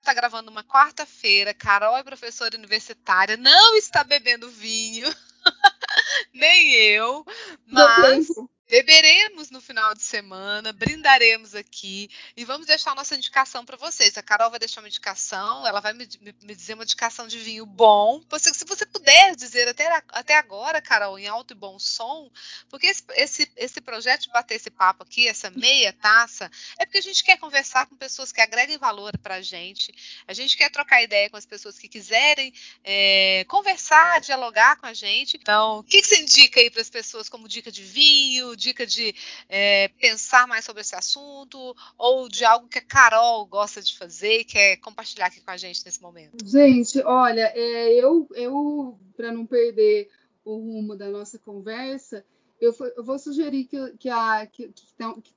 Está 0.00 0.14
gravando 0.14 0.50
uma 0.50 0.64
quarta-feira. 0.64 1.54
Carol 1.54 1.96
é 1.96 2.02
professora 2.02 2.56
universitária, 2.56 3.36
não 3.36 3.76
está 3.76 4.02
bebendo 4.02 4.50
vinho, 4.50 5.06
nem 6.32 6.72
eu, 6.74 7.26
mas 7.66 8.28
Beberemos 8.74 9.50
no 9.50 9.60
final 9.60 9.94
de 9.94 10.02
semana, 10.02 10.72
brindaremos 10.72 11.54
aqui 11.54 12.10
e 12.36 12.44
vamos 12.44 12.66
deixar 12.66 12.90
a 12.90 12.96
nossa 12.96 13.14
indicação 13.14 13.64
para 13.64 13.76
vocês. 13.76 14.18
A 14.18 14.22
Carol 14.22 14.50
vai 14.50 14.58
deixar 14.58 14.80
uma 14.80 14.88
indicação, 14.88 15.64
ela 15.64 15.78
vai 15.78 15.92
me, 15.92 16.08
me, 16.20 16.34
me 16.42 16.56
dizer 16.56 16.74
uma 16.74 16.82
indicação 16.82 17.28
de 17.28 17.38
vinho 17.38 17.64
bom. 17.64 18.20
Você, 18.28 18.52
se 18.52 18.64
você 18.64 18.84
puder 18.84 19.36
dizer 19.36 19.68
até, 19.68 20.02
até 20.08 20.36
agora, 20.36 20.82
Carol, 20.82 21.16
em 21.16 21.28
alto 21.28 21.52
e 21.52 21.56
bom 21.56 21.78
som, 21.78 22.28
porque 22.68 22.88
esse, 22.88 23.04
esse, 23.10 23.52
esse 23.54 23.80
projeto 23.80 24.22
de 24.22 24.30
bater 24.30 24.56
esse 24.56 24.72
papo 24.72 25.04
aqui, 25.04 25.28
essa 25.28 25.50
meia 25.50 25.92
taça, 25.92 26.50
é 26.76 26.84
porque 26.84 26.98
a 26.98 27.02
gente 27.02 27.22
quer 27.22 27.38
conversar 27.38 27.86
com 27.86 27.94
pessoas 27.94 28.32
que 28.32 28.40
agreguem 28.40 28.76
valor 28.76 29.16
para 29.18 29.36
a 29.36 29.40
gente, 29.40 29.94
a 30.26 30.32
gente 30.32 30.56
quer 30.56 30.68
trocar 30.68 31.00
ideia 31.00 31.30
com 31.30 31.36
as 31.36 31.46
pessoas 31.46 31.78
que 31.78 31.86
quiserem 31.86 32.52
é, 32.82 33.44
conversar, 33.46 34.20
dialogar 34.20 34.74
com 34.78 34.86
a 34.86 34.92
gente. 34.92 35.36
Então, 35.36 35.78
o 35.78 35.84
que, 35.84 36.02
que 36.02 36.08
você 36.08 36.18
indica 36.18 36.58
aí 36.58 36.68
para 36.68 36.82
as 36.82 36.90
pessoas 36.90 37.28
como 37.28 37.46
dica 37.46 37.70
de 37.70 37.84
vinho? 37.84 38.56
Dica 38.64 38.86
de 38.86 39.14
é, 39.48 39.88
pensar 40.00 40.46
mais 40.46 40.64
sobre 40.64 40.80
esse 40.80 40.94
assunto 40.94 41.76
ou 41.98 42.28
de 42.28 42.44
algo 42.44 42.68
que 42.68 42.78
a 42.78 42.84
Carol 42.84 43.44
gosta 43.46 43.82
de 43.82 43.96
fazer 43.96 44.40
e 44.40 44.44
quer 44.44 44.76
compartilhar 44.78 45.26
aqui 45.26 45.40
com 45.40 45.50
a 45.50 45.56
gente 45.56 45.84
nesse 45.84 46.00
momento? 46.00 46.36
Gente, 46.44 47.00
olha, 47.02 47.52
é, 47.54 47.92
eu, 47.92 48.26
eu 48.34 48.98
para 49.16 49.30
não 49.30 49.44
perder 49.44 50.08
o 50.44 50.56
rumo 50.56 50.96
da 50.96 51.08
nossa 51.08 51.38
conversa, 51.38 52.24
eu, 52.60 52.74
eu 52.96 53.04
vou 53.04 53.18
sugerir 53.18 53.64
que, 53.64 53.96
que, 53.98 54.08
a, 54.08 54.46
que, 54.46 54.72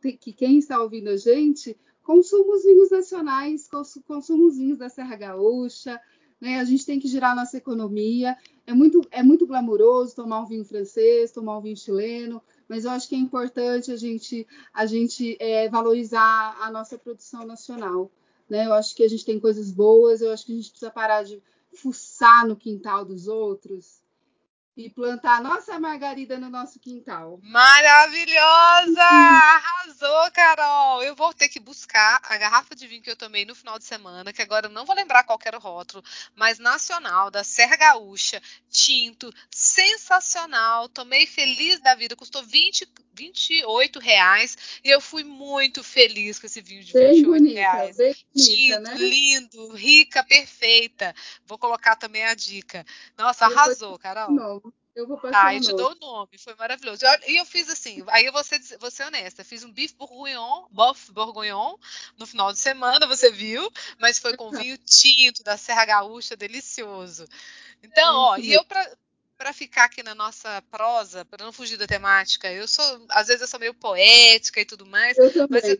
que, 0.01 0.13
que, 0.13 0.33
quem 0.33 0.59
está 0.59 0.81
ouvindo 0.81 1.09
a 1.09 1.17
gente 1.17 1.77
consuma 2.03 2.55
os 2.55 2.63
vinhos 2.63 2.89
nacionais, 2.89 3.67
consuma 3.67 4.47
os 4.47 4.57
vinhos 4.57 4.77
da 4.77 4.87
Serra 4.87 5.17
Gaúcha, 5.17 5.99
né? 6.39 6.59
A 6.59 6.63
gente 6.63 6.85
tem 6.85 6.99
que 6.99 7.07
girar 7.07 7.35
nossa 7.35 7.57
economia. 7.57 8.37
É 8.65 8.73
muito, 8.73 9.01
é 9.11 9.23
muito 9.23 9.45
glamouroso 9.45 10.15
tomar 10.15 10.41
um 10.41 10.45
vinho 10.45 10.63
francês, 10.63 11.31
tomar 11.31 11.57
um 11.57 11.61
vinho 11.61 11.75
chileno, 11.75 12.41
mas 12.67 12.85
eu 12.85 12.91
acho 12.91 13.07
que 13.07 13.15
é 13.15 13.19
importante 13.19 13.91
a 13.91 13.95
gente, 13.95 14.47
a 14.73 14.85
gente 14.85 15.37
é, 15.39 15.69
valorizar 15.69 16.57
a 16.61 16.71
nossa 16.71 16.97
produção 16.97 17.45
nacional. 17.45 18.11
Né? 18.49 18.65
Eu 18.65 18.73
acho 18.73 18.95
que 18.95 19.03
a 19.03 19.09
gente 19.09 19.25
tem 19.25 19.39
coisas 19.39 19.71
boas, 19.71 20.21
eu 20.21 20.31
acho 20.31 20.45
que 20.45 20.53
a 20.53 20.55
gente 20.55 20.69
precisa 20.69 20.91
parar 20.91 21.23
de 21.23 21.41
fuçar 21.73 22.47
no 22.47 22.55
quintal 22.55 23.05
dos 23.05 23.27
outros 23.27 24.01
e 24.77 24.91
plantar 24.91 25.41
nossa 25.41 25.79
margarida 25.79 26.37
no 26.37 26.51
nosso 26.51 26.79
quintal. 26.79 27.39
Maravilhosa! 27.41 29.01
Arrasou, 29.01 30.31
Carol! 30.31 31.01
Eu 31.01 31.15
vou 31.15 31.33
ter 31.33 31.49
que 31.49 31.59
buscar 31.59 32.21
a 32.21 32.37
garrafa 32.37 32.75
de 32.75 32.85
vinho 32.85 33.01
que 33.01 33.09
eu 33.09 33.15
tomei 33.15 33.43
no 33.43 33.55
final 33.55 33.79
de 33.79 33.85
semana, 33.85 34.31
que 34.31 34.41
agora 34.41 34.67
eu 34.67 34.71
não 34.71 34.85
vou 34.85 34.95
lembrar 34.95 35.23
qual 35.23 35.39
era 35.43 35.57
o 35.57 35.61
rótulo, 35.61 36.03
mas 36.35 36.59
nacional, 36.59 37.31
da 37.31 37.43
Serra 37.43 37.75
Gaúcha, 37.75 38.39
tinto, 38.69 39.33
sensacional. 39.49 40.87
Tomei 40.89 41.25
feliz 41.25 41.79
da 41.79 41.95
vida, 41.95 42.15
custou 42.15 42.43
20, 42.43 42.87
28 43.15 43.99
reais 43.99 44.79
e 44.83 44.89
eu 44.89 45.01
fui 45.01 45.23
muito 45.23 45.83
feliz 45.83 46.37
com 46.37 46.45
esse 46.45 46.61
vinho 46.61 46.83
de 46.83 46.93
bem 46.93 47.15
28 47.15 47.33
bonita, 47.33 47.59
reais. 47.59 47.97
Bem 47.97 48.15
tinto, 48.35 48.79
né? 48.81 48.93
lindo, 48.95 49.73
rica, 49.73 50.23
perfeita. 50.23 51.15
Vou 51.47 51.57
colocar 51.57 51.95
também 51.95 52.23
a 52.25 52.35
dica. 52.35 52.85
Nossa, 53.17 53.45
arrasou, 53.45 53.97
Carol. 53.97 54.31
Não. 54.31 54.66
Eu 54.97 55.05
vou 55.05 55.15
passar 55.15 55.45
Ah, 55.45 55.53
eu 55.53 55.61
te 55.61 55.75
dou 55.75 55.91
o 55.91 55.99
nome, 55.99 56.39
foi 56.39 56.55
maravilhoso. 56.55 57.05
E 57.27 57.35
eu, 57.35 57.45
fiz 57.45 57.69
assim, 57.69 58.03
aí 58.07 58.25
eu 58.25 58.33
vou 58.33 58.43
ser, 58.43 58.59
vou 58.79 58.89
ser 58.89 59.03
honesta, 59.03 59.43
fiz 59.43 59.63
um 59.63 59.71
bife 59.71 59.93
bourguignon, 59.93 60.65
bof 60.71 61.11
bourguignon, 61.11 61.77
no 62.17 62.25
final 62.25 62.51
de 62.51 62.57
semana, 62.57 63.05
você 63.05 63.31
viu, 63.31 63.71
mas 63.99 64.17
foi 64.17 64.35
com 64.35 64.49
vinho 64.59 64.75
tinto 64.79 65.43
da 65.43 65.55
Serra 65.55 65.85
Gaúcha, 65.85 66.35
delicioso. 66.35 67.27
Então, 67.83 68.15
ó, 68.15 68.37
e 68.37 68.51
eu 68.51 68.65
para 68.65 69.53
ficar 69.53 69.83
aqui 69.83 70.01
na 70.01 70.15
nossa 70.15 70.63
prosa, 70.71 71.23
para 71.25 71.45
não 71.45 71.53
fugir 71.53 71.77
da 71.77 71.85
temática, 71.85 72.51
eu 72.51 72.67
sou, 72.67 73.05
às 73.09 73.27
vezes 73.27 73.43
eu 73.43 73.47
sou 73.47 73.59
meio 73.59 73.75
poética 73.75 74.59
e 74.59 74.65
tudo 74.65 74.83
mais, 74.83 75.15
mas 75.47 75.63
eu, 75.63 75.77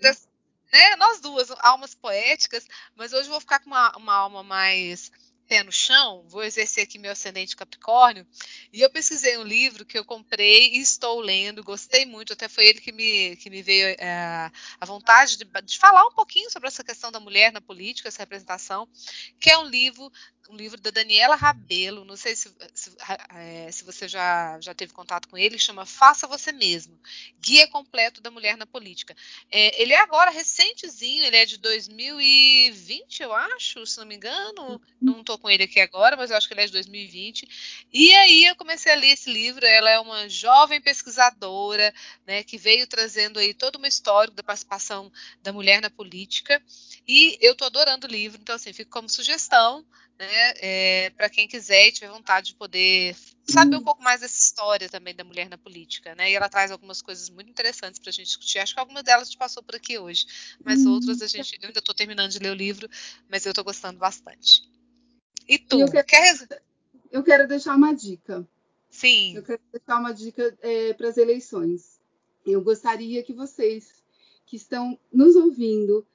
né, 0.71 0.95
nós 0.97 1.19
duas, 1.19 1.49
almas 1.61 1.95
poéticas, 1.95 2.67
mas 2.95 3.13
hoje 3.13 3.25
eu 3.25 3.31
vou 3.31 3.39
ficar 3.39 3.57
com 3.61 3.71
uma, 3.71 3.97
uma 3.97 4.13
alma 4.13 4.43
mais 4.43 5.11
pé 5.47 5.63
no 5.63 5.71
chão, 5.71 6.25
vou 6.27 6.43
exercer 6.43 6.83
aqui 6.83 6.99
meu 6.99 7.11
ascendente 7.11 7.55
Capricórnio, 7.55 8.27
e 8.71 8.81
eu 8.81 8.89
pesquisei 8.89 9.37
um 9.37 9.43
livro 9.43 9.85
que 9.85 9.97
eu 9.97 10.03
comprei 10.03 10.71
e 10.73 10.79
estou 10.79 11.19
lendo, 11.19 11.63
gostei 11.63 12.05
muito, 12.05 12.33
até 12.33 12.47
foi 12.47 12.67
ele 12.67 12.81
que 12.81 12.91
me, 12.91 13.35
que 13.37 13.49
me 13.49 13.61
veio 13.61 13.87
é, 13.97 14.51
a 14.79 14.85
vontade 14.85 15.37
de, 15.37 15.45
de, 15.63 15.77
falar 15.77 16.05
um 16.05 16.11
pouquinho 16.11 16.51
sobre 16.51 16.67
essa 16.67 16.83
questão 16.83 17.11
da 17.11 17.19
mulher 17.19 17.51
na 17.51 17.61
política, 17.61 18.09
essa 18.09 18.21
representação, 18.21 18.87
que 19.39 19.49
é 19.49 19.57
um 19.57 19.65
livro 19.65 20.11
um 20.49 20.55
livro 20.55 20.79
da 20.79 20.91
Daniela 20.91 21.35
Rabelo, 21.35 22.05
não 22.05 22.15
sei 22.15 22.35
se, 22.35 22.53
se, 22.73 22.95
é, 23.35 23.71
se, 23.71 23.83
você 23.83 24.07
já, 24.07 24.59
já 24.61 24.73
teve 24.73 24.93
contato 24.93 25.27
com 25.27 25.37
ele, 25.37 25.59
chama 25.59 25.85
Faça 25.85 26.27
Você 26.27 26.51
Mesmo, 26.51 26.99
Guia 27.39 27.67
Completo 27.67 28.21
da 28.21 28.31
Mulher 28.31 28.57
na 28.57 28.65
Política. 28.65 29.15
É, 29.51 29.81
ele 29.81 29.93
é 29.93 29.99
agora 29.99 30.31
recentezinho, 30.31 31.23
ele 31.23 31.35
é 31.35 31.45
de 31.45 31.57
2020, 31.57 33.23
eu 33.23 33.33
acho, 33.33 33.85
se 33.85 33.97
não 33.97 34.05
me 34.05 34.15
engano, 34.15 34.81
não 35.01 35.19
estou 35.19 35.36
com 35.37 35.49
ele 35.49 35.63
aqui 35.63 35.79
agora, 35.79 36.15
mas 36.15 36.31
eu 36.31 36.37
acho 36.37 36.47
que 36.47 36.53
ele 36.53 36.61
é 36.61 36.65
de 36.65 36.71
2020. 36.71 37.47
E 37.93 38.13
aí 38.15 38.45
eu 38.45 38.55
comecei 38.55 38.91
a 38.91 38.95
ler 38.95 39.09
esse 39.09 39.31
livro, 39.31 39.65
ela 39.65 39.89
é 39.89 39.99
uma 39.99 40.27
jovem 40.29 40.81
pesquisadora, 40.81 41.93
né, 42.25 42.43
que 42.43 42.57
veio 42.57 42.87
trazendo 42.87 43.39
aí 43.39 43.53
toda 43.53 43.77
uma 43.77 43.87
história 43.87 44.33
da 44.33 44.43
participação 44.43 45.11
da 45.41 45.53
mulher 45.53 45.81
na 45.81 45.89
política, 45.89 46.61
e 47.07 47.37
eu 47.41 47.53
estou 47.53 47.67
adorando 47.67 48.07
o 48.07 48.09
livro, 48.09 48.39
então 48.41 48.55
assim, 48.55 48.73
fico 48.73 48.91
como 48.91 49.09
sugestão, 49.09 49.85
né, 50.19 50.53
é, 50.57 51.09
para 51.11 51.29
quem 51.29 51.47
quiser 51.47 51.87
e 51.87 51.91
tiver 51.91 52.09
vontade 52.09 52.47
de 52.47 52.55
poder 52.55 53.15
saber 53.47 53.77
um 53.77 53.83
pouco 53.83 54.03
mais 54.03 54.21
dessa 54.21 54.39
história 54.39 54.89
também 54.89 55.15
da 55.15 55.23
mulher 55.23 55.47
na 55.47 55.57
política, 55.57 56.13
né? 56.15 56.31
E 56.31 56.35
ela 56.35 56.49
traz 56.49 56.71
algumas 56.71 57.01
coisas 57.01 57.29
muito 57.29 57.49
interessantes 57.49 57.99
para 57.99 58.09
a 58.09 58.13
gente 58.13 58.25
discutir. 58.25 58.59
Acho 58.59 58.73
que 58.73 58.79
algumas 58.79 59.03
delas 59.03 59.29
te 59.29 59.37
passou 59.37 59.63
por 59.63 59.75
aqui 59.75 59.97
hoje, 59.97 60.25
mas 60.65 60.85
outras 60.85 61.21
a 61.21 61.27
gente 61.27 61.57
eu 61.61 61.67
ainda 61.67 61.79
estou 61.79 61.95
terminando 61.95 62.31
de 62.31 62.39
ler 62.39 62.51
o 62.51 62.55
livro, 62.55 62.89
mas 63.29 63.45
eu 63.45 63.51
estou 63.51 63.63
gostando 63.63 63.99
bastante. 63.99 64.63
E 65.47 65.57
tu? 65.57 65.79
Eu 65.79 65.87
quero, 65.87 66.07
quer... 66.07 66.61
eu 67.11 67.23
quero 67.23 67.47
deixar 67.47 67.75
uma 67.75 67.93
dica. 67.93 68.47
Sim. 68.89 69.35
Eu 69.35 69.43
quero 69.43 69.61
deixar 69.71 69.99
uma 69.99 70.13
dica 70.13 70.57
é, 70.61 70.93
para 70.93 71.09
as 71.09 71.17
eleições. 71.17 71.99
Eu 72.45 72.61
gostaria 72.61 73.23
que 73.23 73.33
vocês 73.33 74.03
que 74.45 74.55
estão 74.55 74.97
nos 75.11 75.35
ouvindo 75.35 76.05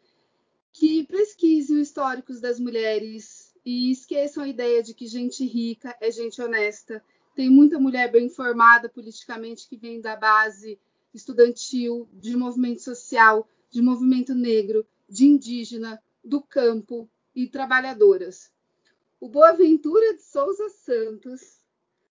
que 0.72 1.04
pesquisem 1.04 1.76
os 1.76 1.88
históricos 1.88 2.40
das 2.40 2.58
mulheres 2.58 3.54
e 3.64 3.90
esqueçam 3.90 4.42
a 4.42 4.48
ideia 4.48 4.82
de 4.82 4.94
que 4.94 5.06
gente 5.06 5.46
rica 5.46 5.96
é 6.00 6.10
gente 6.10 6.40
honesta. 6.40 7.04
Tem 7.34 7.48
muita 7.48 7.78
mulher 7.78 8.10
bem 8.10 8.28
formada 8.28 8.88
politicamente 8.88 9.68
que 9.68 9.76
vem 9.76 10.00
da 10.00 10.16
base 10.16 10.78
estudantil, 11.14 12.08
de 12.12 12.36
movimento 12.36 12.82
social, 12.82 13.46
de 13.70 13.82
movimento 13.82 14.34
negro, 14.34 14.86
de 15.08 15.26
indígena, 15.26 16.02
do 16.24 16.40
campo 16.40 17.08
e 17.34 17.46
trabalhadoras. 17.46 18.51
O 19.22 19.28
Boaventura 19.28 20.16
de 20.16 20.22
Souza 20.24 20.68
Santos, 20.68 21.40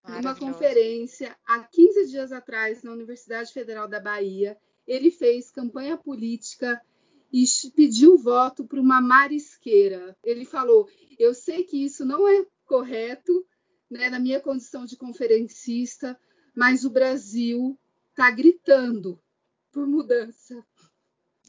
numa 0.08 0.34
conferência 0.34 1.38
há 1.46 1.60
15 1.62 2.08
dias 2.08 2.32
atrás 2.32 2.84
na 2.84 2.94
Universidade 2.94 3.52
Federal 3.52 3.86
da 3.86 4.00
Bahia, 4.00 4.58
ele 4.88 5.12
fez 5.12 5.52
campanha 5.52 5.98
política 5.98 6.82
e 7.30 7.44
pediu 7.76 8.18
voto 8.18 8.66
para 8.66 8.80
uma 8.80 9.02
marisqueira. 9.02 10.18
Ele 10.24 10.46
falou: 10.46 10.90
Eu 11.20 11.34
sei 11.34 11.66
que 11.66 11.84
isso 11.84 12.06
não 12.06 12.26
é 12.26 12.46
correto, 12.64 13.46
né, 13.90 14.10
na 14.10 14.18
minha 14.18 14.40
condição 14.40 14.86
de 14.86 14.96
conferencista, 14.96 16.18
mas 16.56 16.86
o 16.86 16.90
Brasil 16.90 17.78
está 18.12 18.32
gritando 18.32 19.22
por 19.70 19.86
mudança. 19.86 20.66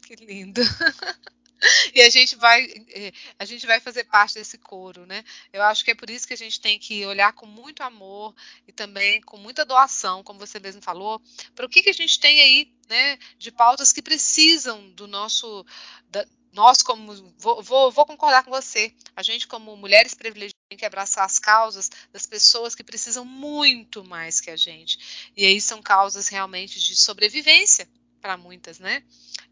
Que 0.05 0.17
lindo! 0.17 0.59
e 1.93 2.01
a 2.01 2.09
gente 2.09 2.35
vai 2.35 2.65
eh, 2.89 3.11
a 3.37 3.45
gente 3.45 3.65
vai 3.65 3.79
fazer 3.79 4.03
parte 4.05 4.35
desse 4.35 4.57
coro, 4.57 5.05
né? 5.05 5.23
Eu 5.51 5.61
acho 5.63 5.83
que 5.83 5.91
é 5.91 5.95
por 5.95 6.09
isso 6.09 6.27
que 6.27 6.33
a 6.33 6.37
gente 6.37 6.59
tem 6.59 6.79
que 6.79 7.05
olhar 7.05 7.33
com 7.33 7.45
muito 7.45 7.81
amor 7.81 8.35
e 8.67 8.71
também 8.71 9.21
com 9.21 9.37
muita 9.37 9.65
doação, 9.65 10.23
como 10.23 10.39
você 10.39 10.59
mesmo 10.59 10.81
falou, 10.81 11.21
para 11.55 11.65
o 11.65 11.69
que, 11.69 11.81
que 11.81 11.89
a 11.89 11.93
gente 11.93 12.19
tem 12.19 12.39
aí, 12.41 12.73
né, 12.89 13.17
de 13.37 13.51
pautas 13.51 13.91
que 13.91 14.01
precisam 14.01 14.89
do 14.91 15.07
nosso 15.07 15.65
da, 16.09 16.25
nós 16.53 16.83
como 16.83 17.13
vou, 17.37 17.63
vou, 17.63 17.91
vou, 17.91 18.05
concordar 18.05 18.43
com 18.43 18.51
você, 18.51 18.93
a 19.15 19.23
gente 19.23 19.47
como 19.47 19.75
mulheres 19.75 20.13
privilegiadas 20.13 20.53
tem 20.69 20.77
que 20.77 20.85
abraçar 20.85 21.25
as 21.25 21.39
causas 21.39 21.89
das 22.11 22.25
pessoas 22.25 22.75
que 22.75 22.83
precisam 22.83 23.25
muito 23.25 24.03
mais 24.03 24.39
que 24.39 24.51
a 24.51 24.55
gente. 24.55 25.31
E 25.35 25.45
aí 25.45 25.59
são 25.59 25.81
causas 25.81 26.27
realmente 26.27 26.79
de 26.79 26.95
sobrevivência 26.95 27.89
para 28.21 28.37
muitas, 28.37 28.79
né? 28.79 29.03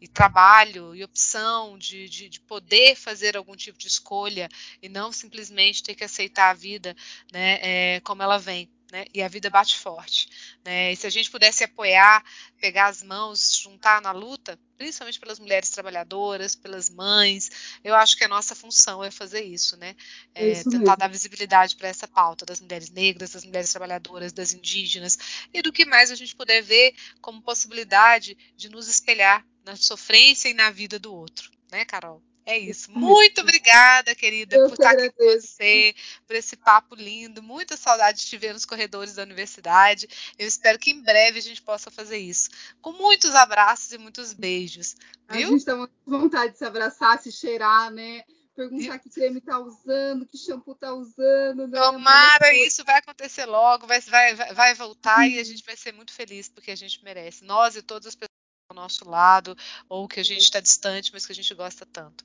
E 0.02 0.08
trabalho 0.08 0.96
e 0.96 1.04
opção 1.04 1.78
de, 1.78 2.08
de, 2.08 2.28
de, 2.28 2.40
poder 2.40 2.96
fazer 2.96 3.36
algum 3.36 3.54
tipo 3.54 3.78
de 3.78 3.86
escolha 3.86 4.48
e 4.82 4.88
não 4.88 5.12
simplesmente 5.12 5.80
ter 5.80 5.94
que 5.94 6.02
aceitar 6.02 6.50
a 6.50 6.54
vida 6.54 6.96
né, 7.32 7.58
é, 7.62 8.00
como 8.00 8.20
ela 8.20 8.36
vem. 8.36 8.68
Né, 8.90 9.06
e 9.14 9.22
a 9.22 9.28
vida 9.28 9.48
bate 9.48 9.78
forte. 9.78 10.28
Né, 10.62 10.92
e 10.92 10.96
se 10.96 11.06
a 11.06 11.10
gente 11.10 11.30
pudesse 11.30 11.64
apoiar, 11.64 12.22
pegar 12.60 12.88
as 12.88 13.02
mãos, 13.02 13.56
juntar 13.62 14.02
na 14.02 14.12
luta, 14.12 14.58
principalmente 14.76 15.18
pelas 15.18 15.38
mulheres 15.38 15.70
trabalhadoras, 15.70 16.54
pelas 16.54 16.90
mães, 16.90 17.78
eu 17.82 17.94
acho 17.94 18.16
que 18.18 18.24
a 18.24 18.28
nossa 18.28 18.54
função 18.54 19.02
é 19.02 19.10
fazer 19.10 19.42
isso, 19.44 19.78
né? 19.78 19.96
É, 20.34 20.50
isso 20.50 20.64
tentar 20.64 20.78
mesmo. 20.78 20.96
dar 20.96 21.08
visibilidade 21.08 21.74
para 21.76 21.88
essa 21.88 22.06
pauta 22.06 22.44
das 22.44 22.60
mulheres 22.60 22.90
negras, 22.90 23.30
das 23.30 23.44
mulheres 23.46 23.70
trabalhadoras, 23.70 24.30
das 24.30 24.52
indígenas 24.52 25.16
e 25.54 25.62
do 25.62 25.72
que 25.72 25.86
mais 25.86 26.10
a 26.10 26.14
gente 26.14 26.36
puder 26.36 26.60
ver 26.60 26.94
como 27.20 27.40
possibilidade 27.40 28.36
de 28.56 28.68
nos 28.68 28.88
espelhar 28.88 29.42
na 29.64 29.76
sofrência 29.76 30.48
e 30.48 30.54
na 30.54 30.70
vida 30.70 30.98
do 30.98 31.14
outro, 31.14 31.50
né, 31.70 31.84
Carol? 31.84 32.22
É 32.44 32.58
isso. 32.58 32.90
Muito 32.90 33.40
obrigada, 33.40 34.14
querida, 34.14 34.56
Eu 34.56 34.66
por 34.66 34.72
estar 34.72 34.90
aqui 34.90 35.10
com 35.10 35.24
você, 35.24 35.94
por 36.26 36.34
esse 36.34 36.56
papo 36.56 36.96
lindo. 36.96 37.42
Muita 37.42 37.76
saudade 37.76 38.18
de 38.18 38.26
te 38.26 38.36
ver 38.36 38.52
nos 38.52 38.64
corredores 38.64 39.14
da 39.14 39.22
universidade. 39.22 40.08
Eu 40.36 40.46
espero 40.46 40.78
que 40.78 40.90
em 40.90 41.00
breve 41.00 41.38
a 41.38 41.42
gente 41.42 41.62
possa 41.62 41.90
fazer 41.90 42.18
isso. 42.18 42.50
Com 42.80 42.92
muitos 42.92 43.34
abraços 43.34 43.92
e 43.92 43.98
muitos 43.98 44.32
beijos. 44.32 44.96
Viu? 45.30 45.48
A 45.48 45.50
gente 45.50 45.58
está 45.58 45.76
com 45.76 45.88
vontade 46.06 46.52
de 46.52 46.58
se 46.58 46.64
abraçar, 46.64 47.22
se 47.22 47.30
cheirar, 47.30 47.92
né? 47.92 48.24
Perguntar 48.56 48.98
que 48.98 49.08
creme 49.08 49.40
tá 49.40 49.58
usando, 49.58 50.26
que 50.26 50.36
shampoo 50.36 50.74
tá 50.74 50.92
usando. 50.92 51.68
Né? 51.68 51.78
Tomara, 51.78 52.54
isso 52.54 52.84
vai 52.84 52.98
acontecer 52.98 53.46
logo, 53.46 53.86
vai, 53.86 54.00
vai, 54.00 54.34
vai 54.34 54.74
voltar 54.74 55.26
e 55.26 55.38
a 55.38 55.44
gente 55.44 55.64
vai 55.64 55.76
ser 55.76 55.92
muito 55.92 56.12
feliz 56.12 56.48
porque 56.48 56.70
a 56.70 56.76
gente 56.76 57.02
merece. 57.02 57.44
Nós 57.44 57.76
e 57.76 57.82
todas 57.82 58.08
as 58.08 58.14
pessoas 58.14 58.31
ao 58.72 58.82
nosso 58.82 59.08
lado, 59.08 59.56
ou 59.88 60.08
que 60.08 60.20
a 60.20 60.24
gente 60.24 60.42
está 60.42 60.60
distante, 60.60 61.10
mas 61.12 61.24
que 61.24 61.32
a 61.32 61.34
gente 61.34 61.54
gosta 61.54 61.86
tanto. 61.86 62.24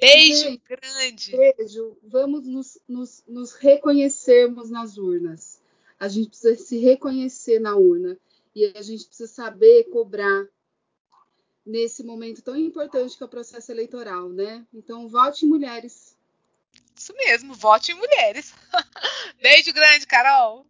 Beijo 0.00 0.60
grande. 0.64 1.36
Beijo. 1.36 1.96
Vamos 2.02 2.46
nos, 2.46 2.78
nos, 2.88 3.22
nos 3.26 3.52
reconhecermos 3.52 4.70
nas 4.70 4.96
urnas. 4.96 5.60
A 5.98 6.08
gente 6.08 6.30
precisa 6.30 6.56
se 6.56 6.78
reconhecer 6.78 7.60
na 7.60 7.76
urna. 7.76 8.18
E 8.54 8.66
a 8.76 8.82
gente 8.82 9.06
precisa 9.06 9.32
saber 9.32 9.84
cobrar 9.84 10.46
nesse 11.64 12.02
momento 12.02 12.42
tão 12.42 12.56
importante 12.56 13.16
que 13.16 13.22
é 13.22 13.26
o 13.26 13.28
processo 13.28 13.70
eleitoral, 13.70 14.28
né? 14.28 14.66
Então, 14.74 15.08
vote 15.08 15.46
em 15.46 15.48
mulheres. 15.48 16.16
Isso 16.96 17.14
mesmo, 17.16 17.54
vote 17.54 17.92
em 17.92 17.94
mulheres. 17.94 18.52
Beijo 19.40 19.72
grande, 19.72 20.06
Carol. 20.06 20.66